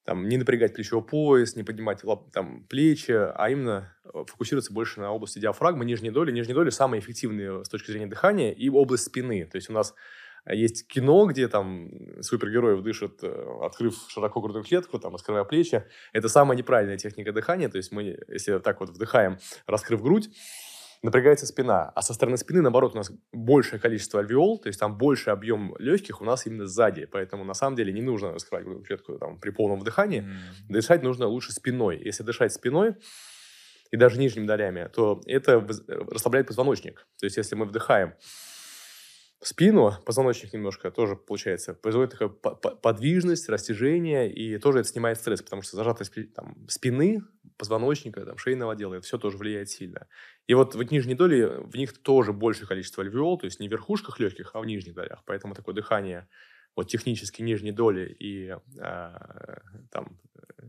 там, 0.05 0.27
не 0.27 0.37
напрягать 0.37 0.73
плечевой 0.73 1.03
пояс, 1.03 1.55
не 1.55 1.63
поднимать 1.63 2.01
там, 2.31 2.65
плечи, 2.67 3.11
а 3.11 3.49
именно 3.49 3.93
э, 4.05 4.23
фокусироваться 4.25 4.71
больше 4.71 5.01
на 5.01 5.11
области 5.11 5.39
диафрагмы, 5.39 5.83
нижней 5.83 6.11
доли. 6.11 6.31
Нижней 6.31 6.53
доли 6.53 6.69
самые 6.69 7.01
эффективные 7.01 7.65
с 7.65 7.69
точки 7.69 7.91
зрения 7.91 8.07
дыхания 8.07 8.53
и 8.53 8.69
область 8.69 9.03
спины. 9.03 9.45
То 9.45 9.57
есть 9.57 9.69
у 9.69 9.73
нас 9.73 9.91
а 9.91 9.95
есть 10.53 10.87
кино, 10.87 11.25
где 11.25 11.47
там 11.47 11.89
супергероев 12.21 12.81
дышат, 12.81 13.23
э, 13.23 13.59
открыв 13.61 13.95
широко 14.07 14.41
грудную 14.41 14.63
клетку, 14.63 14.99
там, 14.99 15.13
раскрывая 15.13 15.43
плечи. 15.43 15.83
Это 16.13 16.29
самая 16.29 16.57
неправильная 16.57 16.97
техника 16.97 17.31
дыхания. 17.31 17.69
То 17.69 17.77
есть 17.77 17.91
мы, 17.91 18.17
если 18.27 18.59
так 18.59 18.79
вот 18.79 18.89
вдыхаем, 18.89 19.37
раскрыв 19.65 20.01
грудь, 20.01 20.29
напрягается 21.03 21.45
спина. 21.45 21.91
А 21.95 22.01
со 22.01 22.13
стороны 22.13 22.37
спины, 22.37 22.61
наоборот, 22.61 22.93
у 22.93 22.97
нас 22.97 23.11
большее 23.31 23.79
количество 23.79 24.19
альвеол, 24.19 24.59
то 24.59 24.67
есть 24.67 24.79
там 24.79 24.97
больше 24.97 25.29
объем 25.29 25.75
легких 25.79 26.21
у 26.21 26.25
нас 26.25 26.45
именно 26.47 26.65
сзади. 26.65 27.05
Поэтому 27.05 27.43
на 27.43 27.53
самом 27.53 27.75
деле 27.75 27.93
не 27.93 28.01
нужно 28.01 28.33
раскрывать 28.33 28.65
грудную 28.65 28.85
клетку 28.85 29.17
там, 29.17 29.39
при 29.39 29.51
полном 29.51 29.79
вдыхании. 29.79 30.21
Mm. 30.21 30.33
Дышать 30.69 31.03
нужно 31.03 31.27
лучше 31.27 31.51
спиной. 31.51 32.01
Если 32.03 32.23
дышать 32.23 32.53
спиной, 32.53 32.95
и 33.91 33.97
даже 33.97 34.19
нижними 34.19 34.45
долями, 34.45 34.89
то 34.93 35.21
это 35.25 35.65
расслабляет 36.11 36.47
позвоночник. 36.47 37.07
То 37.19 37.25
есть, 37.25 37.37
если 37.37 37.55
мы 37.55 37.65
вдыхаем 37.65 38.13
спину, 39.41 39.93
позвоночник 40.05 40.53
немножко 40.53 40.91
тоже, 40.91 41.15
получается, 41.15 41.73
производит 41.73 42.11
такая 42.11 42.29
подвижность, 42.29 43.49
растяжение, 43.49 44.31
и 44.31 44.57
тоже 44.57 44.79
это 44.79 44.89
снимает 44.89 45.19
стресс, 45.19 45.41
потому 45.41 45.61
что 45.61 45.77
зажатость 45.77 46.33
там, 46.33 46.67
спины 46.67 47.21
позвоночника, 47.57 48.25
там, 48.25 48.37
шейного 48.37 48.73
отдела, 48.73 48.95
это 48.95 49.05
все 49.05 49.17
тоже 49.17 49.37
влияет 49.37 49.69
сильно. 49.69 50.07
И 50.47 50.53
вот 50.53 50.75
в 50.75 50.91
нижней 50.91 51.15
доли, 51.15 51.43
в 51.43 51.75
них 51.75 51.97
тоже 52.01 52.33
большее 52.33 52.67
количество 52.67 53.03
альвеол, 53.03 53.37
то 53.37 53.45
есть 53.45 53.59
не 53.59 53.67
в 53.67 53.71
верхушках 53.71 54.19
легких, 54.19 54.51
а 54.53 54.59
в 54.59 54.65
нижних 54.65 54.93
долях. 54.93 55.23
Поэтому 55.25 55.55
такое 55.55 55.75
дыхание 55.75 56.27
вот 56.75 56.87
технически 56.87 57.41
нижней 57.41 57.71
доли 57.71 58.15
и 58.19 58.55
а, 58.79 59.61
там 59.91 60.19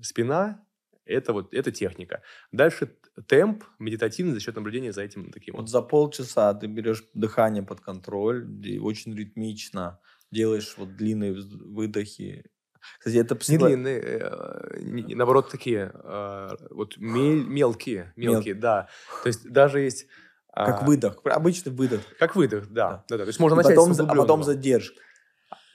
спина, 0.02 0.64
это 1.08 1.32
вот 1.32 1.52
это 1.52 1.72
техника. 1.72 2.22
Дальше 2.52 2.94
темп 3.26 3.64
медитативный 3.78 4.34
за 4.34 4.40
счет 4.40 4.54
наблюдения 4.56 4.92
за 4.92 5.02
этим 5.02 5.30
таким 5.30 5.54
вот. 5.54 5.62
Вот 5.62 5.70
за 5.70 5.82
полчаса 5.82 6.54
ты 6.54 6.66
берешь 6.66 7.04
дыхание 7.14 7.62
под 7.62 7.80
контроль, 7.80 8.46
и 8.64 8.78
очень 8.78 9.14
ритмично 9.14 10.00
делаешь 10.30 10.74
вот 10.76 10.96
длинные 10.96 11.34
выдохи. 11.34 12.44
Кстати, 12.98 13.16
это 13.16 13.34
психо... 13.34 13.64
Не 13.64 13.74
длинные, 13.74 14.00
э, 14.00 15.14
наоборот, 15.14 15.50
такие 15.50 15.92
э, 15.92 16.48
вот 16.70 16.96
мель, 16.96 17.44
мелкие, 17.44 18.12
мелкие, 18.16 18.54
Мел... 18.54 18.62
да. 18.62 18.88
То 19.22 19.26
есть 19.26 19.50
даже 19.50 19.80
есть... 19.80 20.06
Как 20.54 20.82
а... 20.82 20.84
выдох, 20.84 21.20
обычный 21.24 21.70
выдох. 21.70 22.00
Как 22.18 22.34
выдох, 22.34 22.68
да. 22.68 22.90
да. 22.90 23.04
да, 23.08 23.16
да. 23.18 23.24
То 23.24 23.28
есть 23.28 23.38
можно 23.38 23.54
и 23.54 23.58
начать 23.58 23.76
потом, 23.76 23.94
с 23.94 24.00
А 24.00 24.14
потом 24.14 24.42
задержка 24.42 25.00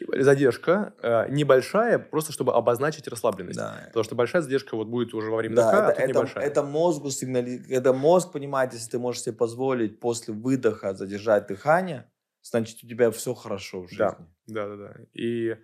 задержка 0.08 0.94
э, 1.02 1.28
небольшая, 1.30 2.00
просто 2.00 2.32
чтобы 2.32 2.54
обозначить 2.54 3.08
расслабленность. 3.08 3.58
Да. 3.58 3.84
Потому 3.88 4.04
что 4.04 4.16
большая 4.16 4.42
задержка 4.42 4.76
вот 4.76 4.88
будет 4.88 5.14
уже 5.14 5.30
во 5.30 5.38
время 5.38 5.56
да, 5.56 5.72
дыха, 5.72 5.84
это, 5.84 5.88
а 5.88 6.04
это, 6.04 6.08
небольшая. 6.08 6.46
Это 6.46 6.64
мозгу 6.64 7.10
сигнали... 7.10 7.62
Это 7.70 7.94
мозг 7.94 8.32
понимает, 8.32 8.74
если 8.74 8.92
ты 8.92 9.00
можешь 9.00 9.22
себе 9.22 9.36
позволить 9.36 10.00
после 10.00 10.34
выдоха 10.34 10.94
задержать 10.94 11.48
дыхание, 11.48 12.10
значит, 12.42 12.84
у 12.84 12.88
тебя 12.88 13.12
все 13.12 13.34
хорошо 13.34 13.84
в 13.84 13.90
жизни. 13.90 13.98
Да, 13.98 14.18
да, 14.48 14.68
да. 14.68 14.76
да. 14.76 14.94
И 15.14 15.58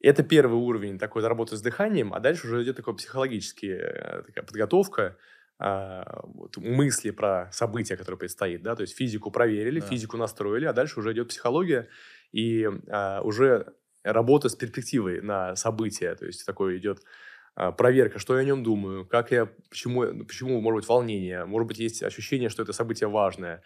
это 0.00 0.22
первый 0.22 0.58
уровень 0.58 0.98
такой 0.98 1.26
работы 1.26 1.56
с 1.56 1.62
дыханием, 1.62 2.12
а 2.14 2.20
дальше 2.20 2.46
уже 2.46 2.62
идет 2.62 2.76
такая 2.76 2.94
психологическая 2.94 4.22
такая 4.26 4.44
подготовка, 4.44 5.16
а, 5.58 6.20
вот, 6.24 6.58
мысли 6.58 7.10
про 7.10 7.50
события, 7.50 7.96
которые 7.96 8.18
предстоит, 8.18 8.62
да, 8.62 8.76
то 8.76 8.82
есть 8.82 8.94
физику 8.94 9.30
проверили, 9.30 9.80
да. 9.80 9.86
физику 9.86 10.18
настроили, 10.18 10.66
а 10.66 10.74
дальше 10.74 11.00
уже 11.00 11.12
идет 11.12 11.28
психология, 11.28 11.88
и 12.32 12.68
а, 12.88 13.20
уже 13.22 13.74
работа 14.02 14.48
с 14.48 14.54
перспективой 14.54 15.20
на 15.20 15.56
события, 15.56 16.14
то 16.14 16.26
есть 16.26 16.46
такое 16.46 16.78
идет 16.78 17.02
а, 17.54 17.72
проверка, 17.72 18.18
что 18.18 18.34
я 18.34 18.40
о 18.40 18.44
нем 18.44 18.62
думаю, 18.62 19.06
как 19.06 19.30
я, 19.30 19.48
почему, 19.70 20.24
почему, 20.24 20.60
может 20.60 20.82
быть, 20.82 20.88
волнение, 20.88 21.44
может 21.44 21.68
быть, 21.68 21.78
есть 21.78 22.02
ощущение, 22.02 22.48
что 22.48 22.62
это 22.62 22.72
событие 22.72 23.08
важное, 23.08 23.62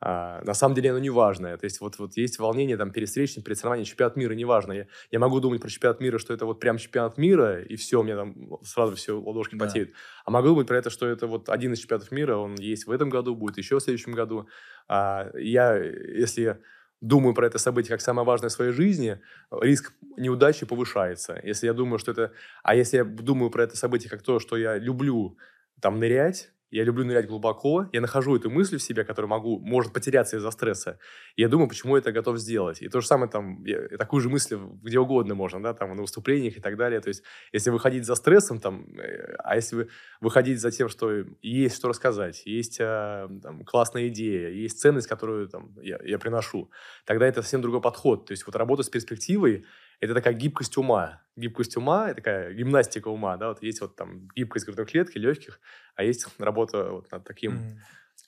а, 0.00 0.42
на 0.44 0.54
самом 0.54 0.74
деле 0.74 0.90
оно 0.90 0.98
не 0.98 1.10
важное. 1.10 1.56
То 1.56 1.64
есть 1.64 1.80
вот, 1.80 1.98
вот 1.98 2.16
есть 2.16 2.38
волнение 2.38 2.76
там 2.76 2.90
перед 2.90 3.08
встречным, 3.08 3.44
перед 3.44 3.56
соревнованием, 3.56 3.86
чемпионат 3.86 4.16
мира, 4.16 4.32
неважно. 4.34 4.72
Я, 4.72 4.86
я 5.10 5.18
могу 5.18 5.40
думать 5.40 5.60
про 5.60 5.68
чемпионат 5.68 6.00
мира, 6.00 6.18
что 6.18 6.34
это 6.34 6.46
вот 6.46 6.60
прям 6.60 6.78
чемпионат 6.78 7.18
мира, 7.18 7.60
и 7.62 7.76
все, 7.76 8.00
у 8.00 8.02
меня 8.02 8.16
там 8.16 8.58
сразу 8.64 8.96
все 8.96 9.18
ладошки 9.18 9.56
да. 9.56 9.66
потеют. 9.66 9.90
А 10.24 10.30
могу 10.30 10.48
думать 10.48 10.66
про 10.66 10.78
это, 10.78 10.90
что 10.90 11.06
это 11.06 11.26
вот 11.26 11.48
один 11.48 11.72
из 11.72 11.78
чемпионатов 11.78 12.10
мира, 12.12 12.36
он 12.36 12.54
есть 12.56 12.86
в 12.86 12.90
этом 12.90 13.08
году, 13.08 13.34
будет 13.34 13.58
еще 13.58 13.78
в 13.78 13.82
следующем 13.82 14.12
году. 14.12 14.48
А, 14.88 15.30
я, 15.34 15.76
если 15.76 16.60
думаю 17.04 17.34
про 17.34 17.46
это 17.46 17.58
событие 17.58 17.90
как 17.90 18.00
самое 18.00 18.26
важное 18.26 18.48
в 18.48 18.52
своей 18.52 18.72
жизни, 18.72 19.20
риск 19.50 19.92
неудачи 20.16 20.64
повышается. 20.64 21.38
Если 21.42 21.66
я 21.66 21.74
думаю, 21.74 21.98
что 21.98 22.12
это... 22.12 22.32
А 22.62 22.74
если 22.74 22.96
я 22.96 23.04
думаю 23.04 23.50
про 23.50 23.64
это 23.64 23.76
событие 23.76 24.08
как 24.10 24.22
то, 24.22 24.40
что 24.40 24.56
я 24.56 24.78
люблю 24.78 25.36
там 25.80 25.98
нырять, 25.98 26.50
я 26.74 26.82
люблю 26.82 27.04
нырять 27.04 27.28
глубоко, 27.28 27.88
я 27.92 28.00
нахожу 28.00 28.34
эту 28.34 28.50
мысль 28.50 28.78
в 28.78 28.82
себе, 28.82 29.04
которая 29.04 29.30
могу, 29.30 29.60
может 29.60 29.92
потеряться 29.92 30.36
из-за 30.36 30.50
стресса, 30.50 30.98
и 31.36 31.42
я 31.42 31.48
думаю, 31.48 31.68
почему 31.68 31.94
я 31.94 32.00
это 32.00 32.10
готов 32.10 32.38
сделать. 32.38 32.82
И 32.82 32.88
то 32.88 33.00
же 33.00 33.06
самое 33.06 33.30
там, 33.30 33.62
я, 33.64 33.86
такую 33.96 34.20
же 34.20 34.28
мысль 34.28 34.58
где 34.82 34.98
угодно 34.98 35.36
можно, 35.36 35.62
да, 35.62 35.72
там, 35.72 35.94
на 35.94 36.02
выступлениях 36.02 36.56
и 36.56 36.60
так 36.60 36.76
далее. 36.76 37.00
То 37.00 37.08
есть, 37.08 37.22
если 37.52 37.70
выходить 37.70 38.04
за 38.04 38.16
стрессом, 38.16 38.58
там, 38.58 38.86
э, 38.98 39.36
а 39.38 39.54
если 39.54 39.76
вы 39.76 39.88
выходить 40.20 40.60
за 40.60 40.72
тем, 40.72 40.88
что 40.88 41.24
есть 41.42 41.76
что 41.76 41.88
рассказать, 41.88 42.42
есть 42.44 42.78
а, 42.80 43.28
там, 43.40 43.64
классная 43.64 44.08
идея, 44.08 44.48
есть 44.48 44.80
ценность, 44.80 45.06
которую 45.06 45.48
там, 45.48 45.76
я, 45.80 46.00
я 46.04 46.18
приношу, 46.18 46.70
тогда 47.04 47.26
это 47.28 47.42
совсем 47.42 47.62
другой 47.62 47.82
подход. 47.82 48.26
То 48.26 48.32
есть, 48.32 48.44
вот 48.46 48.56
работа 48.56 48.82
с 48.82 48.88
перспективой, 48.88 49.64
это 50.00 50.14
такая 50.14 50.34
гибкость 50.34 50.76
ума. 50.76 51.22
Гибкость 51.36 51.76
ума, 51.76 52.06
это 52.06 52.16
такая 52.16 52.54
гимнастика 52.54 53.08
ума, 53.08 53.36
да, 53.36 53.48
вот 53.48 53.62
есть 53.62 53.80
вот 53.80 53.96
там 53.96 54.28
гибкость 54.34 54.66
грудной 54.66 54.86
клетки, 54.86 55.18
легких, 55.18 55.60
а 55.96 56.04
есть 56.04 56.26
работа 56.38 56.90
вот 56.90 57.10
над 57.10 57.24
таким... 57.24 57.54
Mm. 57.54 57.76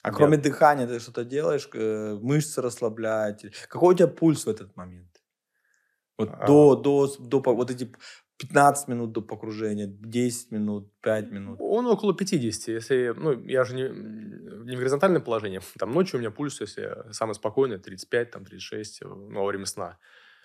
А 0.03 0.11
кроме 0.11 0.37
дыхания 0.37 0.85
ты 0.85 0.99
что-то 0.99 1.23
делаешь, 1.23 1.67
э, 1.73 2.17
мышцы 2.21 2.61
расслаблять? 2.61 3.45
Какой 3.67 3.93
у 3.93 3.97
тебя 3.97 4.07
пульс 4.07 4.45
в 4.45 4.49
этот 4.49 4.75
момент? 4.75 5.21
Вот 6.17 6.29
а... 6.31 6.45
до, 6.45 6.75
до, 6.75 7.07
до, 7.19 7.39
вот 7.39 7.71
эти 7.71 7.93
15 8.37 8.87
минут 8.87 9.11
до 9.11 9.21
погружения, 9.21 9.87
10 9.87 10.51
минут, 10.51 10.91
5 11.01 11.31
минут? 11.31 11.57
Он 11.59 11.87
около 11.87 12.13
50. 12.13 12.67
Если, 12.67 13.13
ну, 13.15 13.41
я 13.43 13.63
же 13.63 13.75
не, 13.75 13.83
не 13.83 14.75
в 14.75 14.79
горизонтальном 14.79 15.23
положении. 15.23 15.61
Там 15.79 15.91
ночью 15.91 16.17
у 16.17 16.19
меня 16.19 16.31
пульс, 16.31 16.61
если 16.61 17.11
самый 17.11 17.33
спокойный, 17.33 17.79
35, 17.79 18.31
там, 18.31 18.45
36 18.45 19.01
ну, 19.01 19.39
во 19.39 19.45
время 19.45 19.65
сна. 19.65 19.97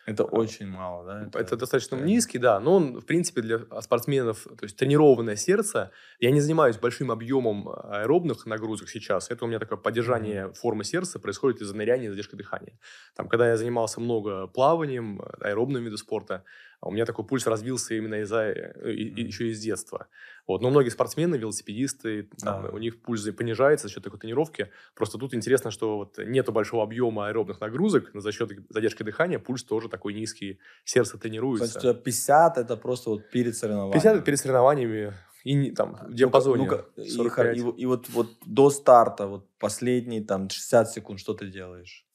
Это 0.04 0.24
очень 0.24 0.66
мало, 0.66 1.04
да? 1.04 1.22
Это, 1.26 1.38
это 1.38 1.56
достаточно 1.56 1.96
да. 1.96 2.04
низкий, 2.04 2.38
да. 2.38 2.58
Но 2.58 2.76
он, 2.76 3.00
в 3.00 3.06
принципе, 3.06 3.40
для 3.40 3.60
спортсменов, 3.80 4.42
то 4.42 4.64
есть 4.64 4.76
тренированное 4.76 5.36
сердце. 5.36 5.92
Я 6.18 6.32
не 6.32 6.40
занимаюсь 6.40 6.76
большим 6.76 7.10
объемом 7.10 7.68
аэробных 7.68 8.46
нагрузок 8.46 8.88
сейчас. 8.88 9.30
Это 9.30 9.44
у 9.44 9.48
меня 9.48 9.60
такое 9.60 9.78
поддержание 9.78 10.46
mm-hmm. 10.46 10.54
формы 10.54 10.84
сердца 10.84 11.20
происходит 11.20 11.60
из-за 11.60 11.76
ныряния 11.76 12.06
и 12.06 12.10
задержки 12.10 12.34
дыхания. 12.34 12.78
Там, 13.14 13.28
когда 13.28 13.48
я 13.48 13.56
занимался 13.56 14.00
много 14.00 14.48
плаванием, 14.48 15.22
аэробным 15.40 15.84
видом 15.84 15.98
спорта, 15.98 16.44
а 16.71 16.71
у 16.88 16.90
меня 16.90 17.06
такой 17.06 17.24
пульс 17.24 17.46
развился 17.46 17.94
именно 17.94 18.16
из-за 18.22 18.50
mm-hmm. 18.50 19.20
еще 19.20 19.48
из 19.48 19.60
детства. 19.60 20.08
Вот. 20.46 20.62
Но 20.62 20.70
многие 20.70 20.88
спортсмены, 20.88 21.36
велосипедисты, 21.36 22.28
там, 22.40 22.74
у 22.74 22.78
них 22.78 23.00
пульс 23.02 23.24
понижается 23.36 23.86
за 23.86 23.94
счет 23.94 24.02
такой 24.02 24.18
тренировки. 24.18 24.70
Просто 24.94 25.18
тут 25.18 25.32
интересно, 25.34 25.70
что 25.70 25.98
вот 25.98 26.18
нету 26.18 26.52
большого 26.52 26.82
объема 26.82 27.28
аэробных 27.28 27.60
нагрузок, 27.60 28.12
но 28.14 28.20
за 28.20 28.32
счет 28.32 28.50
задержки 28.68 29.04
дыхания 29.04 29.38
пульс 29.38 29.62
тоже 29.62 29.88
такой 29.88 30.14
низкий, 30.14 30.58
сердце 30.84 31.18
тренируется. 31.18 31.80
То 31.80 31.88
есть 31.88 32.02
50 32.02 32.58
это 32.58 32.76
просто 32.76 33.10
вот 33.10 33.30
перед 33.30 33.56
соревнованиями? 33.56 33.92
50 33.94 34.16
это 34.16 34.24
перед 34.24 34.40
соревнованиями 34.40 35.14
и 35.44 35.70
там 35.72 35.98
в 36.08 36.14
диапазоне 36.14 36.68
ну, 36.68 36.78
ну, 36.96 37.02
и, 37.02 37.58
и, 37.58 37.82
и 37.82 37.86
вот, 37.86 38.08
вот 38.10 38.28
до 38.46 38.70
старта, 38.70 39.26
вот 39.26 39.48
последние 39.58 40.22
там 40.22 40.48
60 40.48 40.90
секунд, 40.90 41.20
что 41.20 41.34
ты 41.34 41.48
делаешь? 41.48 42.06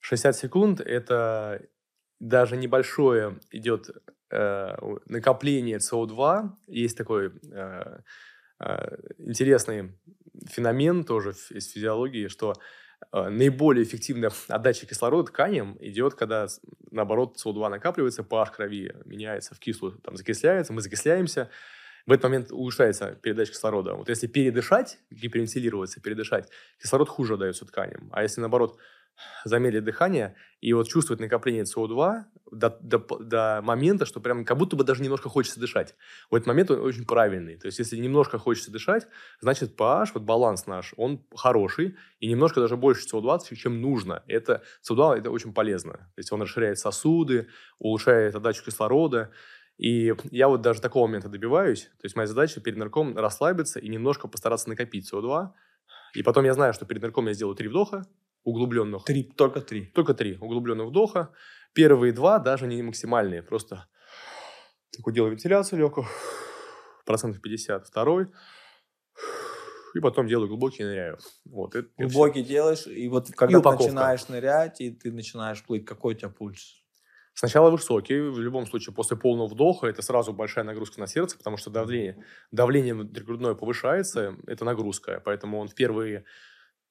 60 0.00 0.36
секунд– 0.36 0.80
это 0.86 1.62
даже 2.20 2.56
небольшое 2.56 3.38
идет 3.50 3.90
э, 4.30 4.76
накопление 5.06 5.78
СО2. 5.78 6.50
Есть 6.66 6.96
такой 6.96 7.32
э, 7.50 7.98
э, 8.60 8.96
интересный 9.18 9.92
феномен 10.46 11.04
тоже 11.04 11.34
из 11.50 11.70
физиологии, 11.70 12.28
что 12.28 12.54
э, 13.12 13.28
наиболее 13.28 13.84
эффективная 13.84 14.32
отдача 14.48 14.86
кислорода 14.86 15.30
тканям 15.30 15.76
идет, 15.80 16.14
когда, 16.14 16.46
наоборот, 16.90 17.36
СО2 17.44 17.68
накапливается, 17.68 18.22
pH 18.22 18.52
крови 18.54 18.94
меняется 19.04 19.54
в 19.54 19.58
кислую, 19.58 19.98
там 19.98 20.16
закисляется, 20.16 20.72
мы 20.72 20.80
закисляемся, 20.80 21.50
в 22.06 22.12
этот 22.12 22.24
момент 22.24 22.52
улучшается 22.52 23.18
передача 23.22 23.52
кислорода. 23.52 23.92
Вот 23.92 24.08
если 24.08 24.28
передышать, 24.28 24.98
гипервентилироваться, 25.10 26.00
передышать, 26.00 26.48
кислород 26.80 27.08
хуже 27.10 27.34
отдается 27.34 27.66
тканям. 27.66 28.08
А 28.12 28.22
если, 28.22 28.40
наоборот, 28.40 28.78
замедлить 29.44 29.84
дыхание 29.84 30.36
и 30.60 30.72
вот 30.72 30.88
чувствовать 30.88 31.20
накопление 31.20 31.64
СО2 31.64 32.24
до, 32.50 32.78
до, 32.80 32.98
до 32.98 33.60
момента, 33.62 34.06
что 34.06 34.20
прям 34.20 34.44
как 34.44 34.56
будто 34.56 34.76
бы 34.76 34.84
даже 34.84 35.02
немножко 35.02 35.28
хочется 35.28 35.60
дышать. 35.60 35.94
В 36.30 36.34
этот 36.34 36.46
момент 36.46 36.70
он 36.70 36.80
очень 36.80 37.04
правильный. 37.04 37.56
То 37.56 37.66
есть, 37.66 37.78
если 37.78 37.96
немножко 37.96 38.38
хочется 38.38 38.70
дышать, 38.70 39.06
значит 39.40 39.78
pH, 39.78 40.10
вот 40.14 40.22
баланс 40.22 40.66
наш, 40.66 40.94
он 40.96 41.24
хороший, 41.34 41.96
и 42.20 42.26
немножко 42.28 42.60
даже 42.60 42.76
больше 42.76 43.06
СО2, 43.06 43.54
чем 43.54 43.80
нужно. 43.80 44.22
Это 44.26 44.62
СО2 44.88 45.18
это 45.18 45.30
очень 45.30 45.52
полезно. 45.52 45.92
То 45.92 46.18
есть, 46.18 46.32
он 46.32 46.42
расширяет 46.42 46.78
сосуды, 46.78 47.48
улучшает 47.78 48.34
отдачу 48.34 48.64
кислорода. 48.64 49.30
И 49.76 50.12
я 50.32 50.48
вот 50.48 50.60
даже 50.60 50.80
такого 50.80 51.06
момента 51.06 51.28
добиваюсь. 51.28 51.84
То 51.84 52.04
есть, 52.04 52.16
моя 52.16 52.26
задача 52.26 52.60
перед 52.60 52.78
нарком 52.78 53.16
расслабиться 53.16 53.78
и 53.78 53.88
немножко 53.88 54.26
постараться 54.26 54.68
накопить 54.68 55.12
СО2. 55.12 55.50
И 56.14 56.22
потом 56.22 56.44
я 56.44 56.54
знаю, 56.54 56.72
что 56.72 56.86
перед 56.86 57.02
нарком 57.02 57.28
я 57.28 57.34
сделаю 57.34 57.54
три 57.54 57.68
вдоха, 57.68 58.06
углубленных. 58.44 59.04
Три, 59.04 59.24
только 59.24 59.60
три. 59.60 59.86
Только 59.86 60.14
три 60.14 60.36
углубленных 60.38 60.88
вдоха. 60.88 61.32
Первые 61.72 62.12
два 62.12 62.38
даже 62.38 62.66
не 62.66 62.82
максимальные, 62.82 63.42
просто 63.42 63.88
такой 64.96 65.12
делаю 65.12 65.32
вентиляцию 65.32 65.78
легкую, 65.78 66.06
процентов 67.04 67.40
50. 67.42 67.86
Второй, 67.86 68.28
и 69.94 70.00
потом 70.00 70.26
делаю 70.26 70.48
глубокий 70.48 70.82
и 70.82 70.86
ныряю. 70.86 71.18
Вот, 71.44 71.74
это, 71.74 71.88
глубокий 71.98 72.40
это 72.40 72.48
делаешь, 72.48 72.86
и 72.86 73.08
вот 73.08 73.30
когда 73.32 73.58
и 73.58 73.62
ты 73.62 73.68
начинаешь 73.70 74.28
нырять, 74.28 74.80
и 74.80 74.90
ты 74.90 75.12
начинаешь 75.12 75.62
плыть, 75.64 75.84
какой 75.84 76.14
у 76.14 76.16
тебя 76.16 76.28
пульс? 76.30 76.82
Сначала 77.34 77.70
высокий, 77.70 78.18
в 78.18 78.40
любом 78.40 78.66
случае, 78.66 78.94
после 78.94 79.16
полного 79.16 79.46
вдоха 79.46 79.86
это 79.86 80.02
сразу 80.02 80.32
большая 80.32 80.64
нагрузка 80.64 80.98
на 80.98 81.06
сердце, 81.06 81.38
потому 81.38 81.56
что 81.56 81.70
давление, 81.70 82.24
давление 82.50 82.94
внутригрудное 82.94 83.54
повышается, 83.54 84.36
это 84.46 84.64
нагрузка, 84.64 85.22
поэтому 85.24 85.58
он 85.58 85.68
в 85.68 85.74
первые 85.74 86.24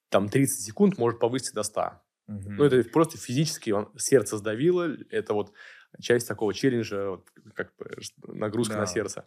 там 0.09 0.29
30 0.29 0.65
секунд 0.65 0.97
может 0.97 1.19
повыситься 1.19 1.53
до 1.53 1.63
100. 1.63 1.81
Угу. 2.27 2.51
Ну, 2.51 2.63
это 2.63 2.89
просто 2.89 3.17
физически 3.17 3.71
он, 3.71 3.89
сердце 3.97 4.37
сдавило, 4.37 4.89
это 5.09 5.33
вот 5.33 5.53
часть 6.01 6.27
такого 6.27 6.53
челленджа, 6.53 7.11
вот, 7.11 7.27
как 7.53 7.73
нагрузка 8.27 8.75
да. 8.75 8.81
на 8.81 8.85
сердце. 8.87 9.25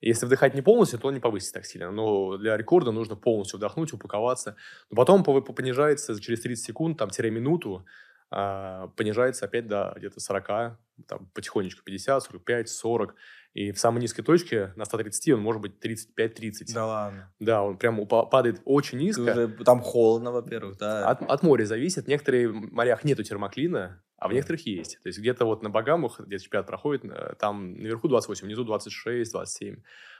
Если 0.00 0.24
вдыхать 0.24 0.54
не 0.54 0.62
полностью, 0.62 0.98
то 0.98 1.10
не 1.10 1.20
повысится 1.20 1.54
так 1.54 1.66
сильно. 1.66 1.90
Но 1.90 2.38
для 2.38 2.56
рекорда 2.56 2.90
нужно 2.90 3.16
полностью 3.16 3.58
вдохнуть, 3.58 3.92
упаковаться. 3.92 4.56
Но 4.90 4.96
потом 4.96 5.22
понижается 5.22 6.18
через 6.20 6.40
30 6.40 6.64
секунд, 6.64 6.98
там, 6.98 7.10
тире 7.10 7.30
минуту, 7.30 7.84
понижается 8.30 9.46
опять 9.46 9.66
до 9.66 9.92
где-то 9.96 10.20
40, 10.20 10.78
там, 11.06 11.30
потихонечку 11.34 11.82
50, 11.82 12.22
45, 12.22 12.68
40. 12.68 13.14
И 13.52 13.72
в 13.72 13.80
самой 13.80 14.00
низкой 14.00 14.22
точке 14.22 14.72
на 14.76 14.84
130 14.84 15.34
он 15.34 15.40
может 15.40 15.60
быть 15.60 15.72
35-30. 15.84 16.72
Да 16.72 16.86
ладно. 16.86 17.32
Да, 17.40 17.62
он 17.64 17.76
прям 17.76 18.06
падает 18.06 18.62
очень 18.64 18.98
низко. 18.98 19.22
Уже, 19.22 19.48
там 19.48 19.80
холодно, 19.80 20.30
во-первых, 20.30 20.78
да. 20.78 21.08
От, 21.08 21.22
от 21.22 21.42
моря 21.42 21.64
зависит. 21.64 22.04
В 22.04 22.08
некоторых 22.08 22.52
морях 22.70 23.02
нету 23.02 23.24
термоклина, 23.24 24.00
а 24.16 24.28
в 24.28 24.32
некоторых 24.32 24.64
есть. 24.66 25.00
То 25.02 25.08
есть 25.08 25.18
где-то 25.18 25.46
вот 25.46 25.62
на 25.62 25.70
Багамах, 25.70 26.20
где 26.20 26.38
чемпионат 26.38 26.68
проходит, 26.68 27.04
э, 27.06 27.34
там 27.40 27.74
наверху 27.74 28.06
28, 28.06 28.46
внизу 28.46 28.62
26, 28.62 29.32
27. 29.32 29.78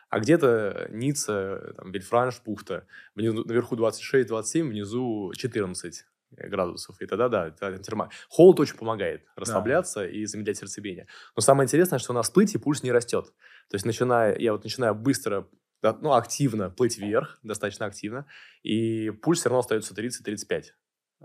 А 0.09 0.19
где-то 0.19 0.89
Ницца, 0.91 1.75
там, 1.77 1.93
Вильфранш, 1.93 2.43
бухта, 2.45 2.85
внизу, 3.15 3.45
наверху 3.45 3.77
26, 3.77 4.27
27, 4.27 4.71
внизу 4.71 5.33
14 5.37 6.05
градусов. 6.31 7.01
И 7.01 7.07
тогда, 7.07 7.29
да, 7.29 7.49
это 7.49 7.79
термо... 7.79 8.11
холод 8.29 8.61
очень 8.61 8.77
помогает 8.77 9.25
расслабляться 9.37 10.01
да. 10.01 10.09
и 10.09 10.25
замедлять 10.27 10.59
сердцебиение. 10.59 11.07
Но 11.37 11.43
самое 11.43 11.67
интересное, 11.67 11.99
что 11.99 12.13
на 12.13 12.23
всплытии 12.23 12.59
пульс 12.59 12.83
не 12.83 12.93
растет. 12.93 13.27
То 13.69 13.75
есть, 13.75 13.85
начиная, 13.85 14.37
я 14.39 14.53
вот 14.53 14.65
начинаю 14.65 14.95
быстро, 14.95 15.49
ну, 15.83 16.13
активно 16.13 16.71
плыть 16.71 16.99
вверх, 16.99 17.39
достаточно 17.43 17.87
активно, 17.87 18.27
и 18.63 19.11
пульс 19.11 19.41
все 19.41 19.49
равно 19.49 19.61
остается 19.61 19.95
30-35. 19.95 20.65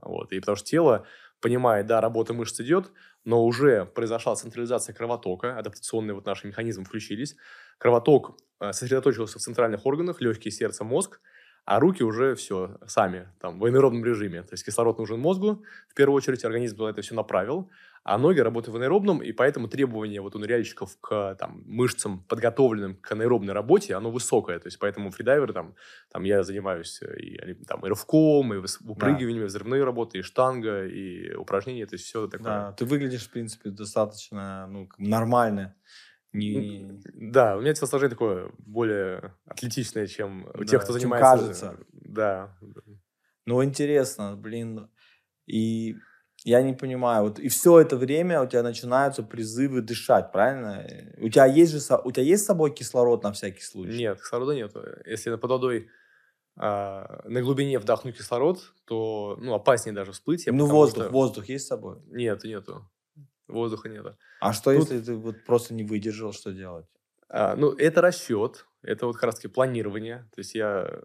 Вот. 0.01 0.31
И 0.31 0.39
потому 0.39 0.55
что 0.55 0.67
тело 0.67 1.05
понимает, 1.41 1.85
да, 1.85 2.01
работа 2.01 2.33
мышц 2.33 2.59
идет, 2.59 2.91
но 3.23 3.43
уже 3.45 3.85
произошла 3.85 4.35
централизация 4.35 4.93
кровотока, 4.93 5.57
адаптационные 5.57 6.13
вот 6.13 6.25
наши 6.25 6.47
механизмы 6.47 6.85
включились. 6.85 7.35
Кровоток 7.77 8.39
э, 8.59 8.71
сосредоточился 8.71 9.39
в 9.39 9.41
центральных 9.41 9.85
органах, 9.85 10.21
легкие, 10.21 10.51
сердце, 10.51 10.83
мозг– 10.83 11.21
а 11.65 11.79
руки 11.79 12.03
уже 12.03 12.35
все 12.35 12.77
сами, 12.85 13.27
там, 13.39 13.59
в 13.59 13.65
аэробном 13.65 14.05
режиме. 14.05 14.43
То 14.43 14.53
есть 14.53 14.63
кислород 14.63 14.99
нужен 14.99 15.19
мозгу, 15.19 15.63
в 15.89 15.95
первую 15.95 16.15
очередь 16.15 16.45
организм 16.45 16.83
это 16.83 17.01
все 17.01 17.15
направил, 17.15 17.69
а 18.03 18.19
ноги 18.19 18.39
работают 18.39 18.77
в 18.77 18.79
аэробном, 18.79 19.23
и 19.23 19.31
поэтому 19.31 19.67
требование 19.67 20.21
вот 20.21 20.35
у 20.35 20.39
ныряльщиков 20.39 20.95
к 21.01 21.35
там, 21.39 21.63
мышцам, 21.65 22.23
подготовленным 22.29 22.97
к 22.97 23.11
аэробной 23.11 23.51
работе, 23.51 23.95
оно 23.95 24.11
высокое. 24.11 24.59
То 24.59 24.67
есть 24.67 24.77
поэтому 24.77 25.09
фридайверы, 25.09 25.53
там, 25.53 25.73
там 26.11 26.23
я 26.23 26.43
занимаюсь 26.43 27.01
и, 27.01 27.55
там, 27.67 27.83
и 27.83 27.89
рывком, 27.89 28.53
и 28.53 28.57
упрыгиванием, 28.57 29.41
да. 29.41 29.47
взрывные 29.47 29.83
работы, 29.83 30.19
и 30.19 30.21
штанга, 30.21 30.85
и 30.85 31.33
упражнения, 31.33 31.87
то 31.87 31.95
есть 31.95 32.05
все 32.05 32.27
такое. 32.27 32.45
Да, 32.45 32.71
ты 32.73 32.85
выглядишь, 32.85 33.25
в 33.25 33.31
принципе, 33.31 33.71
достаточно 33.71 34.67
ну, 34.67 34.87
нормально. 34.99 35.73
Не... 36.37 37.01
Да, 37.13 37.57
у 37.57 37.61
меня 37.61 37.73
телосложение 37.73 38.09
такое 38.09 38.51
более 38.59 39.33
атлетичное, 39.45 40.07
чем 40.07 40.47
у 40.53 40.59
да, 40.59 40.65
тех, 40.65 40.83
кто 40.83 40.93
чем 40.93 41.11
занимается. 41.11 41.37
кажется. 41.37 41.77
Да. 41.91 42.57
Ну, 43.45 43.63
интересно, 43.63 44.35
блин. 44.35 44.89
И 45.45 45.95
я 46.43 46.61
не 46.61 46.73
понимаю, 46.73 47.25
вот 47.25 47.39
и 47.39 47.49
все 47.49 47.79
это 47.79 47.97
время 47.97 48.41
у 48.41 48.47
тебя 48.47 48.63
начинаются 48.63 49.23
призывы 49.23 49.81
дышать, 49.81 50.31
правильно? 50.31 50.85
У 51.17 51.29
тебя 51.29 51.45
есть 51.45 51.71
же 51.71 51.95
у 52.03 52.11
тебя 52.11 52.23
есть 52.23 52.43
с 52.43 52.47
собой 52.47 52.71
кислород 52.71 53.23
на 53.23 53.31
всякий 53.31 53.61
случай? 53.61 53.97
Нет, 53.97 54.19
кислорода 54.19 54.53
нет. 54.53 54.71
Если 55.05 55.35
под 55.35 55.49
водой 55.49 55.89
а, 56.57 57.21
на 57.25 57.41
глубине 57.41 57.79
вдохнуть 57.79 58.17
кислород, 58.17 58.59
то 58.85 59.37
ну, 59.41 59.53
опаснее 59.53 59.93
даже 59.93 60.11
всплыть. 60.11 60.45
Ну, 60.47 60.65
воздух, 60.67 61.05
что... 61.05 61.11
воздух 61.11 61.49
есть 61.49 61.65
с 61.65 61.67
собой? 61.67 61.97
Нет, 62.07 62.43
нету. 62.43 62.89
Воздуха 63.47 63.89
нет. 63.89 64.05
А 64.39 64.53
что, 64.53 64.73
Тут... 64.73 64.89
если 64.89 65.03
ты 65.03 65.15
вот 65.15 65.43
просто 65.45 65.73
не 65.73 65.83
выдержал, 65.83 66.33
что 66.33 66.51
делать? 66.51 66.85
А, 67.29 67.55
ну, 67.55 67.71
это 67.71 68.01
расчет, 68.01 68.65
это 68.81 69.07
вот 69.07 69.15
как 69.15 69.23
раз 69.23 69.35
таки 69.35 69.47
планирование. 69.47 70.29
То 70.35 70.39
есть 70.39 70.55
я 70.55 71.01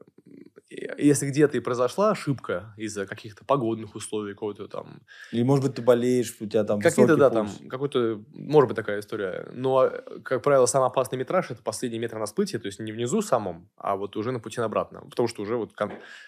если 1.06 1.26
где-то 1.26 1.56
и 1.56 1.60
произошла 1.60 2.10
ошибка 2.10 2.74
из-за 2.76 3.06
каких-то 3.06 3.44
погодных 3.44 3.94
условий, 3.94 4.34
какого-то 4.34 4.68
там... 4.68 5.02
Или, 5.32 5.42
может 5.42 5.64
быть, 5.64 5.74
ты 5.74 5.82
болеешь, 5.82 6.34
у 6.40 6.46
тебя 6.46 6.64
там 6.64 6.80
Какие-то, 6.80 7.16
да, 7.16 7.30
пульс. 7.30 7.56
там, 7.56 7.68
какой-то, 7.68 8.22
может 8.32 8.68
быть, 8.68 8.76
такая 8.76 9.00
история. 9.00 9.48
Но, 9.52 9.90
как 10.24 10.42
правило, 10.42 10.66
самый 10.66 10.86
опасный 10.86 11.18
метраж– 11.18 11.46
это 11.50 11.62
последний 11.62 11.98
метр 11.98 12.18
на 12.18 12.26
всплытии, 12.26 12.58
то 12.58 12.66
есть 12.66 12.80
не 12.80 12.92
внизу 12.92 13.22
самом, 13.22 13.70
а 13.76 13.96
вот 13.96 14.16
уже 14.16 14.32
на 14.32 14.40
пути 14.40 14.60
обратно. 14.60 15.00
Потому 15.08 15.28
что 15.28 15.42
уже 15.42 15.56
вот 15.56 15.72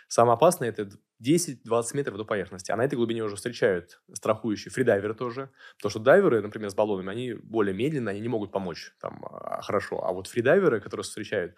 самое 0.09 0.35
опасное– 0.35 0.69
это 0.71 0.89
10-20 1.23 1.85
метров 1.95 2.17
до 2.17 2.25
поверхности. 2.25 2.73
А 2.73 2.77
на 2.77 2.85
этой 2.85 2.97
глубине 2.97 3.23
уже 3.23 3.37
встречают 3.37 4.01
страхующие 4.13 4.73
фридайверы 4.73 5.15
тоже. 5.15 5.51
Потому 5.77 5.91
что 5.91 6.01
дайверы, 6.01 6.43
например, 6.43 6.71
с 6.71 6.75
баллонами, 6.75 7.11
они 7.11 7.35
более 7.35 7.75
медленно, 7.75 8.11
они 8.11 8.21
не 8.21 8.29
могут 8.29 8.51
помочь 8.51 8.93
там 9.01 9.25
а, 9.31 9.63
хорошо. 9.63 10.05
А 10.05 10.13
вот 10.13 10.27
фридайверы, 10.27 10.81
которые 10.81 11.05
встречают, 11.05 11.55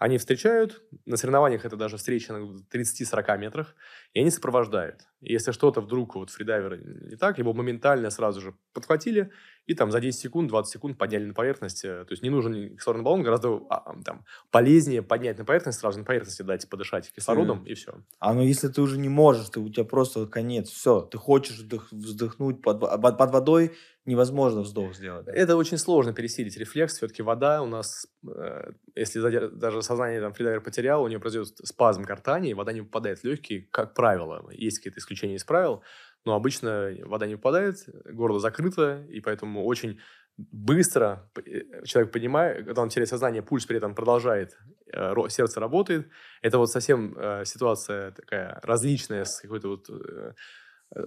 они 0.00 0.16
встречают, 0.16 0.82
на 1.04 1.18
соревнованиях 1.18 1.66
это 1.66 1.76
даже 1.76 1.98
встреча 1.98 2.32
на 2.32 2.56
30-40 2.72 3.36
метрах, 3.36 3.74
и 4.14 4.20
они 4.20 4.30
сопровождают. 4.30 5.02
И 5.20 5.34
если 5.34 5.52
что-то 5.52 5.82
вдруг 5.82 6.14
вот 6.14 6.30
фридайвера 6.30 6.78
не 6.78 7.16
так, 7.16 7.36
его 7.36 7.52
моментально 7.52 8.08
сразу 8.08 8.40
же 8.40 8.54
подхватили 8.72 9.30
и 9.66 9.74
там 9.74 9.90
за 9.90 10.00
10 10.00 10.18
секунд, 10.18 10.48
20 10.48 10.72
секунд 10.72 10.96
подняли 10.96 11.26
на 11.26 11.34
поверхность. 11.34 11.84
Э, 11.84 12.06
то 12.06 12.12
есть 12.12 12.22
не 12.22 12.30
нужен 12.30 12.78
кислородный 12.78 13.04
баллон, 13.04 13.22
гораздо 13.22 13.60
а, 13.68 13.94
там, 14.02 14.24
полезнее 14.50 15.02
поднять 15.02 15.36
на 15.36 15.44
поверхность, 15.44 15.80
сразу 15.80 15.98
на 15.98 16.06
поверхности 16.06 16.40
дать 16.40 16.66
подышать 16.70 17.12
кислородом, 17.12 17.62
mm. 17.64 17.66
и 17.66 17.74
все. 17.74 17.92
А 18.20 18.32
ну 18.32 18.40
если 18.40 18.68
ты 18.68 18.80
уже 18.80 18.98
не 18.98 19.10
можешь, 19.10 19.50
ты, 19.50 19.60
у 19.60 19.68
тебя 19.68 19.84
просто 19.84 20.26
конец, 20.26 20.70
все, 20.70 21.02
ты 21.02 21.18
хочешь 21.18 21.58
вдох, 21.58 21.92
вздохнуть 21.92 22.62
под, 22.62 22.80
под, 22.80 23.18
под 23.18 23.30
водой, 23.30 23.72
невозможно 24.10 24.60
вздох 24.62 24.94
сделать. 24.94 25.26
Это 25.28 25.56
очень 25.56 25.78
сложно 25.78 26.12
пересилить 26.12 26.56
рефлекс. 26.56 26.96
Все-таки 26.96 27.22
вода 27.22 27.62
у 27.62 27.66
нас, 27.66 28.06
э, 28.26 28.72
если 28.96 29.48
даже 29.48 29.82
сознание 29.82 30.20
там 30.20 30.32
фридайвер 30.32 30.60
потерял, 30.60 31.02
у 31.02 31.08
него 31.08 31.20
произойдет 31.20 31.56
спазм 31.64 32.02
гортани, 32.02 32.50
и 32.50 32.54
вода 32.54 32.72
не 32.72 32.82
попадает 32.82 33.20
в 33.20 33.24
легкие, 33.24 33.68
как 33.70 33.94
правило. 33.94 34.50
Есть 34.50 34.78
какие-то 34.78 34.98
исключения 34.98 35.36
из 35.36 35.44
правил, 35.44 35.82
но 36.24 36.34
обычно 36.34 36.92
вода 37.04 37.26
не 37.26 37.36
попадает, 37.36 37.76
горло 38.04 38.40
закрыто, 38.40 39.06
и 39.08 39.20
поэтому 39.20 39.64
очень 39.64 40.00
быстро 40.36 41.30
э, 41.46 41.84
человек 41.84 42.12
понимает, 42.12 42.66
когда 42.66 42.82
он 42.82 42.88
теряет 42.88 43.08
сознание, 43.08 43.42
пульс 43.42 43.64
при 43.64 43.76
этом 43.76 43.94
продолжает, 43.94 44.58
э, 44.92 45.14
сердце 45.28 45.60
работает. 45.60 46.08
Это 46.42 46.58
вот 46.58 46.70
совсем 46.70 47.16
ситуация 47.44 48.10
такая 48.10 48.60
различная 48.62 49.24
с 49.24 49.40
какой-то 49.40 49.68
вот 49.68 49.88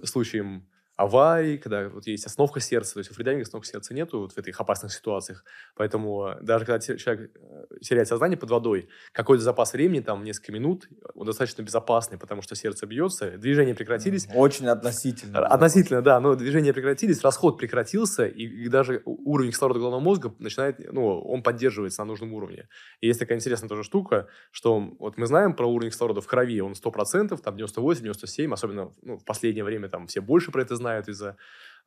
случаем 0.04 0.66
аварий, 0.96 1.58
когда 1.58 1.88
вот 1.88 2.06
есть 2.06 2.24
остановка 2.24 2.60
сердца, 2.60 2.94
то 2.94 2.98
есть 3.00 3.10
у 3.10 3.14
фридайвинга 3.14 3.42
остановки 3.42 3.68
сердца 3.68 3.94
нету 3.94 4.20
вот 4.20 4.32
в 4.32 4.38
этих 4.38 4.60
опасных 4.60 4.92
ситуациях. 4.92 5.44
Поэтому 5.74 6.34
даже 6.40 6.64
когда 6.64 6.78
человек 6.78 7.30
э, 7.34 7.78
теряет 7.80 8.06
сознание 8.06 8.38
под 8.38 8.50
водой, 8.50 8.88
какой-то 9.12 9.42
запас 9.42 9.72
времени, 9.72 10.00
там 10.00 10.22
несколько 10.22 10.52
минут, 10.52 10.88
он 11.14 11.26
достаточно 11.26 11.62
безопасный, 11.62 12.16
потому 12.16 12.42
что 12.42 12.54
сердце 12.54 12.86
бьется, 12.86 13.32
движения 13.38 13.74
прекратились. 13.74 14.28
Очень 14.34 14.68
относительно. 14.68 15.46
Относительно, 15.46 16.00
да, 16.00 16.20
но 16.20 16.36
движения 16.36 16.72
прекратились, 16.72 17.22
расход 17.22 17.58
прекратился, 17.58 18.26
и, 18.26 18.44
и 18.44 18.68
даже 18.68 19.02
уровень 19.04 19.50
кислорода 19.50 19.80
головного 19.80 20.02
мозга 20.02 20.34
начинает, 20.38 20.92
ну, 20.92 21.20
он 21.20 21.42
поддерживается 21.42 22.02
на 22.02 22.06
нужном 22.06 22.32
уровне. 22.34 22.68
И 23.00 23.08
есть 23.08 23.18
такая 23.18 23.38
интересная 23.38 23.68
тоже 23.68 23.82
штука, 23.82 24.28
что 24.52 24.94
вот 25.00 25.18
мы 25.18 25.26
знаем 25.26 25.54
про 25.54 25.66
уровень 25.66 25.90
кислорода 25.90 26.20
в 26.20 26.26
крови, 26.26 26.60
он 26.60 26.72
100%, 26.72 27.36
там 27.42 27.56
98-97, 27.56 28.52
особенно 28.52 28.92
ну, 29.02 29.18
в 29.18 29.24
последнее 29.24 29.64
время 29.64 29.88
там 29.88 30.06
все 30.06 30.20
больше 30.20 30.52
про 30.52 30.62
это 30.62 30.76
знают, 30.76 30.83
знают 30.84 31.08
из-за 31.08 31.36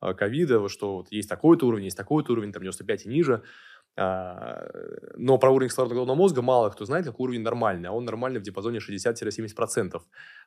а, 0.00 0.14
ковида, 0.14 0.68
что 0.68 0.96
вот 0.98 1.12
есть 1.12 1.28
такой-то 1.28 1.66
уровень, 1.66 1.84
есть 1.84 1.96
такой-то 1.96 2.32
уровень, 2.32 2.52
там 2.52 2.62
95 2.62 3.06
и 3.06 3.08
ниже. 3.08 3.42
А, 4.00 4.68
но 5.16 5.38
про 5.38 5.50
уровень 5.50 5.70
кислорода 5.70 5.94
головного 5.94 6.16
мозга 6.16 6.40
мало 6.40 6.70
кто 6.70 6.84
знает, 6.84 7.04
какой 7.04 7.24
уровень 7.24 7.42
нормальный. 7.42 7.88
А 7.88 7.92
он 7.92 8.04
нормальный 8.04 8.38
в 8.38 8.42
диапазоне 8.42 8.78
60-70%. 8.78 9.90
То 9.90 10.00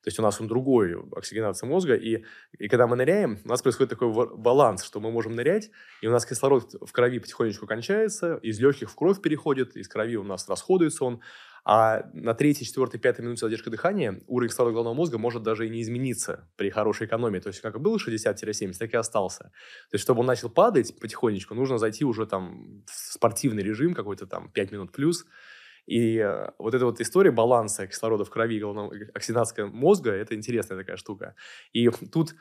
есть 0.06 0.20
у 0.20 0.22
нас 0.22 0.40
он 0.40 0.48
другой, 0.48 0.96
оксигенация 1.16 1.68
мозга. 1.68 1.96
И, 1.96 2.24
и 2.58 2.68
когда 2.70 2.88
мы 2.88 2.96
ныряем, 2.96 3.40
у 3.44 3.50
нас 3.50 3.62
происходит 3.62 3.90
такой 3.90 4.10
баланс, 4.38 4.84
что 4.84 5.00
мы 5.02 5.12
можем 5.12 5.36
нырять, 5.36 5.70
и 6.02 6.08
у 6.08 6.12
нас 6.12 6.26
кислород 6.26 6.76
в 6.82 6.92
крови 6.92 7.20
потихонечку 7.20 7.68
кончается, 7.68 8.36
из 8.36 8.60
легких 8.60 8.90
в 8.90 8.96
кровь 8.96 9.22
переходит, 9.22 9.76
из 9.76 9.90
крови 9.90 10.16
у 10.16 10.24
нас 10.24 10.48
расходуется 10.48 11.04
он, 11.04 11.22
а 11.64 12.10
на 12.14 12.34
третьей, 12.34 12.66
четвертой, 12.66 13.00
пятой 13.00 13.22
минуте 13.22 13.42
задержка 13.42 13.70
дыхания 13.70 14.22
уровень 14.28 14.50
кислорода 14.50 14.74
головного 14.74 14.96
мозга 14.96 15.18
может 15.18 15.44
даже 15.44 15.68
и 15.68 15.70
не 15.70 15.82
измениться 15.82 16.50
при 16.56 16.70
хорошей 16.70 17.06
экономии. 17.06 17.40
То 17.40 17.50
есть, 17.50 17.62
как 17.62 17.76
и 17.76 17.80
было 17.80 17.98
60-70, 17.98 18.74
так 18.80 18.94
и 18.94 18.98
остался. 18.98 19.44
То 19.44 19.96
есть, 19.96 20.04
чтобы 20.04 20.22
он 20.22 20.26
начал 20.26 20.50
падать 20.50 21.00
потихонечку, 21.00 21.54
нужно 21.54 21.78
зайти 21.78 22.04
уже 22.04 22.26
там 22.26 22.84
в 22.88 23.14
спортивный 23.14 23.62
режим 23.64 23.94
какой-то 23.94 24.26
там 24.26 24.50
5 24.52 24.72
минут 24.72 24.92
плюс. 24.92 25.26
И 25.86 26.18
э, 26.18 26.50
вот 26.58 26.74
эта 26.74 26.86
вот 26.86 27.00
история 27.00 27.32
баланса 27.32 27.88
кислорода 27.88 28.26
в 28.26 28.30
крови 28.30 28.58
и 28.58 28.60
головного, 28.60 28.96
оксидация 29.14 29.66
мозга, 29.68 30.12
это 30.12 30.36
интересная 30.36 30.78
такая 30.78 30.98
штука. 30.98 31.36
И 31.74 31.90
тут 31.90 32.36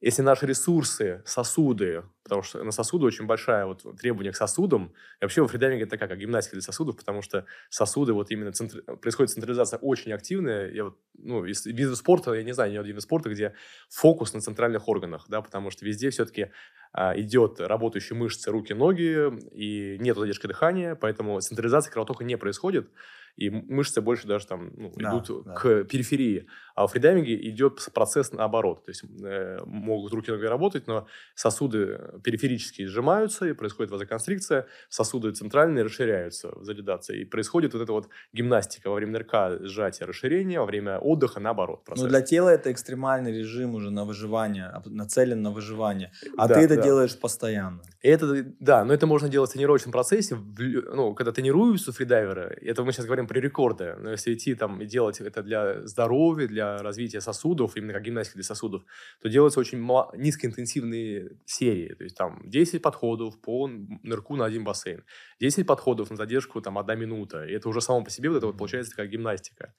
если 0.00 0.22
наши 0.22 0.46
ресурсы, 0.46 1.22
сосуды, 1.24 2.04
потому 2.22 2.42
что 2.42 2.62
на 2.62 2.70
сосуды 2.70 3.06
очень 3.06 3.24
большая 3.24 3.64
вот 3.64 3.82
требование 3.98 4.32
к 4.32 4.36
сосудам, 4.36 4.92
и 5.20 5.24
вообще 5.24 5.40
во 5.40 5.48
фридайвинге 5.48 5.84
это 5.84 5.92
такая 5.92 6.08
как 6.08 6.18
гимнастика 6.18 6.56
для 6.56 6.62
сосудов, 6.62 6.96
потому 6.96 7.22
что 7.22 7.46
сосуды, 7.70 8.12
вот 8.12 8.30
именно 8.30 8.52
центр... 8.52 8.82
происходит 8.82 9.32
централизация 9.32 9.78
очень 9.78 10.12
активная. 10.12 10.70
Я 10.70 10.84
вот, 10.84 10.98
ну, 11.16 11.44
из 11.46 11.64
видов 11.64 11.96
спорта, 11.96 12.34
я 12.34 12.42
не 12.42 12.52
знаю 12.52 12.72
ни 12.72 12.86
вида 12.86 13.00
спорта, 13.00 13.30
где 13.30 13.54
фокус 13.88 14.34
на 14.34 14.40
центральных 14.40 14.86
органах, 14.86 15.24
да, 15.28 15.40
потому 15.40 15.70
что 15.70 15.86
везде 15.86 16.10
все-таки 16.10 16.50
а, 16.92 17.18
идет 17.18 17.58
работающие 17.60 18.18
мышцы, 18.18 18.50
руки, 18.50 18.74
ноги, 18.74 19.30
и 19.52 19.96
нет 19.98 20.16
задержки 20.16 20.46
дыхания, 20.46 20.94
поэтому 20.94 21.40
централизация 21.40 21.90
кровотока 21.90 22.22
не 22.22 22.36
происходит 22.36 22.90
и 23.36 23.50
мышцы 23.50 24.00
больше 24.00 24.26
даже 24.26 24.46
там 24.46 24.72
ну, 24.76 24.92
да, 24.96 25.10
идут 25.10 25.44
да. 25.44 25.54
к 25.54 25.84
периферии. 25.84 26.46
А 26.74 26.86
в 26.86 26.92
фридайвинге 26.92 27.34
идет 27.50 27.86
процесс 27.94 28.32
наоборот. 28.32 28.84
То 28.84 28.90
есть 28.90 29.04
э, 29.22 29.58
могут 29.64 30.12
руки 30.12 30.30
ноги 30.30 30.44
работать, 30.44 30.86
но 30.86 31.06
сосуды 31.34 32.00
периферические 32.24 32.88
сжимаются, 32.88 33.46
и 33.46 33.52
происходит 33.52 33.90
вазоконстрикция, 33.92 34.66
сосуды 34.88 35.32
центральные 35.32 35.84
расширяются, 35.84 36.50
валидация. 36.54 37.16
И 37.18 37.24
происходит 37.24 37.74
вот 37.74 37.82
эта 37.82 37.92
вот 37.92 38.08
гимнастика 38.32 38.88
во 38.88 38.96
время 38.96 39.12
нырка, 39.12 39.58
сжатие, 39.60 40.06
расширение, 40.06 40.60
во 40.60 40.66
время 40.66 40.98
отдыха 40.98 41.40
наоборот. 41.40 41.84
Процесс. 41.84 42.04
Но 42.04 42.08
для 42.08 42.22
тела 42.22 42.50
это 42.50 42.72
экстремальный 42.72 43.36
режим 43.36 43.74
уже 43.74 43.90
на 43.90 44.04
выживание, 44.04 44.72
нацелен 44.86 45.42
на 45.42 45.50
выживание. 45.50 46.12
А 46.36 46.48
да, 46.48 46.54
ты 46.54 46.60
это 46.60 46.76
да. 46.76 46.82
делаешь 46.82 47.18
постоянно. 47.18 47.82
Это, 48.02 48.44
да, 48.60 48.84
но 48.84 48.94
это 48.94 49.06
можно 49.06 49.28
делать 49.28 49.50
в 49.50 49.52
тренировочном 49.52 49.92
процессе. 49.92 50.36
Ну, 50.36 51.14
когда 51.14 51.32
тренируются 51.32 51.92
фридайверы, 51.92 52.58
это 52.62 52.84
мы 52.84 52.92
сейчас 52.92 53.06
говорим 53.06 53.25
про 53.26 53.40
рекорды, 53.40 53.94
но 53.98 54.10
если 54.10 54.34
идти 54.34 54.54
там 54.54 54.80
и 54.80 54.86
делать 54.86 55.20
это 55.20 55.42
для 55.42 55.86
здоровья, 55.86 56.46
для 56.46 56.78
развития 56.78 57.20
сосудов, 57.20 57.76
именно 57.76 57.92
как 57.92 58.02
гимнастика 58.02 58.36
для 58.36 58.44
сосудов, 58.44 58.84
то 59.20 59.28
делаются 59.28 59.60
очень 59.60 59.78
низкоинтенсивные 60.14 61.38
серии. 61.44 61.94
То 61.94 62.04
есть 62.04 62.16
там 62.16 62.42
10 62.44 62.82
подходов 62.82 63.40
по 63.40 63.68
нырку 63.68 64.36
на 64.36 64.44
один 64.44 64.64
бассейн, 64.64 65.04
10 65.40 65.66
подходов 65.66 66.10
на 66.10 66.16
задержку 66.16 66.60
там 66.60 66.78
одна 66.78 66.94
минута. 66.94 67.44
И 67.44 67.52
это 67.52 67.68
уже 67.68 67.80
само 67.80 68.04
по 68.04 68.10
себе 68.10 68.30
вот 68.30 68.36
это 68.36 68.46
вот 68.46 68.58
получается 68.58 68.90
такая 68.90 69.08
гимнастика. 69.08 69.74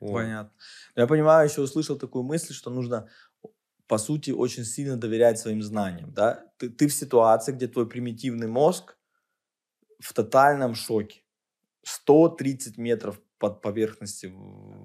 Вот. 0.00 0.14
Понятно. 0.14 0.52
Я 0.94 1.06
понимаю, 1.06 1.48
еще 1.48 1.60
услышал 1.60 1.98
такую 1.98 2.22
мысль, 2.22 2.54
что 2.54 2.70
нужно 2.70 3.08
по 3.88 3.96
сути, 3.98 4.30
очень 4.30 4.64
сильно 4.64 4.96
доверять 4.96 5.38
своим 5.38 5.62
знаниям. 5.62 6.12
Да? 6.12 6.44
Ты, 6.58 6.68
ты 6.68 6.88
в 6.88 6.92
ситуации, 6.92 7.52
где 7.52 7.66
твой 7.66 7.88
примитивный 7.88 8.46
мозг 8.46 8.96
в 9.98 10.12
тотальном 10.12 10.74
шоке. 10.74 11.22
130 11.88 12.78
метров 12.78 13.20
под 13.38 13.62
поверхностью 13.62 14.32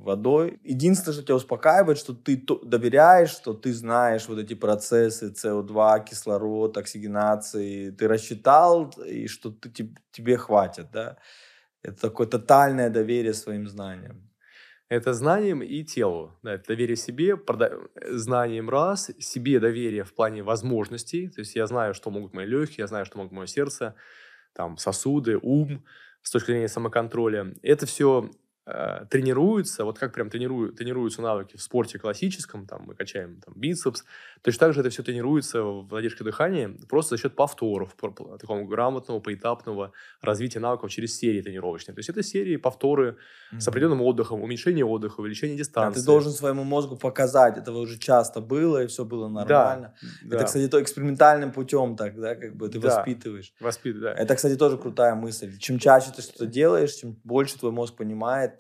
водой. 0.04 0.60
Единственное, 0.64 1.14
что 1.14 1.24
тебя 1.24 1.36
успокаивает, 1.36 1.98
что 1.98 2.14
ты 2.14 2.42
доверяешь, 2.64 3.32
что 3.32 3.54
ты 3.54 3.74
знаешь 3.74 4.28
вот 4.28 4.40
эти 4.40 4.54
процессы 4.54 5.32
СО2, 5.32 6.06
кислород, 6.06 6.78
оксигенации, 6.78 7.90
ты 7.90 8.08
рассчитал, 8.08 8.94
и 9.06 9.28
что 9.28 9.52
ты, 9.52 9.94
тебе 10.12 10.38
хватит, 10.38 10.92
да. 10.92 11.18
Это 11.82 12.00
такое 12.00 12.28
тотальное 12.28 12.90
доверие 12.90 13.34
своим 13.34 13.68
знаниям. 13.68 14.30
Это 14.88 15.14
знанием 15.14 15.64
и 15.64 15.84
телу. 15.84 16.38
Да, 16.44 16.54
это 16.54 16.68
доверие 16.68 16.96
себе, 16.96 17.36
прода... 17.36 17.72
знанием 18.12 18.70
раз, 18.70 19.12
себе 19.20 19.60
доверие 19.60 20.04
в 20.04 20.14
плане 20.14 20.44
возможностей. 20.44 21.30
То 21.30 21.42
есть 21.42 21.56
я 21.56 21.66
знаю, 21.66 21.96
что 21.96 22.12
могут 22.12 22.34
мои 22.34 22.46
легкие, 22.46 22.84
я 22.84 22.88
знаю, 22.88 23.06
что 23.06 23.18
могут 23.18 23.34
мое 23.34 23.48
сердце, 23.48 23.96
там, 24.54 24.78
сосуды, 24.78 25.40
ум 25.42 25.84
с 26.24 26.32
точки 26.32 26.48
зрения 26.48 26.68
самоконтроля. 26.68 27.54
Это 27.62 27.86
все 27.86 28.30
э, 28.66 29.06
тренируется, 29.10 29.86
вот 29.86 30.00
как 30.00 30.14
прям 30.14 30.30
тренируют, 30.30 30.78
тренируются 30.78 31.22
навыки 31.22 31.58
в 31.58 31.62
спорте 31.62 32.00
классическом, 32.00 32.66
там 32.66 32.84
мы 32.86 32.96
качаем 32.96 33.42
там, 33.42 33.54
бицепс, 33.56 34.04
точно 34.42 34.60
так 34.60 34.74
же 34.74 34.82
это 34.82 34.90
все 34.90 35.04
тренируется 35.04 35.64
в 35.64 35.90
задержке 35.90 36.24
дыхания 36.24 36.76
просто 36.90 37.16
за 37.16 37.22
счет 37.22 37.36
повторов, 37.36 37.96
такого 38.40 38.64
грамотного, 38.66 39.20
поэтапного 39.20 39.92
развития 40.22 40.60
навыков 40.60 40.92
через 40.92 41.18
серии 41.18 41.42
тренировочные. 41.42 41.96
То 41.96 42.00
есть 42.00 42.10
это 42.10 42.24
серии, 42.24 42.58
повторы 42.58 43.18
mm-hmm. 43.54 43.60
с 43.60 43.68
определенным 43.68 44.02
отдыхом, 44.02 44.42
уменьшение 44.42 44.86
отдыха, 44.86 45.22
увеличение 45.22 45.58
дистанции. 45.58 46.00
Да, 46.00 46.02
ты 46.02 46.06
должен 46.06 46.32
своему 46.32 46.64
мозгу 46.64 46.96
показать, 46.96 47.58
этого 47.58 47.80
уже 47.80 47.98
часто 48.00 48.42
было, 48.42 48.84
и 48.84 48.88
все 48.88 49.06
было 49.06 49.28
нормально. 49.28 49.94
Да, 50.02 50.28
это, 50.28 50.38
да. 50.38 50.44
кстати, 50.44 50.68
то 50.68 50.82
экспериментальным 50.82 51.52
путем 51.52 51.96
так, 51.96 52.20
да, 52.20 52.36
как 52.36 52.56
бы 52.56 52.70
ты 52.70 52.80
да, 52.80 52.98
воспитываешь. 52.98 53.54
Воспитываешь, 53.60 54.16
да. 54.16 54.22
Это, 54.22 54.36
кстати, 54.36 54.56
тоже 54.56 54.78
крутая 54.78 55.16
мысль. 55.16 55.58
Чем 55.60 55.80
чаще 55.80 56.12
ты 56.16 56.22
что-то 56.22 56.46
делаешь, 56.46 56.94
чем 56.94 57.20
больше 57.24 57.58
твой 57.58 57.72
мозг 57.72 57.96
понимает, 57.96 58.53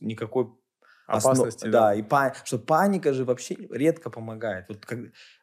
никакой 0.00 0.48
опасности. 1.06 1.66
Основ... 1.66 1.72
Да, 1.72 1.80
да, 1.80 1.94
и 1.94 2.02
пан... 2.02 2.32
что 2.44 2.58
паника 2.58 3.12
же 3.12 3.24
вообще 3.24 3.56
редко 3.70 4.10
помогает. 4.10 4.66
Вот, 4.68 4.84
как... 4.84 4.98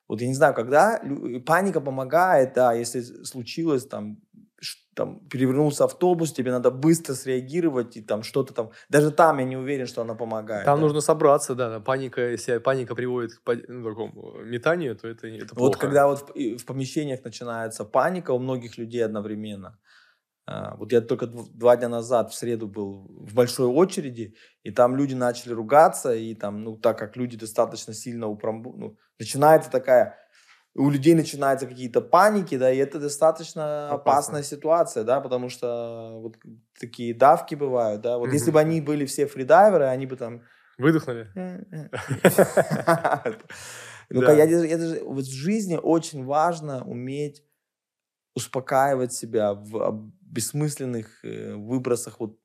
вот 0.07 0.21
я 0.21 0.27
не 0.27 0.35
знаю, 0.35 0.53
когда 0.53 1.01
паника 1.45 1.81
помогает, 1.81 2.53
да, 2.53 2.73
если 2.73 3.01
случилось 3.01 3.85
там 3.87 4.17
там 4.95 5.19
перевернулся 5.27 5.85
автобус, 5.85 6.31
тебе 6.31 6.51
надо 6.51 6.71
быстро 6.71 7.13
среагировать 7.15 7.97
и 7.97 8.01
там 8.01 8.23
что-то 8.23 8.53
там. 8.53 8.71
Даже 8.89 9.11
там 9.11 9.39
я 9.39 9.45
не 9.45 9.57
уверен, 9.57 9.87
что 9.87 10.01
она 10.01 10.15
помогает. 10.15 10.65
Там 10.65 10.77
да. 10.77 10.81
нужно 10.81 11.01
собраться, 11.01 11.55
да. 11.55 11.79
Паника, 11.79 12.29
если 12.29 12.59
паника 12.59 12.95
приводит 12.95 13.33
к 13.33 13.41
ну, 13.67 13.89
такому 13.89 14.43
метанию, 14.43 14.95
то 14.95 15.07
это, 15.07 15.27
это 15.27 15.55
плохо. 15.55 15.69
Вот 15.69 15.77
когда 15.77 16.07
вот 16.07 16.29
в, 16.29 16.57
в 16.57 16.65
помещениях 16.65 17.23
начинается 17.23 17.85
паника 17.85 18.31
у 18.31 18.39
многих 18.39 18.77
людей 18.77 19.03
одновременно, 19.03 19.79
вот 20.45 20.91
я 20.91 21.01
только 21.01 21.27
два 21.27 21.77
дня 21.77 21.87
назад, 21.87 22.31
в 22.31 22.35
среду, 22.35 22.67
был 22.67 23.07
в 23.07 23.33
большой 23.33 23.67
очереди, 23.67 24.35
и 24.63 24.71
там 24.71 24.95
люди 24.97 25.13
начали 25.13 25.53
ругаться, 25.53 26.13
и 26.13 26.35
там, 26.35 26.63
ну, 26.63 26.75
так 26.75 26.97
как 26.97 27.15
люди 27.15 27.37
достаточно 27.37 27.93
сильно 27.93 28.27
упромбу... 28.27 28.73
ну, 28.75 28.97
начинается 29.19 29.71
такая, 29.71 30.17
у 30.75 30.89
людей 30.89 31.13
начинаются 31.13 31.65
какие-то 31.65 32.01
паники, 32.01 32.57
да, 32.57 32.71
и 32.71 32.77
это 32.77 32.99
достаточно 32.99 33.85
Опасно. 33.85 33.95
опасная 33.95 34.43
ситуация, 34.43 35.03
да, 35.03 35.21
потому 35.21 35.47
что 35.47 36.19
вот 36.21 36.35
такие 36.79 37.13
давки 37.13 37.55
бывают, 37.55 38.01
да, 38.01 38.17
вот 38.17 38.29
mm 38.29 38.33
если 38.33 38.51
бы 38.51 38.59
они 38.59 38.81
были 38.81 39.05
все 39.05 39.27
фридайверы, 39.27 39.85
они 39.85 40.07
бы 40.07 40.17
там... 40.17 40.41
Выдохнули. 40.77 41.29
Ну, 44.09 44.21
я 44.21 44.45
вот 45.05 45.23
в 45.23 45.33
жизни 45.33 45.79
очень 45.81 46.25
важно 46.25 46.83
уметь 46.83 47.41
успокаивать 48.35 49.13
себя 49.13 49.53
в 49.53 50.11
бессмысленных 50.33 51.23
э, 51.23 51.55
выбросах 51.55 52.19
вот 52.19 52.39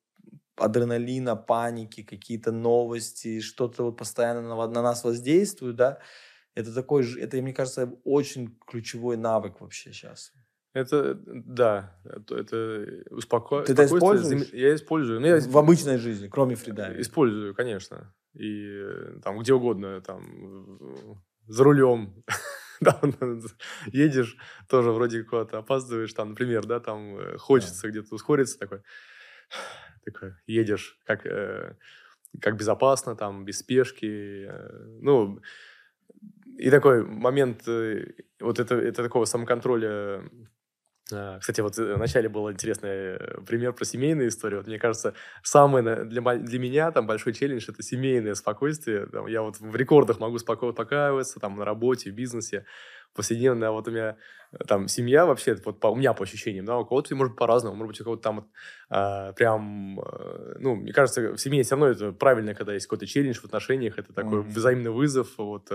адреналина, 0.56 1.36
паники, 1.36 2.02
какие-то 2.02 2.52
новости, 2.52 3.40
что-то 3.40 3.84
вот 3.84 3.96
постоянно 3.96 4.42
на, 4.42 4.66
на 4.66 4.82
нас 4.82 5.04
воздействует, 5.04 5.76
да, 5.76 5.98
это 6.54 6.74
такой, 6.74 7.20
это, 7.20 7.40
мне 7.40 7.54
кажется, 7.54 7.92
очень 8.04 8.58
ключевой 8.66 9.16
навык 9.16 9.60
вообще 9.60 9.92
сейчас. 9.92 10.32
Это, 10.74 11.14
да, 11.24 11.96
это, 12.04 12.36
это 12.36 12.86
успоко... 13.10 13.62
Ты 13.62 13.72
это 13.72 13.86
используешь? 13.86 14.52
Я 14.52 14.74
использую. 14.74 15.20
Ну, 15.20 15.26
я... 15.26 15.40
В 15.40 15.56
обычной 15.56 15.96
жизни, 15.96 16.28
кроме 16.28 16.56
фридайвинга? 16.56 17.00
Использую, 17.00 17.54
конечно. 17.54 18.14
И 18.34 18.66
э, 18.68 19.20
там 19.22 19.38
где 19.38 19.54
угодно, 19.54 20.00
там, 20.02 21.22
за 21.46 21.64
рулем, 21.64 22.22
да, 22.80 23.00
едешь, 23.86 24.36
тоже 24.68 24.92
вроде 24.92 25.24
куда-то 25.24 25.58
опаздываешь, 25.58 26.12
там, 26.12 26.30
например, 26.30 26.66
да, 26.66 26.80
там 26.80 27.18
э, 27.18 27.36
хочется 27.38 27.82
да. 27.82 27.88
где-то 27.88 28.14
ускориться, 28.14 28.58
такой, 28.58 28.82
такой, 30.04 30.34
едешь, 30.46 30.98
как, 31.04 31.26
э, 31.26 31.76
как 32.40 32.56
безопасно, 32.56 33.16
там, 33.16 33.44
без 33.44 33.58
спешки, 33.58 34.46
э, 34.48 34.98
ну, 35.00 35.40
и 36.58 36.70
такой 36.70 37.04
момент, 37.04 37.66
э, 37.66 38.12
вот 38.40 38.58
это, 38.58 38.74
это 38.74 39.02
такого 39.02 39.24
самоконтроля 39.24 40.22
кстати, 41.08 41.62
вот 41.62 41.78
э, 41.78 41.94
вначале 41.94 42.28
был 42.28 42.50
интересный 42.52 42.90
э, 42.90 43.40
пример 43.46 43.72
про 43.72 43.84
семейные 43.84 44.28
истории. 44.28 44.56
Вот 44.56 44.66
мне 44.66 44.78
кажется, 44.78 45.14
самый 45.42 45.82
для, 45.82 46.20
для 46.36 46.58
меня 46.58 46.90
там 46.92 47.06
большой 47.06 47.32
челлендж– 47.32 47.64
это 47.68 47.82
семейное 47.82 48.34
спокойствие. 48.34 49.06
Там, 49.06 49.26
я 49.26 49.42
вот 49.42 49.58
в 49.58 49.74
рекордах 49.74 50.20
могу 50.20 50.38
спокойно 50.38 50.72
успокаиваться, 50.72 51.40
там, 51.40 51.56
на 51.56 51.64
работе, 51.64 52.10
в 52.10 52.14
бизнесе, 52.14 52.66
повседневно. 53.14 53.68
А 53.68 53.70
вот 53.70 53.88
у 53.88 53.90
меня 53.90 54.16
э, 54.52 54.58
там 54.66 54.86
семья 54.86 55.24
вообще, 55.24 55.56
вот 55.64 55.80
по, 55.80 55.86
у 55.86 55.96
меня 55.96 56.12
по 56.12 56.24
ощущениям, 56.24 56.66
да, 56.66 56.76
у 56.76 56.84
кого-то 56.84 57.16
может 57.16 57.36
по-разному, 57.36 57.74
может 57.74 57.92
быть, 57.92 58.00
у 58.02 58.04
кого-то 58.04 58.22
там 58.22 58.50
а, 58.90 59.32
прям, 59.32 59.94
ну, 60.58 60.74
мне 60.74 60.92
кажется, 60.92 61.32
в 61.32 61.38
семье 61.38 61.62
все 61.62 61.76
равно 61.76 61.86
это 61.86 62.12
правильно, 62.12 62.54
когда 62.54 62.74
есть 62.74 62.86
какой-то 62.86 63.06
челлендж 63.06 63.38
в 63.38 63.44
отношениях, 63.46 63.98
это 63.98 64.12
такой 64.12 64.40
mm-hmm. 64.40 64.48
взаимный 64.48 64.90
вызов, 64.90 65.28
вот, 65.38 65.70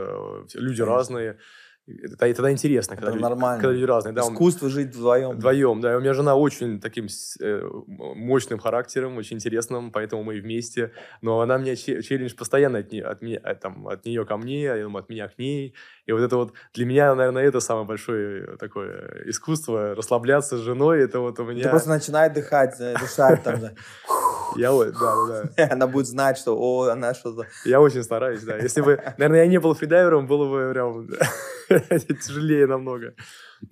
люди 0.53 0.81
mm-hmm. 0.81 0.85
разные, 0.85 1.39
это, 1.85 2.27
и 2.27 2.33
тогда 2.33 2.51
интересно, 2.51 2.95
когда, 2.95 3.09
это 3.09 3.17
люди, 3.17 3.23
нормально. 3.23 3.61
когда 3.61 3.73
люди 3.73 3.83
разные. 3.83 4.13
Да, 4.13 4.21
Искусство 4.21 4.69
жить 4.69 4.95
вдвоем. 4.95 5.31
Вдвоем, 5.31 5.81
да. 5.81 5.97
У 5.97 5.99
меня 5.99 6.13
жена 6.13 6.35
очень 6.35 6.79
таким 6.79 7.07
э, 7.41 7.61
мощным 7.97 8.59
характером, 8.59 9.17
очень 9.17 9.35
интересным, 9.35 9.91
поэтому 9.91 10.23
мы 10.23 10.39
вместе. 10.39 10.91
Но 11.21 11.41
она 11.41 11.57
мне 11.57 11.75
челлендж 11.75 12.35
постоянно 12.35 12.79
от, 12.79 12.91
не, 12.93 13.01
от, 13.01 13.21
меня, 13.21 13.39
от, 13.39 13.59
там, 13.59 13.87
от 13.87 14.05
нее 14.05 14.25
ко 14.25 14.37
мне, 14.37 14.71
от 14.71 15.09
меня 15.09 15.27
к 15.27 15.37
ней. 15.37 15.75
И 16.05 16.11
вот 16.13 16.21
это 16.21 16.37
вот 16.37 16.53
для 16.73 16.85
меня, 16.85 17.15
наверное, 17.15 17.43
это 17.43 17.59
самое 17.59 17.85
большое 17.85 18.55
такое 18.57 19.23
искусство, 19.25 19.93
расслабляться 19.93 20.57
с 20.57 20.61
женой. 20.61 21.01
Это 21.01 21.19
вот 21.19 21.37
у 21.39 21.43
меня... 21.43 21.63
Ты 21.63 21.69
просто 21.69 21.89
начинает 21.89 22.33
дыхать, 22.33 22.77
дышать 22.77 23.43
там. 23.43 23.59
Я, 24.55 24.71
да, 24.71 25.49
да. 25.57 25.67
Она 25.71 25.87
будет 25.87 26.07
знать, 26.07 26.37
что, 26.37 26.57
о, 26.57 26.89
она 26.89 27.13
что-то... 27.13 27.47
Я 27.65 27.81
очень 27.81 28.03
стараюсь, 28.03 28.43
да. 28.43 28.57
Если 28.57 28.81
бы, 28.81 29.01
наверное, 29.17 29.43
я 29.43 29.47
не 29.47 29.59
был 29.59 29.73
фридайвером, 29.73 30.27
было 30.27 30.49
бы 30.49 30.71
прям 30.73 31.07
Тяжелее 32.21 32.67
намного. 32.67 33.13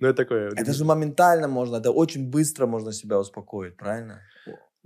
Но 0.00 0.08
это 0.08 0.24
такое... 0.24 0.50
Это 0.56 0.72
же 0.72 0.84
моментально 0.84 1.48
можно, 1.48 1.76
это 1.76 1.90
очень 1.90 2.30
быстро 2.30 2.66
можно 2.66 2.92
себя 2.92 3.18
успокоить, 3.18 3.76
правильно? 3.76 4.20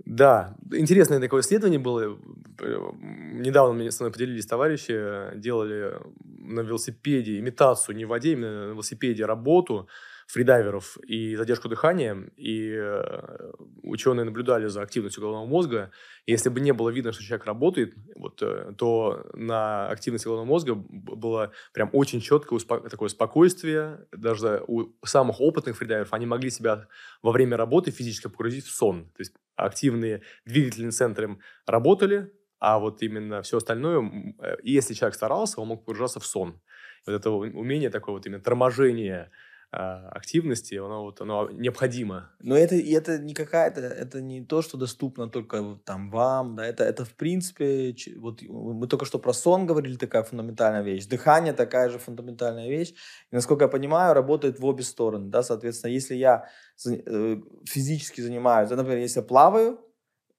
Да, 0.05 0.55
интересное 0.71 1.19
такое 1.19 1.41
исследование 1.41 1.79
было. 1.79 2.17
Недавно 2.59 3.73
мне 3.73 3.91
с 3.91 3.99
мной 3.99 4.11
поделились 4.11 4.45
товарищи, 4.45 5.35
делали 5.35 5.95
на 6.23 6.61
велосипеде 6.61 7.39
имитацию, 7.39 7.95
не 7.95 8.05
в 8.05 8.09
воде, 8.09 8.33
именно 8.33 8.67
на 8.67 8.71
велосипеде 8.71 9.25
работу 9.25 9.87
фридайверов 10.27 10.97
и 11.07 11.35
задержку 11.35 11.69
дыхания, 11.69 12.29
и 12.35 12.73
э, 12.75 13.51
ученые 13.81 14.25
наблюдали 14.25 14.67
за 14.67 14.81
активностью 14.81 15.21
головного 15.21 15.47
мозга. 15.47 15.91
И 16.25 16.31
если 16.33 16.49
бы 16.49 16.59
не 16.59 16.73
было 16.73 16.89
видно, 16.89 17.13
что 17.13 17.23
человек 17.23 17.45
работает, 17.45 17.95
вот, 18.15 18.41
э, 18.41 18.73
то 18.77 19.25
на 19.33 19.87
активность 19.89 20.25
головного 20.25 20.47
мозга 20.47 20.75
было 20.75 21.53
прям 21.73 21.89
очень 21.93 22.19
четкое 22.19 22.59
успо- 22.59 22.89
такое 22.89 23.07
спокойствие. 23.07 24.05
Даже 24.11 24.63
у 24.67 24.89
самых 25.05 25.39
опытных 25.39 25.77
фридайверов 25.77 26.13
они 26.13 26.25
могли 26.25 26.49
себя 26.49 26.87
во 27.21 27.31
время 27.31 27.55
работы 27.55 27.91
физически 27.91 28.27
погрузить 28.27 28.65
в 28.65 28.75
сон. 28.75 29.05
То 29.15 29.21
есть 29.21 29.33
активные 29.55 30.23
двигательные 30.45 30.91
центры 30.91 31.39
работали, 31.65 32.33
а 32.59 32.79
вот 32.79 33.01
именно 33.01 33.41
все 33.43 33.57
остальное, 33.57 34.35
э, 34.39 34.57
если 34.61 34.93
человек 34.93 35.15
старался, 35.15 35.61
он 35.61 35.69
мог 35.69 35.85
погружаться 35.85 36.19
в 36.19 36.25
сон. 36.25 36.59
Вот 37.05 37.13
это 37.13 37.31
умение 37.31 37.89
такое 37.89 38.15
вот 38.15 38.25
именно 38.25 38.41
торможение 38.41 39.31
активности, 39.69 40.75
оно, 40.75 41.03
вот, 41.03 41.19
оно 41.19 41.49
необходимо. 41.49 42.31
Но 42.39 42.55
это, 42.55 42.75
это 42.75 43.19
не 43.19 43.33
какая-то, 43.33 43.81
это 43.81 44.21
не 44.21 44.43
то, 44.45 44.61
что 44.61 44.77
доступно 44.77 45.29
только 45.29 45.79
там 45.83 46.09
вам, 46.09 46.55
да, 46.55 46.65
это, 46.65 46.85
это 46.85 47.03
в 47.03 47.13
принципе, 47.15 47.93
вот 48.17 48.41
мы 48.43 48.87
только 48.87 49.05
что 49.05 49.19
про 49.19 49.33
сон 49.33 49.65
говорили, 49.65 49.97
такая 49.97 50.23
фундаментальная 50.23 50.83
вещь, 50.83 51.05
дыхание 51.05 51.51
такая 51.51 51.89
же 51.89 51.99
фундаментальная 51.99 52.69
вещь, 52.69 52.93
и, 53.29 53.35
насколько 53.35 53.65
я 53.65 53.67
понимаю, 53.67 54.13
работает 54.13 54.59
в 54.59 54.65
обе 54.65 54.83
стороны, 54.83 55.29
да, 55.29 55.43
соответственно, 55.43 55.91
если 55.91 56.15
я 56.15 56.49
э, 56.85 57.37
физически 57.65 58.21
занимаюсь, 58.21 58.69
да, 58.69 58.77
например, 58.77 58.99
если 58.99 59.19
я 59.19 59.25
плаваю, 59.25 59.81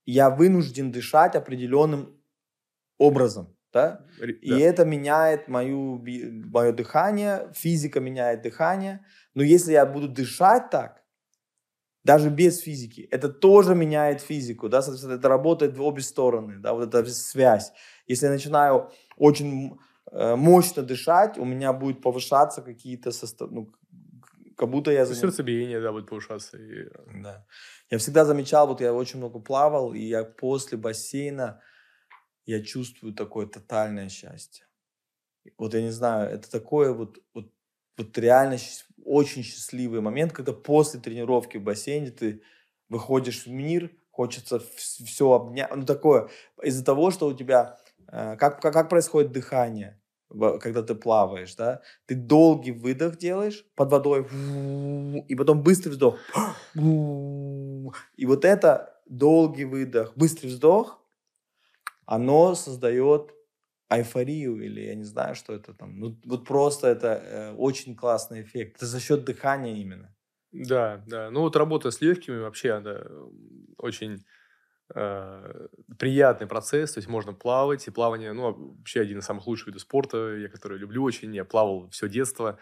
я 0.06 0.30
вынужден 0.30 0.90
дышать 0.90 1.34
определенным 1.34 2.18
образом, 2.96 3.57
да? 3.78 4.00
И 4.42 4.50
да. 4.50 4.58
это 4.58 4.84
меняет 4.84 5.48
мою, 5.48 6.04
мое 6.52 6.72
дыхание, 6.72 7.50
физика 7.54 8.00
меняет 8.00 8.42
дыхание. 8.42 9.04
Но 9.34 9.42
если 9.42 9.72
я 9.72 9.86
буду 9.86 10.08
дышать 10.08 10.70
так, 10.70 11.02
даже 12.04 12.30
без 12.30 12.60
физики, 12.60 13.08
это 13.10 13.28
тоже 13.28 13.74
меняет 13.74 14.20
физику, 14.20 14.68
да, 14.68 14.82
соответственно, 14.82 15.18
это 15.18 15.28
работает 15.28 15.76
в 15.76 15.82
обе 15.82 16.02
стороны, 16.02 16.58
да, 16.58 16.72
вот 16.72 16.94
эта 16.94 17.04
связь. 17.10 17.72
Если 18.06 18.26
я 18.26 18.32
начинаю 18.32 18.90
очень 19.16 19.78
э, 20.12 20.36
мощно 20.36 20.82
дышать, 20.82 21.38
у 21.38 21.44
меня 21.44 21.72
будет 21.72 22.02
повышаться 22.02 22.62
какие-то 22.62 23.12
состав... 23.12 23.50
ну, 23.50 23.68
как 24.56 24.70
будто 24.70 24.90
я... 24.90 25.06
Заним... 25.06 25.20
Сердцебиение, 25.20 25.80
да, 25.80 25.92
будет 25.92 26.08
повышаться. 26.08 26.56
И... 26.56 26.88
Да. 27.22 27.46
Я 27.90 27.98
всегда 27.98 28.24
замечал, 28.24 28.66
вот 28.66 28.80
я 28.80 28.92
очень 28.92 29.18
много 29.18 29.38
плавал, 29.40 29.94
и 29.94 30.00
я 30.00 30.24
после 30.24 30.78
бассейна, 30.78 31.60
я 32.48 32.62
чувствую 32.62 33.12
такое 33.12 33.46
тотальное 33.46 34.08
счастье. 34.08 34.64
Вот 35.58 35.74
я 35.74 35.82
не 35.82 35.90
знаю, 35.90 36.30
это 36.30 36.50
такое 36.50 36.94
вот, 36.94 37.18
вот, 37.34 37.52
вот 37.98 38.16
реально 38.16 38.56
очень 39.04 39.42
счастливый 39.42 40.00
момент, 40.00 40.32
когда 40.32 40.54
после 40.54 40.98
тренировки 40.98 41.58
в 41.58 41.62
бассейне 41.62 42.10
ты 42.10 42.40
выходишь 42.88 43.44
в 43.44 43.50
мир, 43.50 43.90
хочется 44.10 44.62
все 44.76 45.32
обнять. 45.32 45.76
Ну, 45.76 45.84
такое, 45.84 46.30
из-за 46.62 46.82
того, 46.82 47.10
что 47.10 47.26
у 47.26 47.34
тебя, 47.34 47.78
э, 48.10 48.36
как, 48.38 48.62
как, 48.62 48.72
как 48.72 48.88
происходит 48.88 49.30
дыхание, 49.30 50.00
когда 50.30 50.82
ты 50.82 50.94
плаваешь, 50.94 51.54
да, 51.54 51.82
ты 52.06 52.14
долгий 52.14 52.72
выдох 52.72 53.18
делаешь 53.18 53.66
под 53.74 53.90
водой, 53.90 54.26
и 55.28 55.34
потом 55.34 55.62
быстрый 55.62 55.90
вздох. 55.90 56.18
И 58.16 58.26
вот 58.26 58.44
это 58.44 59.00
долгий 59.06 59.64
выдох, 59.64 60.12
быстрый 60.16 60.48
вздох, 60.48 60.98
оно 62.08 62.54
создает 62.54 63.34
эйфорию 63.90 64.60
или 64.62 64.80
я 64.80 64.94
не 64.94 65.04
знаю, 65.04 65.34
что 65.34 65.52
это 65.52 65.74
там. 65.74 65.98
Ну, 66.00 66.18
вот 66.24 66.46
просто 66.46 66.88
это 66.88 67.08
э, 67.08 67.52
очень 67.52 67.94
классный 67.94 68.42
эффект. 68.42 68.76
Это 68.76 68.86
за 68.86 68.98
счет 68.98 69.24
дыхания 69.24 69.76
именно. 69.76 70.14
Да, 70.50 71.04
да. 71.06 71.30
Ну 71.30 71.40
вот 71.40 71.54
работа 71.56 71.90
с 71.90 72.00
легкими 72.00 72.38
вообще, 72.38 72.80
да, 72.80 73.04
очень 73.76 74.24
э, 74.94 75.66
приятный 75.98 76.46
процесс. 76.46 76.92
То 76.92 76.98
есть 76.98 77.08
можно 77.08 77.34
плавать, 77.34 77.86
и 77.86 77.90
плавание, 77.90 78.32
ну, 78.32 78.74
вообще 78.78 79.02
один 79.02 79.18
из 79.18 79.26
самых 79.26 79.46
лучших 79.46 79.66
видов 79.66 79.82
спорта, 79.82 80.34
я 80.36 80.48
который 80.48 80.78
люблю 80.78 81.02
очень. 81.02 81.34
Я 81.34 81.44
плавал 81.44 81.90
все 81.90 82.08
детство. 82.08 82.58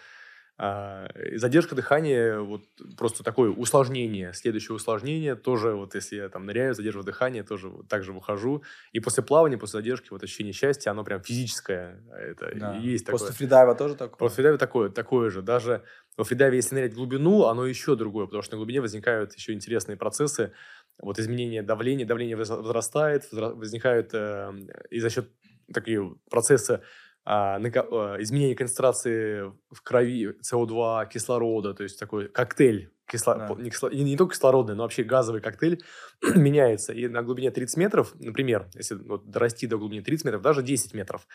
А, 0.58 1.08
задержка 1.34 1.74
дыхания, 1.74 2.38
вот 2.38 2.62
просто 2.96 3.22
такое 3.22 3.50
усложнение, 3.50 4.32
следующее 4.32 4.74
усложнение, 4.74 5.34
тоже 5.34 5.74
вот 5.74 5.94
если 5.94 6.16
я 6.16 6.28
там 6.30 6.46
ныряю, 6.46 6.74
задерживаю 6.74 7.04
дыхание, 7.04 7.42
тоже 7.42 7.68
вот 7.68 7.88
так 7.88 8.02
же 8.04 8.14
выхожу. 8.14 8.62
И 8.92 9.00
после 9.00 9.22
плавания, 9.22 9.58
после 9.58 9.80
задержки, 9.80 10.08
вот 10.10 10.22
ощущение 10.22 10.54
счастья, 10.54 10.90
оно 10.90 11.04
прям 11.04 11.22
физическое. 11.22 12.02
Это 12.10 12.52
да. 12.56 12.76
есть 12.76 13.04
такое. 13.04 13.18
После 13.18 13.34
фридайва 13.34 13.74
тоже 13.74 13.96
такое? 13.96 14.16
После 14.16 14.36
фридайва 14.36 14.58
такое, 14.58 14.88
такое 14.88 15.28
же. 15.28 15.42
Даже 15.42 15.82
во 16.16 16.24
фридайве, 16.24 16.56
если 16.56 16.74
нырять 16.74 16.92
в 16.92 16.96
глубину, 16.96 17.44
оно 17.44 17.66
еще 17.66 17.94
другое, 17.94 18.24
потому 18.24 18.42
что 18.42 18.54
на 18.54 18.58
глубине 18.58 18.80
возникают 18.80 19.34
еще 19.34 19.52
интересные 19.52 19.98
процессы, 19.98 20.52
вот 20.98 21.18
изменение 21.18 21.62
давления, 21.62 22.06
давление 22.06 22.36
возрастает, 22.36 23.28
возникают 23.30 24.14
э, 24.14 24.52
и 24.88 25.00
за 25.00 25.10
счет 25.10 25.30
такие 25.72 26.14
процессы 26.30 26.80
а, 27.26 27.56
а, 27.56 28.22
изменение 28.22 28.54
концентрации 28.54 29.52
в 29.70 29.82
крови 29.82 30.36
СО2, 30.40 31.08
кислорода, 31.08 31.74
то 31.74 31.82
есть 31.82 31.98
такой 31.98 32.28
коктейль, 32.28 32.92
кисло... 33.10 33.34
да. 33.34 33.60
не, 33.60 33.70
кисло... 33.70 33.88
не 33.88 34.16
только 34.16 34.34
кислородный, 34.34 34.76
но 34.76 34.84
вообще 34.84 35.02
газовый 35.02 35.40
коктейль 35.40 35.82
меняется. 36.36 36.92
И 36.92 37.08
на 37.08 37.22
глубине 37.22 37.50
30 37.50 37.76
метров, 37.78 38.14
например, 38.20 38.68
если 38.74 38.94
вот, 38.94 39.28
дорасти 39.28 39.66
до 39.66 39.76
глубины 39.76 40.02
30 40.02 40.24
метров, 40.24 40.42
даже 40.42 40.62
10 40.62 40.94
метров, 40.94 41.26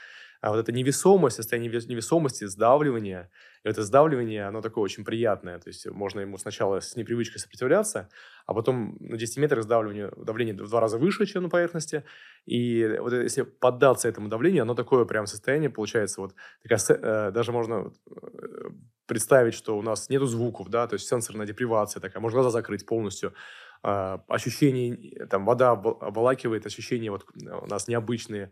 а 0.42 0.50
вот 0.50 0.58
эта 0.58 0.72
невесомость, 0.72 1.36
состояние 1.36 1.72
невесомости, 1.72 2.46
сдавливание, 2.46 3.30
и 3.64 3.70
это 3.70 3.84
сдавливание, 3.84 4.48
оно 4.48 4.62
такое 4.62 4.84
очень 4.84 5.06
приятное. 5.06 5.60
То 5.60 5.70
есть 5.70 5.86
можно 5.86 6.20
ему 6.20 6.38
сначала 6.40 6.80
с 6.80 6.96
непривычкой 6.96 7.40
сопротивляться, 7.40 8.10
а 8.48 8.56
потом 8.56 8.98
на 9.00 9.18
10 9.18 9.38
метрах 9.38 9.64
сдавливание, 9.64 10.12
давление 10.18 10.56
в 10.56 10.68
два 10.68 10.80
раза 10.80 10.98
выше, 10.98 11.28
чем 11.28 11.44
на 11.44 11.50
поверхности. 11.50 12.04
И 12.48 12.98
вот 13.00 13.14
если 13.14 13.44
поддаться 13.44 14.10
этому 14.10 14.30
давлению, 14.30 14.64
оно 14.64 14.74
такое 14.74 15.06
прям 15.06 15.28
состояние 15.28 15.70
получается. 15.70 16.22
Вот 16.22 16.34
такая, 16.64 16.80
э, 16.90 17.32
даже 17.32 17.52
можно 17.52 17.94
э, 18.10 18.70
представить, 19.06 19.54
что 19.54 19.78
у 19.78 19.84
нас 19.84 20.10
нету 20.10 20.26
звуков, 20.26 20.70
да, 20.70 20.88
то 20.88 20.96
есть 20.96 21.08
сенсорная 21.08 21.46
депривация 21.46 22.02
такая, 22.02 22.20
можно 22.20 22.42
глаза 22.42 22.50
закрыть 22.50 22.88
полностью. 22.88 23.36
Э, 23.84 24.18
ощущение, 24.28 25.28
там 25.28 25.46
вода 25.46 25.72
обволакивает, 25.72 26.66
ощущения 26.66 27.12
вот 27.12 27.28
у 27.36 27.68
нас 27.68 27.88
необычные 27.88 28.52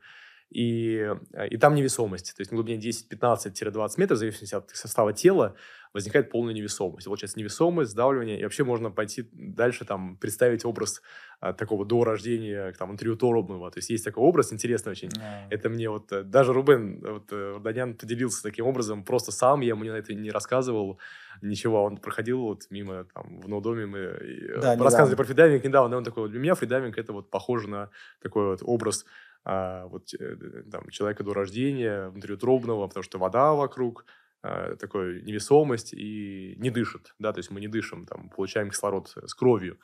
и, 0.50 1.16
э, 1.34 1.48
и 1.48 1.58
там 1.58 1.76
невесомость. 1.76 2.36
То 2.36 2.42
есть 2.42 2.52
на 2.52 2.56
глубине 2.56 2.80
10-15-20 2.80 3.94
метров, 3.98 4.18
в 4.18 4.20
зависимости 4.20 4.56
от 4.56 4.70
состава 4.72 5.14
тела, 5.14 5.56
возникает 5.94 6.30
полная 6.30 6.54
невесомость. 6.54 7.06
Получается 7.06 7.40
невесомость, 7.40 7.92
сдавливание, 7.92 8.40
и 8.40 8.44
вообще 8.44 8.64
можно 8.64 8.92
пойти 8.92 9.28
дальше, 9.32 9.86
там, 9.86 10.18
представить 10.18 10.66
образ 10.66 11.02
а, 11.40 11.54
такого 11.54 11.86
до 11.86 12.04
рождения, 12.04 12.74
там, 12.78 12.92
интервьюторобного. 12.92 13.72
То 13.72 13.80
есть 13.80 13.90
есть 13.90 14.06
такой 14.06 14.24
образ 14.24 14.54
интересный 14.54 14.92
очень. 14.92 15.10
Yeah. 15.10 15.48
Это 15.50 15.70
мне 15.70 15.90
вот, 15.90 16.12
э, 16.12 16.24
даже 16.24 16.54
Рубен, 16.54 17.00
вот, 17.02 17.64
Данян 17.64 17.96
поделился 17.96 18.44
таким 18.44 18.66
образом, 18.66 19.04
просто 19.04 19.32
сам, 19.32 19.62
я 19.62 19.70
ему 19.70 19.84
на 19.84 19.98
это 19.98 20.14
не 20.14 20.30
рассказывал, 20.30 21.00
ничего, 21.42 21.84
он 21.84 21.98
проходил 21.98 22.42
вот 22.42 22.64
мимо, 22.70 23.06
там, 23.06 23.40
в 23.42 23.48
ноудоме 23.48 23.86
мы 23.86 24.60
да, 24.62 24.76
рассказывали 24.76 25.16
про 25.16 25.24
фридайвинг 25.24 25.64
недавно, 25.64 25.96
и 25.96 25.98
он 25.98 26.04
такой, 26.04 26.24
вот, 26.24 26.32
для 26.32 26.40
меня 26.40 26.56
фридайвинг 26.56 26.98
это 26.98 27.14
вот 27.14 27.30
похоже 27.30 27.68
на 27.68 27.90
такой 28.22 28.46
вот 28.46 28.60
образ 28.62 29.06
а, 29.46 29.88
вот, 29.88 30.14
э, 30.14 30.64
там, 30.72 30.90
человека 30.90 31.24
до 31.24 31.34
рождения, 31.34 32.10
внутриутробного, 32.10 32.88
потому 32.88 33.04
что 33.04 33.20
вода 33.20 33.54
вокруг, 33.54 34.06
а, 34.42 34.76
такой 34.76 35.22
невесомость 35.24 35.94
и 35.94 36.56
не 36.58 36.70
дышит, 36.70 37.14
да, 37.20 37.34
то 37.34 37.40
есть 37.40 37.52
мы 37.52 37.60
не 37.62 37.68
дышим, 37.68 38.06
там, 38.06 38.30
получаем 38.30 38.70
кислород 38.70 39.14
с 39.26 39.34
кровью. 39.34 39.80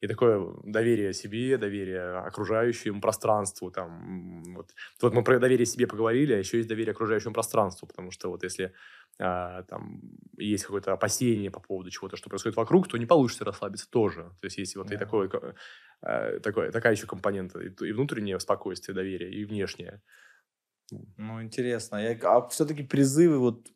И 0.00 0.06
такое 0.06 0.54
доверие 0.64 1.12
себе, 1.12 1.58
доверие 1.58 2.18
окружающему 2.18 3.00
пространству. 3.00 3.70
Там, 3.70 4.54
вот. 4.54 4.70
вот 5.02 5.12
мы 5.12 5.22
про 5.22 5.38
доверие 5.38 5.66
себе 5.66 5.86
поговорили, 5.86 6.32
а 6.32 6.38
еще 6.38 6.56
есть 6.56 6.68
доверие 6.68 6.92
окружающему 6.92 7.34
пространству, 7.34 7.86
потому 7.86 8.10
что 8.10 8.30
вот 8.30 8.42
если 8.42 8.72
а, 9.18 9.62
там 9.64 10.00
есть 10.38 10.64
какое-то 10.64 10.92
опасение 10.92 11.50
по 11.50 11.60
поводу 11.60 11.90
чего-то, 11.90 12.16
что 12.16 12.30
происходит 12.30 12.56
вокруг, 12.56 12.88
то 12.88 12.96
не 12.96 13.06
получится 13.06 13.44
расслабиться 13.44 13.90
тоже. 13.90 14.30
То 14.40 14.46
есть 14.46 14.56
есть 14.56 14.76
вот 14.76 14.90
yeah. 14.90 14.94
и 14.94 14.98
такое 14.98 15.28
Э, 16.02 16.40
такой, 16.40 16.70
такая 16.70 16.94
еще 16.94 17.06
компонента. 17.06 17.60
И 17.60 17.92
внутреннее 17.92 18.40
спокойствие, 18.40 18.94
доверие, 18.94 19.30
и 19.32 19.44
внешнее. 19.44 20.02
Ну, 21.16 21.42
интересно. 21.42 21.96
Я, 21.96 22.18
а 22.22 22.48
все-таки 22.48 22.82
призывы 22.82 23.38
вот 23.38 23.68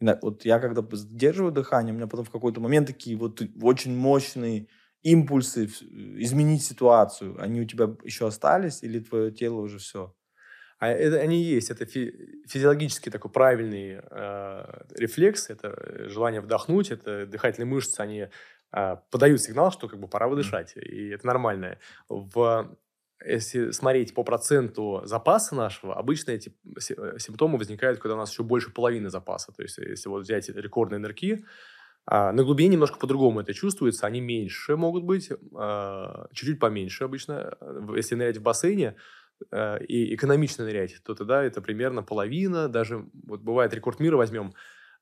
вот 0.00 0.44
я 0.44 0.58
когда 0.58 0.82
задерживаю 0.96 1.52
дыхание, 1.52 1.94
у 1.94 1.96
меня 1.96 2.06
потом 2.06 2.26
в 2.26 2.30
какой-то 2.30 2.60
момент 2.60 2.88
такие 2.88 3.16
вот 3.16 3.40
очень 3.62 3.96
мощные 3.96 4.68
импульсы 5.04 5.66
изменить 5.66 6.64
ситуацию. 6.64 7.40
Они 7.40 7.60
у 7.60 7.64
тебя 7.64 7.94
еще 8.02 8.26
остались 8.26 8.82
или 8.82 8.98
твое 8.98 9.30
тело 9.30 9.60
уже 9.60 9.78
все? 9.78 10.14
А 10.78 10.88
это, 10.88 11.16
они 11.16 11.42
есть. 11.42 11.70
Это 11.70 11.86
фи- 11.86 12.42
физиологически 12.48 13.10
такой 13.10 13.30
правильный 13.30 14.00
э, 14.02 14.82
рефлекс. 14.96 15.50
Это 15.50 16.08
желание 16.08 16.40
вдохнуть. 16.40 16.90
Это 16.90 17.26
дыхательные 17.26 17.66
мышцы, 17.66 18.00
они 18.00 18.28
э, 18.72 18.96
подают 19.10 19.40
сигнал, 19.40 19.70
что 19.70 19.88
как 19.88 20.00
бы 20.00 20.08
пора 20.08 20.26
выдышать. 20.26 20.74
И 20.76 21.10
это 21.10 21.26
нормально. 21.26 21.78
В, 22.08 22.76
если 23.24 23.70
смотреть 23.70 24.14
по 24.14 24.24
проценту 24.24 25.02
запаса 25.04 25.54
нашего, 25.54 25.94
обычно 25.96 26.32
эти 26.32 26.56
э, 26.76 27.18
симптомы 27.18 27.58
возникают, 27.58 28.00
когда 28.00 28.14
у 28.14 28.18
нас 28.18 28.32
еще 28.32 28.42
больше 28.42 28.70
половины 28.70 29.10
запаса. 29.10 29.52
То 29.52 29.62
есть 29.62 29.78
если 29.78 30.08
вот 30.08 30.22
взять 30.22 30.48
рекордные 30.48 30.98
нырки, 30.98 31.44
а, 32.06 32.32
на 32.32 32.44
глубине 32.44 32.70
немножко 32.70 32.98
по-другому 32.98 33.40
это 33.40 33.54
чувствуется. 33.54 34.06
Они 34.06 34.20
меньше 34.20 34.76
могут 34.76 35.04
быть, 35.04 35.30
а, 35.54 36.26
чуть-чуть 36.32 36.60
поменьше 36.60 37.04
обычно. 37.04 37.56
Если 37.96 38.14
нырять 38.14 38.38
в 38.38 38.42
бассейне, 38.42 38.96
Э, 39.50 39.78
и 39.84 40.14
экономично 40.14 40.64
нырять, 40.64 41.02
то 41.04 41.14
тогда 41.14 41.42
это 41.42 41.60
примерно 41.60 42.02
половина, 42.02 42.68
даже 42.68 43.06
вот 43.26 43.40
бывает 43.40 43.74
рекорд 43.74 44.00
мира 44.00 44.16
возьмем, 44.16 44.54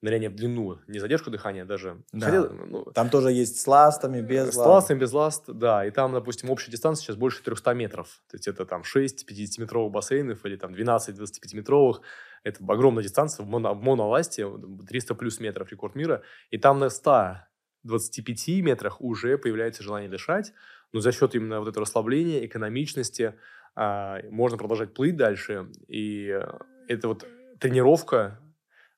ныряние 0.02 0.30
в 0.30 0.34
длину, 0.34 0.80
не 0.88 0.98
задержку 0.98 1.30
дихания 1.30 1.64
даже. 1.64 2.02
Да. 2.12 2.26
Хотя, 2.26 2.48
ну, 2.66 2.84
там 2.92 3.08
тоже 3.08 3.30
есть 3.30 3.60
с 3.60 3.66
ластами, 3.66 4.20
без 4.20 4.50
С 4.50 4.56
ластами, 4.56 4.98
без 4.98 5.12
ласт, 5.12 5.44
да. 5.46 5.86
И 5.86 5.90
там, 5.90 6.12
допустим, 6.12 6.50
общая 6.50 6.72
дистанция 6.72 7.04
сейчас 7.04 7.16
больше 7.16 7.42
300 7.42 7.72
метров. 7.74 8.08
То 8.28 8.36
есть 8.36 8.48
это 8.48 8.66
там 8.66 8.82
6 8.82 9.24
50-метровых 9.30 9.90
бассейнов 9.90 10.44
или 10.44 10.56
там 10.56 10.74
12 10.74 11.16
25-метровых. 11.16 12.00
Это 12.42 12.64
огромная 12.66 13.04
дистанция 13.04 13.46
в, 13.46 13.48
моно, 13.48 13.74
в 13.74 13.82
моноласте, 13.82 14.46
300 14.88 15.14
плюс 15.14 15.38
метров 15.38 15.70
рекорд 15.70 15.94
мира. 15.94 16.22
И 16.50 16.58
там 16.58 16.80
на 16.80 16.90
125 16.90 18.48
метрах 18.62 19.00
уже 19.00 19.38
появляется 19.38 19.84
желание 19.84 20.10
дышать. 20.10 20.52
Но 20.92 21.00
за 21.00 21.12
счет 21.12 21.36
именно 21.36 21.60
вот 21.60 21.68
этого 21.68 21.86
расслабления, 21.86 22.44
экономичности, 22.44 23.34
а, 23.76 24.20
можно 24.30 24.58
продолжать 24.58 24.92
плыть 24.94 25.16
дальше. 25.16 25.68
И 25.86 26.26
э, 26.28 26.42
это 26.88 27.08
вот 27.08 27.26
тренировка 27.60 28.40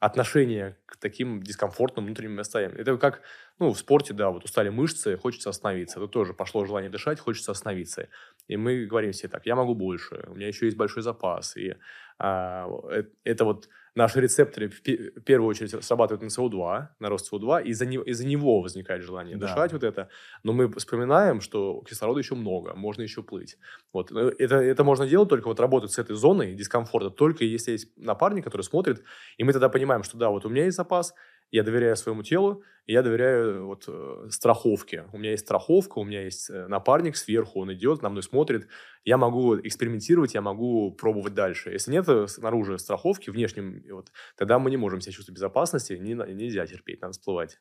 отношения 0.04 0.76
к 0.86 0.96
таким 0.96 1.42
дискомфортным 1.42 2.06
внутренним 2.06 2.38
состояниям. 2.38 2.78
Это 2.78 2.96
как, 2.98 3.22
ну, 3.58 3.72
в 3.72 3.78
спорте, 3.78 4.12
да, 4.12 4.30
вот 4.30 4.44
устали 4.44 4.68
мышцы, 4.68 5.16
хочется 5.16 5.50
остановиться. 5.50 5.98
Это 5.98 6.08
тоже 6.08 6.34
пошло 6.34 6.64
желание 6.66 6.90
дышать, 6.90 7.20
хочется 7.20 7.52
остановиться. 7.52 8.08
И 8.48 8.56
мы 8.56 8.84
говорим 8.86 9.12
себе 9.12 9.30
так, 9.30 9.46
я 9.46 9.56
могу 9.56 9.74
больше, 9.74 10.24
у 10.28 10.34
меня 10.34 10.48
еще 10.48 10.66
есть 10.66 10.76
большой 10.76 11.02
запас. 11.02 11.56
И 11.56 11.76
а, 12.18 12.68
э, 12.90 13.04
это 13.24 13.44
вот 13.44 13.68
наши 13.94 14.20
рецепторы 14.20 14.68
в 14.68 14.80
первую 14.80 15.48
очередь 15.48 15.84
срабатывают 15.84 16.22
на 16.22 16.26
СО2, 16.26 16.88
на 16.98 17.08
рост 17.08 17.32
СО2, 17.32 17.64
и 17.64 17.70
из-за 17.70 17.86
него, 17.86 18.02
из 18.02 18.20
него 18.20 18.60
возникает 18.60 19.02
желание 19.02 19.36
да. 19.36 19.46
дышать 19.46 19.72
вот 19.72 19.84
это. 19.84 20.08
Но 20.42 20.52
мы 20.52 20.70
вспоминаем, 20.72 21.40
что 21.40 21.82
кислорода 21.88 22.18
еще 22.18 22.34
много, 22.34 22.74
можно 22.74 23.02
еще 23.02 23.22
плыть. 23.22 23.56
Вот. 23.92 24.10
Это, 24.10 24.56
это 24.56 24.84
можно 24.84 25.06
делать 25.06 25.28
только 25.28 25.46
вот 25.46 25.60
работать 25.60 25.92
с 25.92 25.98
этой 25.98 26.16
зоной 26.16 26.54
дискомфорта, 26.54 27.10
только 27.10 27.44
если 27.44 27.72
есть 27.72 27.88
напарник, 27.96 28.44
который 28.44 28.62
смотрит, 28.62 29.02
и 29.36 29.44
мы 29.44 29.52
тогда 29.52 29.68
понимаем, 29.68 30.02
что 30.02 30.18
да, 30.18 30.30
вот 30.30 30.44
у 30.44 30.48
меня 30.48 30.64
есть 30.64 30.76
запас, 30.76 31.14
я 31.50 31.62
доверяю 31.62 31.96
своему 31.96 32.22
телу, 32.22 32.62
и 32.86 32.92
я 32.92 33.02
доверяю 33.02 33.66
вот, 33.66 33.84
э, 33.88 34.28
страховке. 34.30 35.06
У 35.12 35.18
меня 35.18 35.30
есть 35.30 35.44
страховка, 35.44 35.98
у 35.98 36.04
меня 36.04 36.22
есть 36.24 36.50
э, 36.50 36.66
напарник 36.66 37.16
сверху, 37.16 37.60
он 37.60 37.72
идет, 37.72 38.02
на 38.02 38.10
мной 38.10 38.22
смотрит. 38.22 38.68
Я 39.04 39.16
могу 39.16 39.56
экспериментировать, 39.58 40.34
я 40.34 40.42
могу 40.42 40.92
пробовать 40.92 41.34
дальше. 41.34 41.70
Если 41.70 41.92
нет 41.92 42.08
э, 42.08 42.26
снаружи 42.28 42.78
страховки, 42.78 43.30
внешнем, 43.30 43.82
вот, 43.90 44.12
тогда 44.36 44.58
мы 44.58 44.70
не 44.70 44.76
можем 44.76 45.00
себя 45.00 45.12
чувствовать 45.12 45.36
безопасности, 45.36 45.94
не, 45.94 46.14
нельзя 46.14 46.66
терпеть, 46.66 47.00
надо 47.00 47.12
всплывать. 47.12 47.60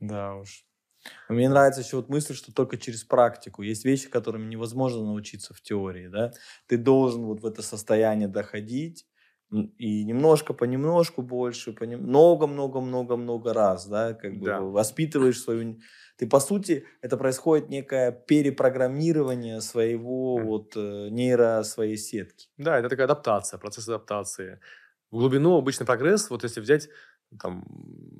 Да 0.00 0.34
уж. 0.36 0.66
Мне 1.28 1.48
нравится 1.48 1.80
еще 1.82 1.96
вот 1.96 2.08
мысль, 2.08 2.34
что 2.34 2.52
только 2.52 2.78
через 2.78 3.04
практику. 3.04 3.62
Есть 3.62 3.84
вещи, 3.84 4.08
которыми 4.08 4.46
невозможно 4.48 5.04
научиться 5.04 5.54
в 5.54 5.60
теории, 5.62 6.08
да. 6.08 6.32
Ты 6.66 6.78
должен 6.78 7.24
вот 7.24 7.40
в 7.40 7.46
это 7.46 7.62
состояние 7.62 8.28
доходить, 8.28 9.06
и 9.52 10.04
немножко 10.04 10.54
понемножку 10.54 11.22
больше, 11.22 11.74
много-много-много-много 11.80 13.52
раз, 13.52 13.86
да, 13.86 14.14
как 14.14 14.38
бы 14.38 14.46
да. 14.46 14.60
воспитываешь 14.60 15.40
свою... 15.40 15.78
Ты, 16.16 16.26
по 16.26 16.40
сути, 16.40 16.86
это 17.02 17.16
происходит 17.16 17.68
некое 17.68 18.12
перепрограммирование 18.12 19.60
своего 19.60 20.38
mm. 20.38 20.44
вот 20.44 20.72
э, 20.76 21.08
нейро 21.10 21.62
своей 21.64 21.96
сетки. 21.96 22.48
Да, 22.56 22.78
это 22.78 22.88
такая 22.88 23.06
адаптация, 23.06 23.58
процесс 23.58 23.88
адаптации. 23.88 24.60
В 25.10 25.18
глубину 25.18 25.56
обычный 25.56 25.86
прогресс, 25.86 26.30
вот 26.30 26.44
если 26.44 26.60
взять 26.60 26.88
там... 27.40 27.64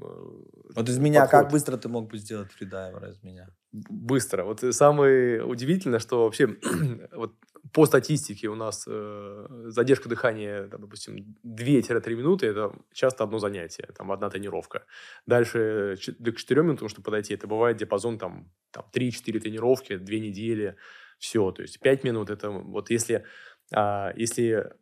Э, 0.03 0.75
вот 0.75 0.89
из 0.89 0.99
меня, 0.99 1.23
подход. 1.23 1.41
как 1.41 1.51
быстро 1.53 1.77
ты 1.77 1.89
мог 1.89 2.11
бы 2.11 2.19
сделать 2.19 2.51
фридайвера 2.53 3.11
из 3.11 3.23
меня? 3.23 3.49
Быстро. 3.73 4.45
Вот 4.45 4.63
самое 4.75 5.45
удивительное, 5.45 5.99
что 5.99 6.25
вообще 6.25 6.57
вот 7.13 7.35
по 7.73 7.87
статистике 7.87 8.49
у 8.49 8.57
нас 8.57 8.85
э, 8.89 9.47
задержка 9.67 10.09
дыхания, 10.09 10.67
там, 10.67 10.81
допустим, 10.81 11.37
2-3 11.45 12.15
минуты– 12.15 12.47
это 12.49 12.73
часто 12.93 13.25
одно 13.25 13.39
занятие, 13.39 13.89
там, 13.97 14.11
одна 14.11 14.31
тренировка. 14.31 14.85
Дальше 15.27 15.97
до 16.19 16.33
4 16.33 16.63
минут, 16.63 16.79
чтобы 16.91 17.05
подойти, 17.05 17.35
это 17.35 17.47
бывает 17.47 17.77
диапазон 17.77 18.19
там, 18.19 18.51
там 18.73 18.85
3-4 18.93 19.39
тренировки, 19.39 19.97
2 19.97 20.15
недели, 20.17 20.77
все. 21.19 21.53
То 21.53 21.63
есть 21.63 21.79
5 21.79 22.05
минут– 22.05 22.31
это 22.31 22.51
вот 22.51 22.91
если, 22.91 23.25
а, 23.73 24.13
если 24.17 24.73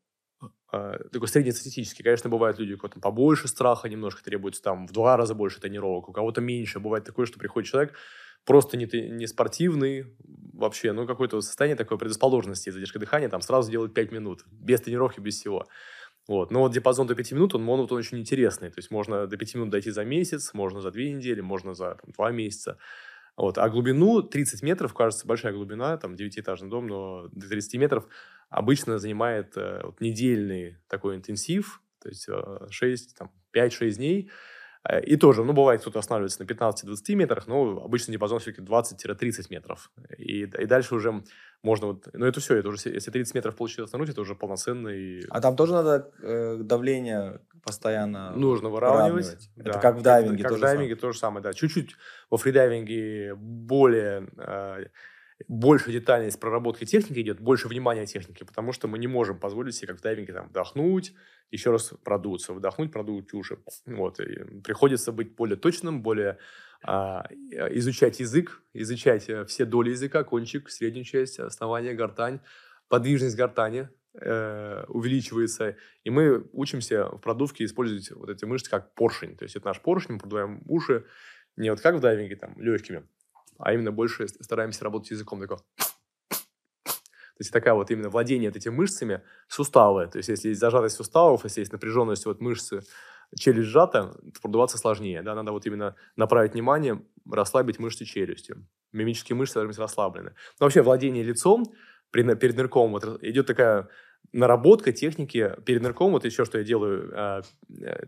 а, 0.72 0.98
такой 1.12 1.28
среднестатистический. 1.28 2.02
Конечно, 2.02 2.30
бывают 2.30 2.58
люди, 2.58 2.74
у 2.74 2.78
кого-то 2.78 3.00
побольше 3.00 3.48
страха 3.48 3.88
немножко 3.88 4.22
требуется, 4.22 4.62
там 4.62 4.86
в 4.86 4.92
два 4.92 5.16
раза 5.16 5.34
больше 5.34 5.60
тренировок, 5.60 6.08
у 6.08 6.12
кого-то 6.12 6.40
меньше. 6.40 6.78
Бывает 6.78 7.04
такое, 7.04 7.26
что 7.26 7.38
приходит 7.38 7.68
человек, 7.68 7.94
просто 8.44 8.76
не, 8.76 8.86
не 8.86 9.26
спортивный 9.26 10.06
вообще, 10.52 10.92
ну, 10.92 11.06
какое-то 11.06 11.40
состояние 11.40 11.76
такой 11.76 11.98
предрасположенности, 11.98 12.70
задержка 12.70 12.98
дыхания, 12.98 13.28
там 13.28 13.40
сразу 13.40 13.70
делать 13.70 13.94
5 13.94 14.12
минут, 14.12 14.44
без 14.50 14.80
тренировки, 14.80 15.20
без 15.20 15.38
всего. 15.38 15.66
Вот. 16.28 16.50
Но 16.50 16.60
вот 16.60 16.72
диапазон 16.72 17.06
до 17.06 17.14
5 17.14 17.32
минут, 17.32 17.54
он, 17.54 17.68
он, 17.68 17.80
он 17.80 17.92
очень 17.92 18.18
интересный. 18.18 18.68
То 18.68 18.78
есть 18.78 18.90
можно 18.90 19.26
до 19.26 19.36
5 19.36 19.54
минут 19.56 19.70
дойти 19.70 19.90
за 19.90 20.04
месяц, 20.04 20.54
можно 20.54 20.80
за 20.80 20.90
2 20.90 21.02
недели, 21.02 21.40
можно 21.40 21.74
за 21.74 21.96
там, 21.96 22.12
2 22.16 22.30
месяца. 22.30 22.78
Вот. 23.36 23.58
А 23.58 23.68
глубину 23.68 24.22
30 24.22 24.62
метров, 24.62 24.94
кажется, 24.94 25.26
большая 25.26 25.52
глубина, 25.52 25.96
там 25.96 26.14
девятиэтажный 26.14 26.68
дом, 26.68 26.86
но 26.86 27.28
до 27.32 27.48
30 27.48 27.80
метров 27.80 28.06
обычно 28.48 28.98
занимает 28.98 29.56
э, 29.56 29.80
вот, 29.82 30.00
недельный 30.00 30.76
такой 30.88 31.16
интенсив, 31.16 31.80
то 32.02 32.08
есть 32.08 32.28
э, 32.28 32.66
6, 32.68 33.16
там, 33.16 33.30
5-6 33.54 33.92
дней. 33.92 34.30
Э, 34.88 35.00
и 35.00 35.16
тоже, 35.16 35.44
ну, 35.44 35.52
бывает, 35.52 35.80
кто-то 35.80 35.98
останавливается 35.98 36.42
на 36.42 36.46
15-20 36.46 37.14
метрах, 37.14 37.46
но 37.46 37.82
обычно 37.84 38.12
диапазон 38.12 38.38
все-таки 38.38 38.62
20-30 38.62 39.46
метров. 39.50 39.90
И, 40.18 40.42
и 40.42 40.66
дальше 40.66 40.94
уже 40.94 41.22
можно 41.62 41.88
вот... 41.88 42.08
Ну, 42.12 42.26
это 42.26 42.40
все, 42.40 42.56
это 42.56 42.68
уже, 42.68 42.78
если 42.88 43.10
30 43.10 43.34
метров 43.34 43.56
получилось 43.56 43.88
остануть, 43.88 44.08
это 44.08 44.20
уже 44.20 44.34
полноценный... 44.34 45.24
А 45.28 45.40
там 45.40 45.56
тоже 45.56 45.72
надо 45.72 46.10
э, 46.22 46.56
давление 46.60 47.40
постоянно 47.62 48.30
Нужно 48.32 48.70
выравнивать. 48.70 49.26
выравнивать. 49.26 49.50
Это 49.56 49.78
как 49.78 49.96
в 49.96 50.02
дайвинге. 50.02 50.42
Как 50.42 50.52
в 50.52 50.60
дайвинге 50.60 50.96
то 50.96 51.12
же 51.12 51.18
самое, 51.18 51.42
да. 51.42 51.52
Чуть-чуть 51.52 51.96
во 52.30 52.38
фридайвинге 52.38 53.34
более... 53.36 54.28
Э, 54.38 54.86
больше 55.48 55.92
детальность 55.92 56.38
проработки 56.38 56.84
техники 56.84 57.20
идет, 57.20 57.40
больше 57.40 57.68
внимания 57.68 58.06
техники, 58.06 58.44
потому 58.44 58.72
что 58.72 58.88
мы 58.88 58.98
не 58.98 59.06
можем 59.06 59.38
позволить 59.38 59.74
себе, 59.74 59.88
как 59.88 59.98
в 59.98 60.02
дайвинге, 60.02 60.32
там, 60.32 60.48
вдохнуть, 60.48 61.14
еще 61.50 61.70
раз 61.70 61.92
продуться, 62.04 62.52
вдохнуть, 62.52 62.92
продуть 62.92 63.32
уши. 63.32 63.58
Вот, 63.86 64.20
и 64.20 64.60
приходится 64.62 65.12
быть 65.12 65.34
более 65.34 65.56
точным, 65.56 66.02
более 66.02 66.38
а, 66.82 67.26
изучать 67.72 68.20
язык, 68.20 68.62
изучать 68.72 69.28
э, 69.28 69.44
все 69.44 69.64
доли 69.64 69.90
языка, 69.90 70.24
кончик, 70.24 70.70
среднюю 70.70 71.04
часть, 71.04 71.38
основание, 71.38 71.94
гортань, 71.94 72.40
подвижность 72.88 73.36
гортани 73.36 73.88
э, 74.14 74.84
увеличивается, 74.88 75.76
и 76.04 76.10
мы 76.10 76.48
учимся 76.52 77.06
в 77.06 77.18
продувке 77.18 77.64
использовать 77.64 78.10
вот 78.12 78.30
эти 78.30 78.44
мышцы 78.46 78.70
как 78.70 78.94
поршень, 78.94 79.36
то 79.36 79.44
есть 79.44 79.56
это 79.56 79.66
наш 79.66 79.80
поршень, 79.80 80.14
мы 80.14 80.18
продуваем 80.20 80.62
уши, 80.66 81.04
не 81.56 81.70
вот 81.70 81.80
как 81.80 81.96
в 81.96 82.00
дайвинге, 82.00 82.36
там, 82.36 82.58
легкими, 82.58 83.06
а 83.60 83.72
именно 83.72 83.92
больше 83.92 84.28
стараемся 84.28 84.84
работать 84.84 85.10
языком, 85.10 85.40
такой 85.40 85.58
то 87.40 87.42
есть 87.42 87.54
такая 87.54 87.72
вот 87.72 87.90
именно 87.90 88.10
владение 88.10 88.50
этими 88.50 88.74
мышцами, 88.74 89.22
суставы. 89.48 90.08
То 90.08 90.18
есть 90.18 90.28
если 90.28 90.50
есть 90.50 90.60
зажатость 90.60 90.96
суставов, 90.96 91.44
если 91.44 91.60
есть 91.60 91.72
напряженность 91.72 92.26
вот 92.26 92.42
мышцы, 92.42 92.82
челюсть 93.34 93.70
сжата, 93.70 94.14
продуваться 94.42 94.76
сложнее. 94.76 95.22
Да? 95.22 95.34
Надо 95.34 95.50
вот 95.52 95.64
именно 95.64 95.96
направить 96.16 96.52
внимание, 96.52 97.02
расслабить 97.30 97.78
мышцы 97.78 98.04
челюсти. 98.04 98.56
Мимические 98.92 99.36
мышцы 99.36 99.54
должны 99.54 99.68
быть 99.68 99.78
расслаблены. 99.78 100.34
Но 100.58 100.66
вообще 100.66 100.82
владение 100.82 101.24
лицом 101.24 101.64
перед 102.10 102.56
нырком 102.58 102.90
вот 102.90 103.22
идет 103.22 103.46
такая 103.46 103.88
наработка 104.32 104.92
техники 104.92 105.54
перед 105.64 105.82
нырком, 105.82 106.12
вот 106.12 106.24
еще 106.24 106.44
что 106.44 106.58
я 106.58 106.64
делаю, 106.64 107.12
э, 107.12 107.42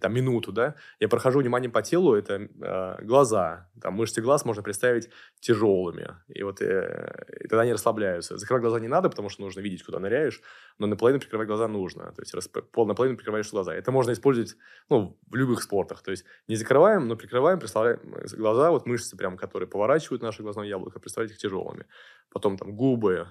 там, 0.01 0.15
минуту, 0.15 0.53
да, 0.53 0.77
я 1.01 1.09
прохожу 1.09 1.41
внимание 1.41 1.71
по 1.71 1.83
телу, 1.83 2.15
это 2.15 2.35
э, 2.35 3.05
глаза, 3.05 3.69
там, 3.81 3.95
мышцы 3.95 4.21
глаз 4.21 4.45
можно 4.45 4.63
представить 4.63 5.11
тяжелыми, 5.41 6.17
и 6.29 6.43
вот 6.43 6.63
э, 6.63 7.27
и 7.41 7.49
тогда 7.49 7.63
они 7.63 7.73
расслабляются. 7.73 8.39
Закрывать 8.39 8.63
глаза 8.63 8.79
не 8.79 8.89
надо, 8.89 9.09
потому 9.09 9.29
что 9.29 9.43
нужно 9.43 9.61
видеть, 9.61 9.83
куда 9.83 9.99
ныряешь, 9.99 10.41
но 10.79 10.87
наполовину 10.87 11.21
прикрывать 11.21 11.49
глаза 11.49 11.67
нужно, 11.67 12.13
то 12.13 12.23
есть 12.23 12.35
расп... 12.35 12.57
наполовину 12.77 13.17
прикрываешь 13.17 13.51
глаза. 13.51 13.75
Это 13.75 13.91
можно 13.91 14.13
использовать, 14.13 14.57
ну, 14.89 15.19
в 15.29 15.35
любых 15.35 15.63
спортах, 15.63 16.03
то 16.03 16.13
есть 16.13 16.25
не 16.47 16.55
закрываем, 16.55 17.09
но 17.09 17.17
прикрываем, 17.17 17.59
представляем 17.59 18.01
глаза, 18.37 18.71
вот 18.71 18.87
мышцы 18.87 19.17
прям, 19.17 19.37
которые 19.37 19.69
поворачивают 19.69 20.23
наше 20.23 20.43
глазное 20.43 20.67
яблоко, 20.67 21.01
представляете 21.01 21.35
их 21.35 21.41
тяжелыми. 21.41 21.87
Потом 22.31 22.57
там 22.57 22.75
губы, 22.77 23.29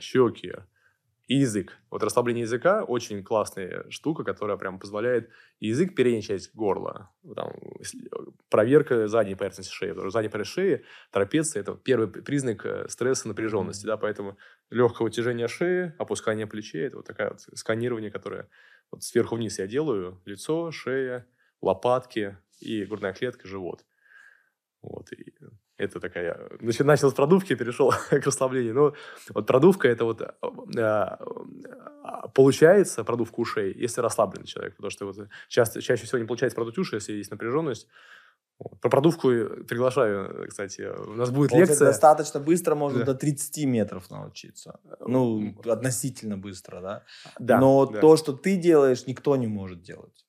щеки, 0.00 0.54
и 1.26 1.36
язык. 1.36 1.78
Вот 1.90 2.02
расслабление 2.02 2.42
языка 2.42 2.84
очень 2.84 3.22
классная 3.24 3.88
штука, 3.88 4.24
которая 4.24 4.58
прям 4.58 4.78
позволяет 4.78 5.30
язык 5.58 5.94
передняя 5.94 6.22
часть 6.22 6.54
горла. 6.54 7.10
Там, 7.34 7.52
проверка 8.50 9.08
задней 9.08 9.34
поверхности 9.34 9.72
шеи. 9.72 9.90
Потому 9.90 10.10
что 10.10 10.18
задняя 10.18 10.30
поверхность 10.30 10.54
шеи, 10.54 10.84
трапеция– 11.10 11.60
это 11.62 11.74
первый 11.74 12.08
признак 12.08 12.66
э, 12.66 12.88
стресса, 12.88 13.28
напряженности. 13.28 13.86
Да? 13.86 13.96
Поэтому 13.96 14.36
легкое 14.70 15.06
утяжение 15.06 15.48
шеи, 15.48 15.94
опускание 15.98 16.46
плечей– 16.46 16.82
это 16.86 16.96
вот 16.96 17.06
такое 17.06 17.30
вот 17.30 17.40
сканирование, 17.58 18.10
которое 18.10 18.48
вот 18.90 19.02
сверху 19.02 19.36
вниз 19.36 19.58
я 19.58 19.66
делаю. 19.66 20.20
Лицо, 20.26 20.70
шея, 20.72 21.26
лопатки 21.62 22.36
и 22.60 22.84
грудная 22.84 23.14
клетка, 23.14 23.48
живот. 23.48 23.84
Вот, 24.84 25.10
и 25.12 25.34
это 25.78 25.98
такая... 25.98 26.50
Значит, 26.60 26.86
начал 26.86 27.10
с 27.10 27.14
продувки, 27.14 27.54
перешел 27.54 27.90
к 28.10 28.26
расслаблению. 28.26 28.74
Но 28.74 28.94
вот 29.34 29.46
продувка, 29.46 29.88
это 29.88 30.04
вот 30.04 30.20
э, 30.20 31.16
получается, 32.34 33.04
продувка 33.04 33.40
ушей, 33.40 33.74
если 33.74 34.00
расслабленный 34.00 34.46
человек. 34.46 34.76
Потому 34.76 34.90
что 34.90 35.06
вот 35.06 35.28
часто, 35.48 35.80
чаще 35.82 36.04
всего 36.04 36.18
не 36.18 36.26
получается 36.26 36.56
продуть 36.56 36.78
уши, 36.78 36.96
если 36.96 37.12
есть 37.14 37.30
напряженность. 37.30 37.88
Вот. 38.58 38.80
Про 38.80 38.90
продувку 38.90 39.28
приглашаю, 39.66 40.46
кстати. 40.48 40.82
У 40.82 41.14
нас 41.14 41.30
будет 41.30 41.52
Он 41.52 41.60
лекция. 41.60 41.88
достаточно 41.88 42.40
быстро 42.40 42.74
можно 42.74 43.00
Да. 43.00 43.06
до 43.06 43.14
30 43.14 43.64
метров 43.64 44.10
научиться. 44.10 44.78
Ну, 45.00 45.54
относительно 45.64 46.36
быстро, 46.38 46.80
да? 46.80 47.04
Да, 47.38 47.58
Но 47.58 47.86
да. 47.86 48.00
то, 48.00 48.16
что 48.16 48.32
ты 48.32 48.56
делаешь, 48.56 49.06
никто 49.06 49.34
не 49.36 49.46
может 49.48 49.82
делать. 49.82 50.23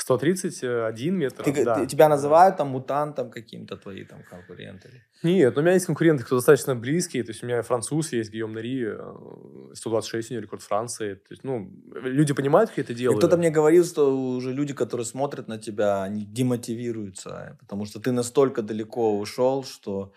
131 0.00 1.16
метр. 1.16 1.42
Ты- 1.44 1.64
да. 1.64 1.74
ты- 1.74 1.86
тебя 1.86 2.08
называют 2.08 2.56
там 2.56 2.68
мутантом 2.68 3.30
каким-то 3.30 3.76
твои 3.76 4.04
там 4.04 4.22
конкуренты? 4.30 4.88
Нет, 5.22 5.56
у 5.58 5.60
меня 5.60 5.72
есть 5.72 5.86
конкуренты, 5.86 6.24
кто 6.24 6.36
достаточно 6.36 6.74
близкие. 6.74 7.22
То 7.22 7.30
есть 7.32 7.42
у 7.42 7.46
меня 7.46 7.62
француз 7.62 8.12
есть, 8.12 8.32
Гийом 8.32 8.54
Нери, 8.54 8.86
э, 8.86 9.74
126 9.74 10.30
у 10.30 10.34
него 10.34 10.42
рекорд 10.42 10.62
Франции. 10.62 11.14
То 11.14 11.32
есть, 11.32 11.44
ну, 11.44 11.70
люди 12.02 12.32
понимают, 12.34 12.70
как 12.70 12.78
это 12.80 12.92
И 12.92 12.96
делаю. 12.96 13.18
кто-то 13.18 13.36
мне 13.36 13.50
говорил, 13.50 13.84
что 13.84 14.16
уже 14.36 14.52
люди, 14.52 14.72
которые 14.74 15.04
смотрят 15.04 15.48
на 15.48 15.58
тебя, 15.58 16.02
они 16.02 16.24
демотивируются, 16.24 17.56
потому 17.60 17.84
что 17.84 18.00
ты 18.00 18.12
настолько 18.12 18.62
далеко 18.62 19.18
ушел, 19.18 19.64
что 19.64 20.12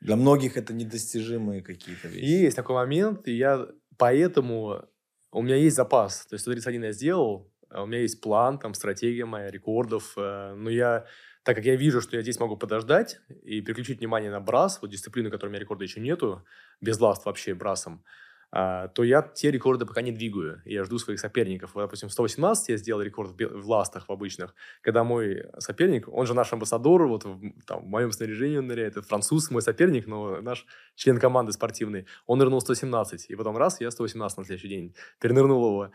для 0.00 0.16
многих 0.16 0.56
это 0.56 0.74
недостижимые 0.74 1.62
какие-то 1.62 2.08
вещи. 2.08 2.24
Есть 2.24 2.56
такой 2.56 2.74
момент, 2.76 3.28
и 3.28 3.32
я 3.36 3.66
поэтому... 3.96 4.84
У 5.32 5.42
меня 5.42 5.56
есть 5.56 5.76
запас. 5.76 6.26
То 6.26 6.34
есть 6.34 6.42
131 6.42 6.84
я 6.84 6.92
сделал, 6.92 7.50
у 7.70 7.86
меня 7.86 8.00
есть 8.00 8.20
план, 8.20 8.58
там, 8.58 8.74
стратегия 8.74 9.24
моя, 9.24 9.50
рекордов. 9.50 10.14
э, 10.16 10.54
Но 10.56 10.70
я, 10.70 11.06
так 11.42 11.56
как 11.56 11.64
я 11.64 11.76
вижу, 11.76 12.00
что 12.00 12.16
я 12.16 12.22
здесь 12.22 12.40
могу 12.40 12.56
подождать 12.56 13.20
и 13.42 13.60
переключить 13.60 14.00
внимание 14.00 14.30
на 14.30 14.40
брас, 14.40 14.80
вот 14.82 14.90
дисциплины, 14.90 15.30
которой 15.30 15.48
у 15.48 15.52
меня 15.52 15.60
рекорда 15.60 15.84
еще 15.84 16.00
нету, 16.00 16.44
без 16.80 17.00
ласт 17.00 17.24
вообще 17.26 17.54
брасом, 17.54 18.04
а, 18.52 18.88
то 18.88 19.02
я 19.02 19.22
те 19.22 19.50
рекорды 19.50 19.86
пока 19.86 20.02
не 20.02 20.12
двигаю. 20.12 20.62
Я 20.64 20.84
жду 20.84 20.98
своих 20.98 21.18
соперников. 21.20 21.74
Вот, 21.74 21.82
допустим, 21.82 22.08
в 22.08 22.12
118 22.12 22.68
я 22.68 22.76
сделал 22.76 23.02
рекорд 23.02 23.32
в 23.38 23.68
ластах, 23.68 24.08
в 24.08 24.12
обычных, 24.12 24.54
когда 24.82 25.04
мой 25.04 25.44
соперник, 25.58 26.08
он 26.08 26.26
же 26.26 26.34
наш 26.34 26.52
амбассадор, 26.52 27.06
вот 27.06 27.24
в, 27.24 27.52
там, 27.66 27.84
в 27.84 27.88
моем 27.88 28.12
снаряжении 28.12 28.58
он 28.58 28.68
ныряет, 28.68 28.96
это 28.96 29.06
француз, 29.06 29.50
мой 29.50 29.62
соперник, 29.62 30.06
но 30.06 30.40
наш 30.40 30.64
член 30.94 31.18
команды 31.18 31.52
спортивный, 31.52 32.06
он 32.26 32.38
нырнул 32.38 32.60
117, 32.60 33.26
и 33.28 33.34
потом 33.34 33.56
раз, 33.56 33.80
я 33.80 33.90
118 33.90 34.38
на 34.38 34.44
следующий 34.44 34.68
день, 34.68 34.94
перенырнул 35.20 35.66
его. 35.66 35.90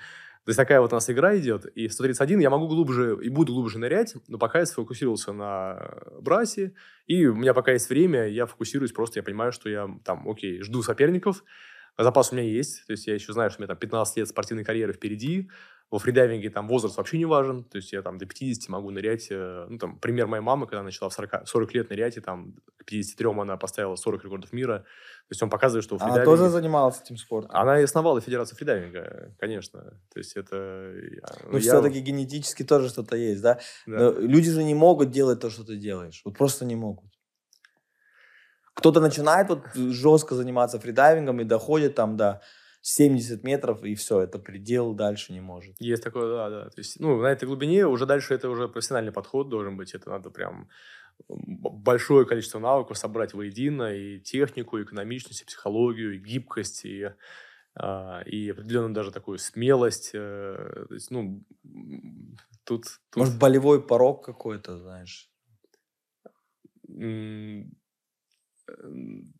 То 0.45 0.49
есть 0.49 0.57
такая 0.57 0.81
вот 0.81 0.91
у 0.91 0.95
нас 0.95 1.07
игра 1.09 1.37
идет, 1.37 1.65
и 1.65 1.87
в 1.87 1.93
131 1.93 2.39
я 2.39 2.49
могу 2.49 2.67
глубже 2.67 3.17
и 3.21 3.29
буду 3.29 3.53
глубже 3.53 3.77
нырять, 3.77 4.15
но 4.27 4.39
пока 4.39 4.59
я 4.59 4.65
сфокусировался 4.65 5.33
на 5.33 6.01
брасе, 6.19 6.73
и 7.05 7.27
у 7.27 7.35
меня 7.35 7.53
пока 7.53 7.73
есть 7.73 7.89
время, 7.89 8.27
я 8.27 8.47
фокусируюсь 8.47 8.91
просто, 8.91 9.19
я 9.19 9.23
понимаю, 9.23 9.51
что 9.51 9.69
я 9.69 9.87
там, 10.03 10.27
окей, 10.27 10.61
жду 10.63 10.81
соперников, 10.81 11.43
запас 11.95 12.31
у 12.31 12.35
меня 12.35 12.47
есть, 12.47 12.87
то 12.87 12.91
есть 12.93 13.05
я 13.05 13.13
еще 13.13 13.33
знаю, 13.33 13.51
что 13.51 13.59
у 13.59 13.61
меня 13.61 13.67
там 13.67 13.77
15 13.77 14.17
лет 14.17 14.27
спортивной 14.29 14.63
карьеры 14.63 14.93
впереди, 14.93 15.49
во 15.91 15.99
фридайвинге 15.99 16.49
там 16.49 16.67
возраст 16.69 16.95
вообще 16.97 17.17
не 17.17 17.25
важен, 17.25 17.65
то 17.65 17.75
есть 17.77 17.91
я 17.91 18.01
там 18.01 18.17
до 18.17 18.25
50 18.25 18.69
могу 18.69 18.91
нырять, 18.91 19.27
э, 19.29 19.65
ну 19.69 19.77
там 19.77 19.99
пример 19.99 20.25
моей 20.27 20.41
мамы, 20.41 20.65
когда 20.65 20.83
начала 20.83 21.09
в 21.09 21.13
40, 21.13 21.45
40 21.45 21.73
лет 21.73 21.89
нырять, 21.89 22.15
и 22.17 22.21
там 22.21 22.53
к 22.77 22.85
53 22.85 23.27
она 23.41 23.57
поставила 23.57 23.95
40 23.97 24.23
рекордов 24.23 24.53
мира, 24.53 24.79
то 24.79 25.31
есть 25.31 25.43
он 25.43 25.49
показывает, 25.49 25.83
что 25.83 25.97
в 25.97 26.01
Она 26.01 26.23
тоже 26.23 26.49
занималась 26.49 27.01
этим 27.01 27.17
спортом? 27.17 27.51
она 27.53 27.77
и 27.79 27.83
основала 27.83 28.21
Федерацию 28.21 28.57
фридайвинга, 28.57 29.35
конечно. 29.37 29.81
То 30.13 30.19
есть 30.19 30.37
это... 30.37 30.55
я- 30.55 31.49
Ну, 31.51 31.57
я- 31.57 31.59
все-таки 31.59 31.99
генетически 31.99 32.63
тоже 32.63 32.87
что-то 32.89 33.17
есть, 33.17 33.41
да? 33.41 33.59
да. 33.85 33.97
Но 33.97 34.11
люди 34.11 34.49
же 34.49 34.63
не 34.63 34.73
могут 34.75 35.11
делать 35.11 35.41
то, 35.41 35.49
что 35.49 35.63
ты 35.65 35.75
делаешь. 35.75 36.21
Вот 36.25 36.37
просто 36.37 36.63
не 36.65 36.75
могут. 36.75 37.11
Кто-то 38.73 39.01
начинает 39.01 39.49
вот 39.49 39.61
жестко 39.75 40.35
заниматься 40.35 40.79
фридайвингом 40.79 41.41
и 41.41 41.43
доходит 41.43 41.95
там 41.95 42.15
до 42.15 42.41
70 42.81 43.43
метров, 43.43 43.83
и 43.83 43.95
все, 43.95 44.21
это 44.21 44.39
предел, 44.39 44.93
дальше 44.93 45.33
не 45.33 45.39
может. 45.39 45.75
Есть 45.79 46.03
такое, 46.03 46.27
да, 46.35 46.49
да. 46.49 46.69
То 46.69 46.79
есть, 46.79 46.99
ну, 46.99 47.21
на 47.21 47.27
этой 47.27 47.45
глубине 47.45 47.85
уже 47.85 48.05
дальше 48.05 48.33
это 48.33 48.49
уже 48.49 48.67
профессиональный 48.67 49.11
подход 49.11 49.49
должен 49.49 49.77
быть. 49.77 49.93
Это 49.93 50.09
надо 50.09 50.31
прям 50.31 50.67
большое 51.27 52.25
количество 52.25 52.59
навыков 52.59 52.97
собрать 52.97 53.33
воедино, 53.33 53.93
и 53.93 54.19
технику, 54.19 54.77
и 54.77 54.83
экономичность, 54.83 55.41
и 55.43 55.45
психологию, 55.45 56.15
и 56.15 56.19
гибкость, 56.19 56.85
и, 56.85 57.13
а, 57.75 58.21
и 58.25 58.49
определенную 58.49 58.93
даже 58.93 59.11
такую 59.11 59.37
смелость. 59.37 60.11
э, 60.13 60.85
То 60.87 60.93
есть, 60.93 61.11
ну, 61.11 61.43
тут... 62.63 62.85
тут 63.11 63.17
Может, 63.17 63.39
болевой 63.39 63.85
порог 63.85 64.25
какой-то, 64.25 64.79
знаешь. 64.79 65.29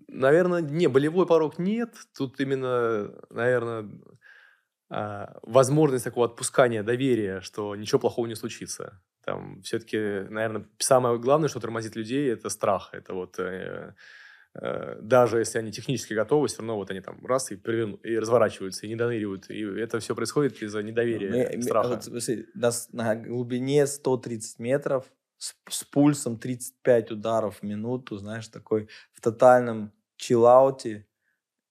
Наверное, 0.08 0.62
не, 0.62 0.88
болевой 0.88 1.26
порог 1.26 1.58
нет. 1.60 1.94
Тут 2.18 2.40
именно, 2.40 3.12
наверное, 3.30 3.90
а, 4.90 5.40
возможность 5.44 6.04
такого 6.04 6.26
отпускания 6.26 6.84
доверия, 6.84 7.42
что 7.42 7.76
ничего 7.76 8.00
плохого 8.00 8.28
не 8.28 8.36
случится. 8.36 9.02
Там 9.24 9.62
все-таки, 9.62 9.98
наверное, 10.30 10.68
самое 10.80 11.18
главное, 11.20 11.48
что 11.48 11.60
тормозит 11.60 11.96
людей, 11.96 12.32
это 12.32 12.50
страх. 12.50 12.90
Это 12.94 13.14
вот 13.14 13.40
э, 13.40 13.94
э, 14.56 15.00
даже 15.02 15.38
если 15.40 15.60
они 15.60 15.72
технически 15.72 16.14
готовы, 16.14 16.48
все 16.48 16.58
равно 16.58 16.76
вот 16.76 16.90
они 16.92 17.02
там 17.02 17.26
раз 17.26 17.52
и, 17.52 17.56
переверну- 17.56 18.02
и 18.02 18.18
разворачиваются, 18.18 18.86
и 18.86 18.90
не 18.90 18.96
доныривают. 18.96 19.50
И 19.50 19.62
это 19.62 20.00
все 20.00 20.16
происходит 20.16 20.62
из-за 20.62 20.82
недоверия, 20.84 21.32
Ме- 21.32 21.56
ме- 21.56 21.62
страха. 21.62 21.90
вот 21.90 22.04
смотри, 22.04 22.48
на, 22.56 22.72
с- 22.72 22.92
на 22.92 23.16
глубине 23.16 23.86
130 23.88 24.60
метров 24.60 25.06
с, 25.42 25.56
с 25.70 25.84
пульсом 25.84 26.38
35 26.38 27.12
ударов 27.12 27.60
в 27.60 27.64
минуту, 27.64 28.18
знаешь, 28.18 28.48
такой 28.48 28.90
в 29.14 29.22
тотальном 29.22 29.92
чиллауте. 30.18 31.08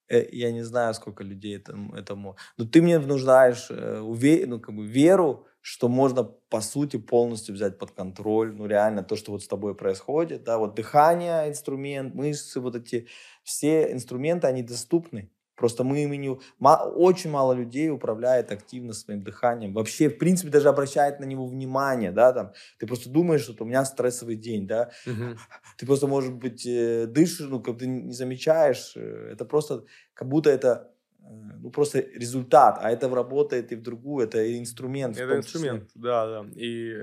Э, 0.08 0.26
Я 0.32 0.52
не 0.52 0.62
знаю, 0.62 0.94
сколько 0.94 1.24
людей 1.24 1.56
этому, 1.56 1.94
этому. 1.94 2.36
Но 2.56 2.66
ты 2.66 2.82
мне 2.82 2.98
внушаешь 2.98 3.68
э, 3.70 4.00
уве- 4.00 4.46
ну, 4.46 4.60
как 4.60 4.74
бы 4.74 4.86
веру, 4.86 5.46
что 5.62 5.88
можно, 5.88 6.24
по 6.24 6.60
сути, 6.62 6.96
полностью 6.98 7.54
взять 7.54 7.78
под 7.78 7.92
контроль, 7.92 8.54
ну, 8.54 8.66
реально, 8.66 9.02
то, 9.04 9.16
что 9.16 9.32
вот 9.32 9.42
с 9.42 9.48
тобой 9.48 9.74
происходит, 9.76 10.44
да, 10.44 10.58
вот 10.58 10.74
дыхание, 10.74 11.48
инструмент, 11.50 12.14
мышцы, 12.14 12.60
вот 12.60 12.76
эти, 12.76 13.08
все 13.44 13.92
инструменты, 13.92 14.46
они 14.48 14.62
доступны. 14.62 15.30
Просто 15.60 15.84
мы 15.84 16.02
ими 16.04 16.16
не... 16.16 16.38
ма- 16.58 16.82
Очень 16.96 17.30
мало 17.30 17.52
людей 17.52 17.90
управляет 17.90 18.50
активно 18.50 18.94
своим 18.94 19.22
дыханием. 19.22 19.74
Вообще, 19.74 20.08
в 20.08 20.16
принципе, 20.18 20.50
даже 20.50 20.68
обращает 20.70 21.20
на 21.20 21.26
него 21.26 21.46
внимание, 21.46 22.12
да, 22.12 22.32
там. 22.32 22.52
Ты 22.78 22.86
просто 22.86 23.10
думаешь, 23.10 23.42
что 23.42 23.64
у 23.64 23.66
меня 23.66 23.84
стрессовый 23.84 24.36
день, 24.36 24.66
да. 24.66 24.90
Мгм. 25.06 25.36
Ты 25.76 25.86
просто, 25.86 26.06
может 26.06 26.32
быть, 26.32 26.66
э, 26.66 27.06
дышишь, 27.06 27.46
ну, 27.50 27.60
как 27.62 27.78
ты 27.78 27.86
не 27.86 28.12
замечаешь. 28.14 28.94
э, 28.96 29.32
Это 29.32 29.44
просто, 29.44 29.84
как 30.14 30.28
будто 30.28 30.48
это, 30.48 30.90
э, 31.20 31.24
ну, 31.60 31.70
просто 31.70 32.00
результат. 32.00 32.78
А 32.80 32.90
это 32.90 33.08
работает 33.14 33.72
и 33.72 33.76
в 33.76 33.82
другую, 33.82 34.26
это 34.26 34.38
инструмент. 34.58 35.18
Это 35.18 35.26
числе. 35.26 35.38
инструмент, 35.38 35.90
да, 35.94 36.26
да. 36.42 36.48
И 36.56 36.96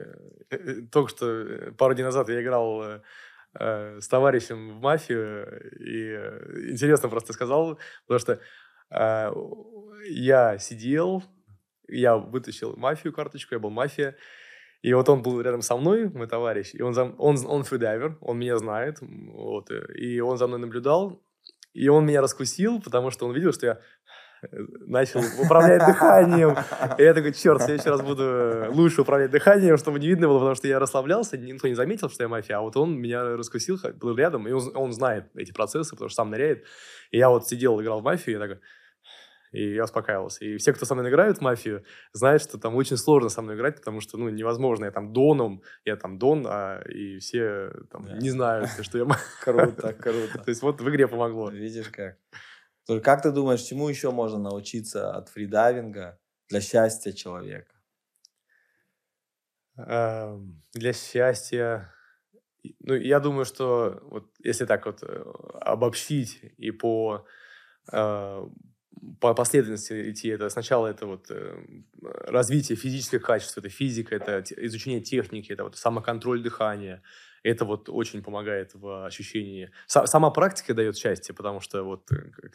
только 0.92 1.10
что 1.10 1.74
пару 1.78 1.94
дней 1.94 2.06
назад 2.06 2.30
я 2.30 2.42
играл 2.42 3.02
э, 3.60 4.00
с 4.02 4.08
товарищем 4.08 4.78
в 4.78 4.82
мафию, 4.82 5.46
и 5.80 6.72
интересно 6.72 7.10
просто 7.10 7.34
сказал, 7.34 7.80
потому 8.08 8.20
что 8.20 8.40
э, 8.92 9.32
я 10.10 10.58
сидел, 10.58 11.24
я 11.88 12.18
вытащил 12.18 12.76
мафию 12.78 13.14
карточку, 13.14 13.56
я 13.56 13.60
был 13.60 13.70
мафия, 13.70 14.16
и 14.82 14.94
вот 14.94 15.10
он 15.10 15.22
был 15.22 15.42
рядом 15.42 15.62
со 15.62 15.76
мной, 15.78 16.10
мой 16.10 16.28
товарищ, 16.28 16.72
и 16.74 16.82
он, 16.82 16.94
за- 16.94 17.16
он, 17.18 17.38
он 17.46 17.64
фридайвер, 17.64 18.18
он 18.22 18.40
меня 18.40 18.58
знает, 18.58 18.98
вот, 19.02 19.72
и 19.96 20.20
он 20.22 20.38
за 20.38 20.48
мной 20.48 20.60
наблюдал, 20.60 21.22
и 21.74 21.88
он 21.90 22.06
меня 22.06 22.22
раскусил, 22.22 22.82
потому 22.82 23.12
что 23.12 23.28
он 23.28 23.34
видел, 23.34 23.54
что 23.54 23.66
я 23.66 23.80
начал 24.52 25.22
управлять 25.44 25.86
дыханием. 25.86 26.56
И 26.98 27.04
я 27.04 27.14
такой, 27.14 27.34
черт, 27.34 27.62
в 27.62 27.66
следующий 27.66 27.90
раз 27.90 28.02
буду 28.02 28.24
э, 28.24 28.70
лучше 28.70 29.02
управлять 29.02 29.32
дыханием, 29.32 29.78
чтобы 29.78 30.00
не 30.00 30.08
видно 30.08 30.28
было, 30.28 30.40
потому 30.40 30.56
что 30.56 30.68
я 30.68 30.80
расслаблялся, 30.80 31.38
никто 31.38 31.68
не 31.68 31.76
заметил, 31.76 32.10
что 32.10 32.24
я 32.24 32.30
мафия, 32.30 32.58
а 32.58 32.62
вот 32.62 32.78
он 32.78 33.00
меня 33.00 33.24
раскусил, 33.38 33.78
был 33.96 34.16
рядом, 34.16 34.48
и 34.48 34.52
он, 34.52 34.72
он 34.76 34.94
знает 34.94 35.26
эти 35.36 35.52
процессы, 35.52 35.92
потому 35.92 36.10
что 36.10 36.16
сам 36.16 36.30
ныряет. 36.30 36.66
И 37.12 37.18
я 37.18 37.30
вот 37.30 37.48
сидел, 37.48 37.82
играл 37.82 38.02
в 38.02 38.04
мафию, 38.04 38.36
и 38.36 38.40
я 38.40 38.48
такой, 38.48 38.62
и 39.52 39.74
я 39.76 39.86
успокаивался. 39.86 40.44
И 40.46 40.58
все, 40.58 40.74
кто 40.74 40.86
со 40.86 40.94
мной 40.94 41.10
играют 41.10 41.38
в 41.38 41.42
мафию, 41.42 41.84
знают, 42.14 42.42
что 42.42 42.58
там 42.58 42.76
очень 42.76 42.98
сложно 42.98 43.30
со 43.30 43.42
мной 43.42 43.56
играть, 43.56 43.78
потому 43.78 44.02
что, 44.02 44.18
ну, 44.18 44.30
невозможно. 44.30 44.86
Я 44.86 44.92
там 44.92 45.14
доном, 45.14 45.62
я 45.86 45.96
там 45.96 46.20
дон, 46.20 46.46
а, 46.48 46.82
и 46.82 47.20
все 47.20 47.72
там 47.92 48.06
Да. 48.06 48.18
не 48.18 48.30
знают, 48.30 48.70
что 48.82 48.98
я... 48.98 49.06
Круто, 49.44 49.94
круто. 49.94 50.40
То 50.40 50.50
есть 50.50 50.62
вот 50.62 50.82
в 50.82 50.90
игре 50.90 51.08
помогло. 51.08 51.50
Видишь 51.50 51.88
как. 51.90 52.18
То 52.88 53.00
Как 53.02 53.22
ты 53.22 53.32
думаешь, 53.32 53.62
чему 53.62 53.88
еще 53.88 54.10
можно 54.12 54.40
научиться 54.40 55.12
от 55.16 55.30
фридайвинга 55.30 56.20
для 56.50 56.60
счастья 56.62 57.12
человека? 57.12 57.76
Эм, 59.78 60.62
Для 60.74 60.94
счастья, 60.94 61.94
ну, 62.82 62.96
я 62.96 63.20
думаю, 63.20 63.46
что 63.46 64.00
вот 64.04 64.32
если 64.44 64.66
так 64.66 64.86
вот 64.86 65.04
э, 65.04 65.24
обобщить 65.62 66.40
и 66.58 66.72
по, 66.72 67.26
э, 67.92 68.48
по 69.22 69.34
последовательности 69.36 70.12
идти, 70.12 70.30
это 70.30 70.50
сначала 70.50 70.88
это 70.88 71.06
вот 71.08 71.28
э, 71.32 71.58
развитие 72.02 72.78
физических 72.78 73.22
качеств, 73.24 73.58
это 73.58 73.70
физика, 73.70 74.16
это 74.16 74.44
изучение 74.66 75.02
техники, 75.02 75.52
это 75.54 75.64
вот 75.66 75.78
самоконтроль 75.78 76.44
дыхания, 76.44 77.04
это 77.48 77.66
вот 77.66 77.90
очень 77.90 78.22
помогает 78.22 78.74
в 78.74 79.06
ощущении. 79.06 79.72
Са- 79.88 80.06
сама 80.06 80.30
практика 80.32 80.74
дает 80.74 80.98
счастье, 80.98 81.34
потому 81.34 81.60
что 81.60 81.84
вот 81.84 82.12
э, 82.12 82.50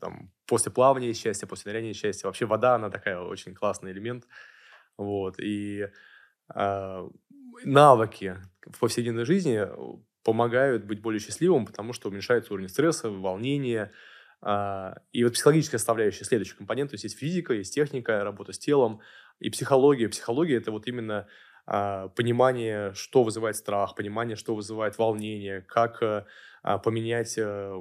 там, 0.00 0.30
после 0.46 0.70
плавания 0.70 1.12
счастье, 1.12 1.48
после 1.48 1.72
ныряния 1.72 1.92
счастье. 1.92 2.26
Вообще 2.26 2.46
вода, 2.46 2.76
она 2.76 2.90
такая 2.90 3.18
очень 3.20 3.54
классный 3.54 3.92
элемент. 3.92 4.26
Вот, 4.96 5.38
и 5.38 5.88
а, 6.48 7.06
навыки 7.64 8.36
в 8.64 8.78
повседневной 8.78 9.24
жизни 9.24 9.58
э, 9.58 9.98
помогают 10.24 10.84
быть 10.84 11.00
более 11.00 11.20
счастливым, 11.20 11.66
потому 11.66 11.92
что 11.92 12.08
уменьшается 12.08 12.52
уровень 12.52 12.68
стресса, 12.68 13.10
волнения. 13.10 13.92
а, 14.40 14.96
И 15.12 15.24
вот 15.24 15.34
психологическая 15.34 15.78
составляющая, 15.78 16.24
следующий 16.24 16.54
компонент, 16.54 16.90
то 16.90 16.94
есть 16.94 17.04
есть 17.04 17.18
физика, 17.18 17.52
есть 17.52 17.74
техника, 17.74 18.24
работа 18.24 18.52
с 18.52 18.58
телом 18.58 19.00
и 19.38 19.50
психология. 19.50 20.08
Психология– 20.08 20.56
это 20.58 20.70
вот 20.70 20.86
именно 20.86 21.26
понимание, 21.66 22.94
что 22.94 23.22
вызывает 23.24 23.56
страх, 23.56 23.94
понимание, 23.96 24.36
что 24.36 24.54
вызывает 24.54 24.98
волнение, 24.98 25.62
как 25.62 26.02
э, 26.02 26.24
а, 26.62 26.78
поменять 26.78 27.34
э, 27.38 27.72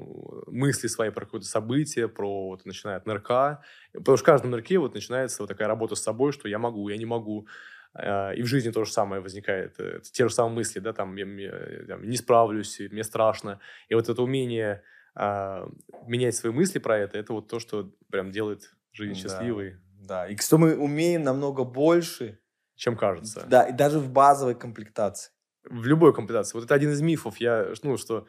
мысли 0.48 0.88
свои 0.88 1.10
про 1.12 1.26
какое-то 1.26 1.48
событие, 1.48 2.08
про, 2.08 2.48
вот, 2.48 2.66
начиная 2.66 2.98
от 2.98 3.06
нырка. 3.06 3.64
Потому 3.94 4.18
что 4.18 4.24
в 4.24 4.26
каждом 4.26 4.52
нырке 4.52 4.78
вот 4.80 4.94
начинается 4.96 5.44
вот 5.44 5.48
такая 5.48 5.68
работа 5.68 5.96
с 5.96 6.02
собой, 6.04 6.32
что 6.32 6.48
я 6.48 6.58
могу, 6.60 6.90
я 6.90 6.98
не 6.98 7.06
могу, 7.06 7.48
а, 7.94 8.32
И 8.34 8.42
в 8.42 8.46
жизни 8.48 8.72
то 8.72 8.84
же 8.86 8.92
самое 8.92 9.22
возникает. 9.22 9.80
э, 9.80 9.98
это 9.98 10.12
те 10.12 10.28
же 10.28 10.34
самые 10.34 10.56
мысли, 10.56 10.80
да, 10.80 10.94
там, 10.94 11.16
я, 11.16 11.26
я- 11.26 11.86
там, 11.88 12.08
не 12.10 12.18
справлюсь, 12.18 12.80
мне 12.80 13.04
страшно. 13.04 13.60
И 13.90 13.96
вот 13.96 14.10
это 14.10 14.22
умение 14.22 14.84
а, 15.16 15.68
менять 16.02 16.36
свои 16.36 16.52
мысли 16.52 16.80
про 16.80 16.98
это, 16.98 17.18
это 17.18 17.34
вот 17.34 17.48
то, 17.50 17.60
что 17.60 17.94
прям 18.12 18.32
делает 18.32 18.76
жизнь 18.92 19.16
Да. 19.26 19.62
счастливой, 19.62 19.78
Да, 19.98 20.28
и 20.28 20.36
что 20.38 20.58
мы 20.58 20.76
умеем 20.78 21.24
намного 21.24 21.64
больше, 21.64 22.40
чем 22.76 22.96
кажется. 22.96 23.46
да, 23.48 23.64
и 23.64 23.74
даже 23.74 24.00
в 24.00 24.10
базовой 24.10 24.56
комплектации. 24.56 25.32
В 25.64 25.86
любой 25.86 26.14
комплектации. 26.14 26.56
Вот 26.58 26.66
это 26.66 26.76
один 26.76 26.92
из 26.92 27.02
мифов, 27.02 27.38
я, 27.38 27.74
ну, 27.84 27.98
что 27.98 28.28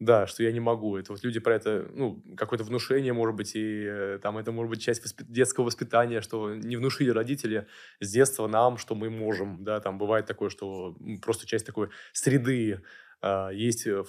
да, 0.00 0.28
что 0.28 0.44
я 0.44 0.52
не 0.52 0.60
могу. 0.60 0.96
Это 0.96 1.12
вот 1.12 1.24
люди 1.24 1.40
про 1.40 1.56
это, 1.56 1.88
ну, 1.92 2.22
какое-то 2.36 2.64
внушение, 2.64 3.12
может 3.12 3.34
быть, 3.34 3.56
и 3.56 3.84
э, 3.84 4.18
там 4.22 4.38
это 4.38 4.52
может 4.52 4.70
быть 4.70 4.80
часть 4.80 5.04
воспи- 5.04 5.24
детского 5.26 5.64
воспитания, 5.64 6.20
что 6.20 6.54
не 6.54 6.76
внушили 6.76 7.10
родители 7.10 7.66
с 8.00 8.10
детства 8.10 8.46
нам, 8.46 8.78
что 8.78 8.94
мы 8.94 9.10
можем, 9.10 9.64
да, 9.64 9.80
там 9.80 9.98
бывает 9.98 10.26
такое, 10.26 10.50
что 10.50 10.96
просто 11.20 11.46
часть 11.46 11.66
такой 11.66 11.90
среды, 12.12 12.80
есть 13.52 13.86
э, 13.86 14.04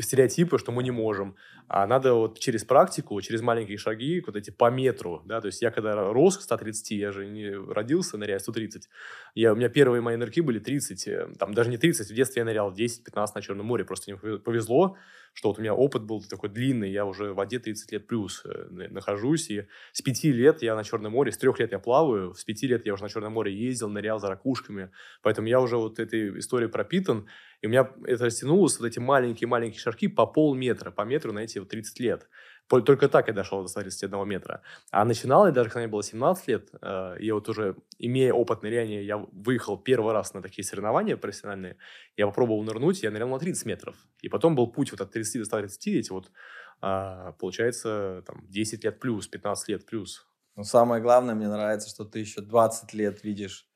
стереотипы, 0.00 0.58
что 0.58 0.72
мы 0.72 0.82
не 0.82 0.90
можем. 0.90 1.36
А 1.66 1.86
надо 1.86 2.14
вот 2.14 2.38
через 2.38 2.64
практику, 2.64 3.20
через 3.20 3.40
маленькие 3.40 3.78
шаги, 3.78 4.22
вот 4.26 4.36
эти 4.36 4.50
по 4.50 4.70
метру, 4.70 5.22
да, 5.26 5.40
то 5.40 5.46
есть 5.46 5.62
я 5.62 5.70
когда 5.70 6.12
рос 6.12 6.38
к 6.38 6.42
130, 6.42 6.90
я 6.92 7.12
же 7.12 7.26
не 7.26 7.50
родился, 7.50 8.16
ныряя 8.18 8.38
130, 8.38 8.88
я, 9.34 9.52
у 9.52 9.56
меня 9.56 9.68
первые 9.68 10.00
мои 10.00 10.16
нырки 10.16 10.40
были 10.40 10.58
30, 10.58 11.08
э, 11.08 11.28
там 11.38 11.54
даже 11.54 11.70
не 11.70 11.78
30, 11.78 12.10
в 12.10 12.14
детстве 12.14 12.40
я 12.40 12.44
нырял 12.44 12.72
10-15 12.72 13.34
на 13.34 13.42
Черном 13.42 13.66
море, 13.66 13.84
просто 13.84 14.10
мне 14.10 14.20
пове- 14.20 14.38
повезло, 14.38 14.96
что 15.34 15.48
вот 15.48 15.58
у 15.58 15.60
меня 15.62 15.74
опыт 15.74 16.02
был 16.02 16.22
такой 16.22 16.48
длинный, 16.48 16.90
я 16.90 17.04
уже 17.04 17.32
в 17.32 17.36
воде 17.36 17.58
30 17.58 17.92
лет 17.92 18.06
плюс 18.06 18.42
э, 18.44 18.66
на- 18.70 18.88
нахожусь, 18.88 19.50
и 19.50 19.66
с 19.92 20.02
5 20.02 20.32
лет 20.32 20.62
я 20.62 20.74
на 20.74 20.84
Черном 20.84 21.12
море, 21.12 21.32
с 21.32 21.38
3 21.38 21.58
лет 21.58 21.72
я 21.72 21.78
плаваю, 21.78 22.34
с 22.34 22.44
5 22.44 22.66
лет 22.66 22.86
я 22.86 22.94
уже 22.94 23.02
на 23.04 23.08
Черном 23.08 23.32
море 23.32 23.54
ездил, 23.54 23.88
нырял 23.88 24.18
за 24.18 24.28
ракушками, 24.28 24.90
поэтому 25.22 25.48
я 25.48 25.60
уже 25.60 25.76
вот 25.76 25.98
этой 25.98 26.38
историей 26.38 26.70
пропитан, 26.70 27.26
и 27.60 27.66
у 27.66 27.70
меня 27.70 27.90
это 28.04 28.26
растянулось, 28.26 28.78
вот 28.78 28.86
эти 28.86 28.98
маленькие-маленькие 28.98 29.80
шажки 29.80 30.08
по 30.08 30.26
полметра, 30.26 30.90
по 30.90 31.02
метру 31.02 31.32
на 31.32 31.40
эти 31.40 31.58
вот 31.58 31.68
30 31.68 32.00
лет. 32.00 32.28
Только 32.68 33.08
так 33.08 33.28
я 33.28 33.34
дошел 33.34 33.62
до 33.62 33.68
131 33.68 34.28
метра. 34.28 34.62
А 34.90 35.04
начинал 35.04 35.46
я 35.46 35.52
даже, 35.52 35.70
когда 35.70 35.80
мне 35.80 35.88
было 35.88 36.02
17 36.02 36.48
лет, 36.48 36.68
э, 36.82 37.16
я 37.18 37.34
вот 37.34 37.48
уже, 37.48 37.76
имея 37.98 38.32
опыт 38.34 38.62
ныряния, 38.62 39.02
я 39.02 39.16
выехал 39.16 39.78
первый 39.78 40.12
раз 40.12 40.34
на 40.34 40.42
такие 40.42 40.64
соревнования 40.64 41.16
профессиональные, 41.16 41.78
я 42.16 42.26
попробовал 42.26 42.62
нырнуть, 42.62 43.02
я 43.02 43.10
нырял 43.10 43.28
на 43.28 43.38
30 43.38 43.64
метров. 43.64 43.96
И 44.20 44.28
потом 44.28 44.54
был 44.54 44.66
путь 44.70 44.90
вот 44.90 45.00
от 45.00 45.10
30 45.10 45.40
до 45.40 45.44
130, 45.46 45.86
эти 45.94 46.10
вот, 46.10 46.30
а, 46.82 47.32
получается, 47.32 48.22
там, 48.26 48.44
10 48.48 48.84
лет 48.84 49.00
плюс, 49.00 49.26
15 49.28 49.68
лет 49.68 49.86
плюс. 49.86 50.28
Но 50.54 50.62
самое 50.62 51.00
главное, 51.00 51.34
мне 51.34 51.48
нравится, 51.48 51.88
что 51.88 52.04
ты 52.04 52.18
еще 52.18 52.42
20 52.42 52.92
лет 52.92 53.24
видишь 53.24 53.66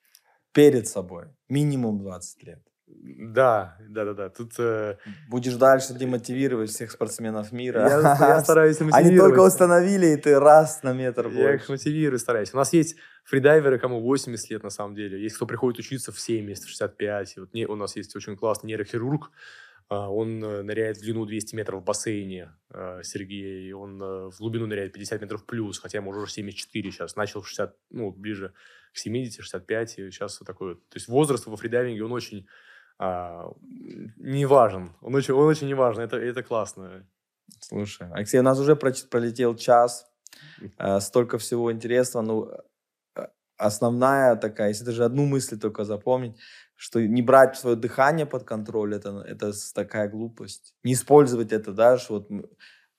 перед 0.52 0.86
собой. 0.86 1.28
Минимум 1.48 1.98
20 1.98 2.42
лет. 2.42 2.71
Да, 2.86 3.78
да-да-да, 3.88 4.28
тут... 4.28 4.52
э, 4.58 4.96
Будешь 5.28 5.54
дальше 5.54 5.94
демотивировать 5.94 6.70
всех 6.70 6.90
спортсменов 6.90 7.50
мира. 7.52 7.80
я, 7.88 8.00
я 8.00 8.40
стараюсь 8.40 8.80
Они 8.80 8.90
мотивировать. 8.90 9.30
только 9.34 9.46
установили, 9.46 10.06
и 10.08 10.16
ты 10.16 10.38
раз 10.38 10.82
на 10.82 10.92
метр 10.92 11.28
Я 11.28 11.54
их 11.54 11.60
больше. 11.66 11.72
мотивирую, 11.72 12.18
стараюсь. 12.18 12.52
У 12.52 12.56
нас 12.56 12.72
есть 12.72 12.96
фридайверы, 13.24 13.78
кому 13.78 14.00
80 14.00 14.50
лет 14.50 14.62
на 14.62 14.70
самом 14.70 14.94
деле. 14.94 15.22
Есть 15.22 15.36
кто 15.36 15.46
приходит 15.46 15.78
учиться 15.80 16.12
в 16.12 16.20
70, 16.20 16.64
в 16.64 16.68
65. 16.68 17.36
И 17.36 17.40
вот 17.40 17.54
не, 17.54 17.66
у 17.66 17.76
нас 17.76 17.96
есть 17.96 18.14
очень 18.16 18.36
классный 18.36 18.68
нейрохирург. 18.68 19.30
а, 19.88 20.10
Он 20.10 20.44
э, 20.44 20.62
ныряет 20.62 20.98
в 20.98 21.00
длину 21.00 21.24
200 21.24 21.54
метров 21.54 21.80
в 21.80 21.84
бассейне, 21.84 22.52
э, 22.74 23.00
Сергей. 23.04 23.72
Он 23.72 24.02
э, 24.02 24.30
в 24.30 24.38
глубину 24.38 24.66
ныряет 24.66 24.92
50 24.92 25.20
метров 25.22 25.46
плюс, 25.46 25.78
хотя 25.78 25.98
ему 25.98 26.10
уже 26.10 26.30
74 26.30 26.90
сейчас. 26.90 27.16
Начал 27.16 27.40
в 27.40 27.48
60, 27.48 27.74
ну, 27.90 28.10
ближе 28.10 28.52
к 28.92 28.98
70, 28.98 29.40
65, 29.42 29.98
и 29.98 30.10
сейчас 30.10 30.38
вот 30.40 30.46
такой 30.46 30.74
вот. 30.74 30.88
То 30.90 30.96
есть 30.96 31.08
возраст 31.08 31.46
во 31.46 31.56
фридайвинге, 31.56 32.04
он 32.04 32.12
очень 32.12 32.46
а, 33.04 33.52
не 34.16 34.46
важен. 34.46 34.92
Он 35.00 35.14
очень, 35.14 35.34
он 35.34 35.48
очень 35.48 35.66
не 35.66 35.74
важен. 35.74 36.02
Это, 36.02 36.16
это 36.18 36.44
классно. 36.44 37.04
Слушай, 37.58 38.08
Алексей, 38.12 38.38
у 38.38 38.44
нас 38.44 38.60
уже 38.60 38.76
пролетел 38.76 39.56
час. 39.56 40.06
Э, 40.78 41.00
Столько 41.00 41.38
всего 41.38 41.72
интересного. 41.72 42.24
Ну, 42.24 42.50
э, 43.16 43.26
основная 43.56 44.36
такая, 44.36 44.68
если 44.68 44.84
даже 44.84 45.04
одну 45.04 45.26
мысль 45.26 45.58
только 45.58 45.84
запомнить, 45.84 46.38
что 46.76 47.00
не 47.00 47.22
брать 47.22 47.56
свое 47.56 47.74
дыхание 47.74 48.24
под 48.24 48.44
контроль, 48.44 48.94
это, 48.94 49.24
это 49.26 49.52
такая 49.74 50.08
глупость. 50.08 50.76
Не 50.84 50.92
использовать 50.92 51.52
это, 51.52 51.72
да, 51.72 51.98
что 51.98 52.14
вот 52.14 52.28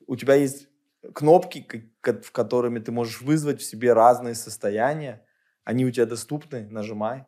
у 0.06 0.16
тебя 0.18 0.36
есть 0.36 0.68
кнопки, 1.14 1.66
в 2.02 2.32
которыми 2.34 2.80
ты 2.80 2.92
можешь 2.92 3.22
вызвать 3.22 3.62
в 3.62 3.66
себе 3.66 3.94
разные 3.94 4.36
состояния. 4.36 5.26
Они 5.64 5.86
у 5.86 5.92
тебя 5.92 6.06
доступны, 6.06 6.68
нажимай. 6.70 7.26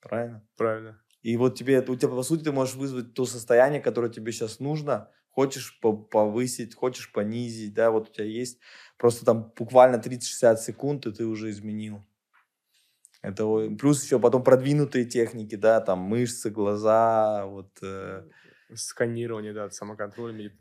Правильно? 0.00 0.42
Правильно. 0.56 0.98
И 1.26 1.36
вот 1.36 1.56
тебе, 1.58 1.80
у 1.80 1.96
тебя, 1.96 2.08
по 2.08 2.22
сути, 2.22 2.44
ты 2.44 2.52
можешь 2.52 2.76
вызвать 2.76 3.14
то 3.14 3.26
состояние, 3.26 3.80
которое 3.80 4.08
тебе 4.12 4.30
сейчас 4.30 4.60
нужно. 4.60 5.10
Хочешь 5.30 5.80
по- 5.80 5.96
повысить, 5.96 6.76
хочешь 6.76 7.10
понизить, 7.12 7.74
да, 7.74 7.90
вот 7.90 8.10
у 8.10 8.12
тебя 8.12 8.26
есть 8.26 8.60
просто 8.96 9.24
там 9.24 9.52
буквально 9.58 9.98
30-60 9.98 10.60
секунд, 10.60 11.04
и 11.06 11.12
ты 11.12 11.26
уже 11.26 11.50
изменил. 11.50 12.06
Это 13.22 13.44
плюс 13.76 14.04
еще 14.04 14.20
потом 14.20 14.44
продвинутые 14.44 15.04
техники, 15.04 15.56
да, 15.56 15.80
там 15.80 15.98
мышцы, 16.00 16.50
глаза, 16.50 17.44
вот. 17.46 17.70
э, 17.82 18.22
Сканирование, 18.74 19.52
да, 19.52 19.70
самоконтроль. 19.70 20.52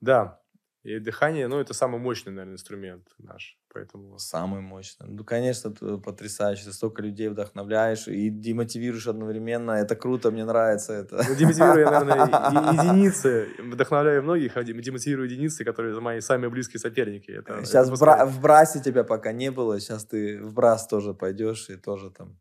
Да, 0.00 0.40
и 0.84 0.98
дыхание, 1.00 1.48
ну, 1.48 1.58
это 1.58 1.74
самый 1.74 2.00
мощный, 2.00 2.30
наверное, 2.32 2.54
инструмент 2.54 3.08
наш. 3.18 3.58
Поэтому 3.74 4.18
Самый 4.18 4.60
мощный. 4.60 5.08
Ну, 5.08 5.24
конечно, 5.24 5.70
ты 5.70 5.98
потрясающе. 5.98 6.64
Ты 6.66 6.72
столько 6.72 7.02
людей 7.02 7.28
вдохновляешь 7.28 8.06
и 8.08 8.30
демотивируешь 8.30 9.08
одновременно. 9.08 9.72
Это 9.72 9.96
круто, 9.96 10.30
мне 10.30 10.44
нравится 10.44 10.92
это. 10.92 11.16
Ну, 11.28 11.34
демотивирую 11.34 11.80
я, 11.80 11.90
наверное, 11.90 12.72
единицы. 12.72 13.48
Вдохновляю 13.58 14.22
многих, 14.22 14.56
а 14.56 14.62
дем- 14.62 14.80
демотивирую 14.80 15.28
единицы, 15.28 15.64
которые 15.64 15.98
мои 16.00 16.20
самые 16.20 16.50
близкие 16.50 16.78
соперники. 16.78 17.32
Это, 17.32 17.64
Сейчас 17.64 17.88
это 17.88 17.96
в, 17.96 18.00
бра- 18.00 18.26
в 18.26 18.40
брасе 18.40 18.80
тебя 18.80 19.02
пока 19.02 19.32
не 19.32 19.50
было, 19.50 19.80
сейчас 19.80 20.06
ты 20.06 20.40
в 20.40 20.54
брас 20.54 20.86
тоже 20.86 21.12
пойдешь 21.12 21.68
и 21.70 21.76
тоже 21.76 22.10
там. 22.10 22.38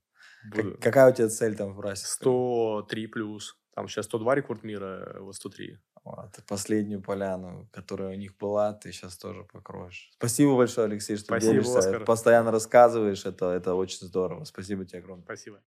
Как- 0.52 0.80
какая 0.80 1.12
у 1.12 1.16
тебя 1.16 1.30
цель 1.30 1.56
там 1.56 1.74
в 1.74 1.78
брасе? 1.78 2.06
103 2.06 3.08
плюс. 3.08 3.56
Там 3.76 3.88
сейчас 3.88 4.06
102 4.06 4.36
рекорд 4.36 4.64
мира, 4.64 5.18
вот 5.20 5.36
103. 5.36 5.78
Вот, 6.04 6.38
последнюю 6.48 7.02
поляну, 7.02 7.70
которая 7.72 8.10
у 8.12 8.18
них 8.18 8.38
была, 8.38 8.74
ты 8.74 8.92
сейчас 8.92 9.18
тоже 9.18 9.46
покроешь. 9.46 10.12
Спасибо 10.18 10.58
большое, 10.58 10.88
Алексей, 10.88 11.16
что 11.16 11.28
Спасибо, 11.28 11.54
делишься, 11.54 11.80
Оскар. 11.80 12.04
постоянно 12.04 12.52
рассказываешь. 12.52 13.26
Это, 13.26 13.52
это 13.52 13.74
очень 13.74 14.06
здорово. 14.08 14.44
Спасибо 14.44 14.86
тебе 14.86 15.00
огромное. 15.00 15.24
Спасибо. 15.24 15.64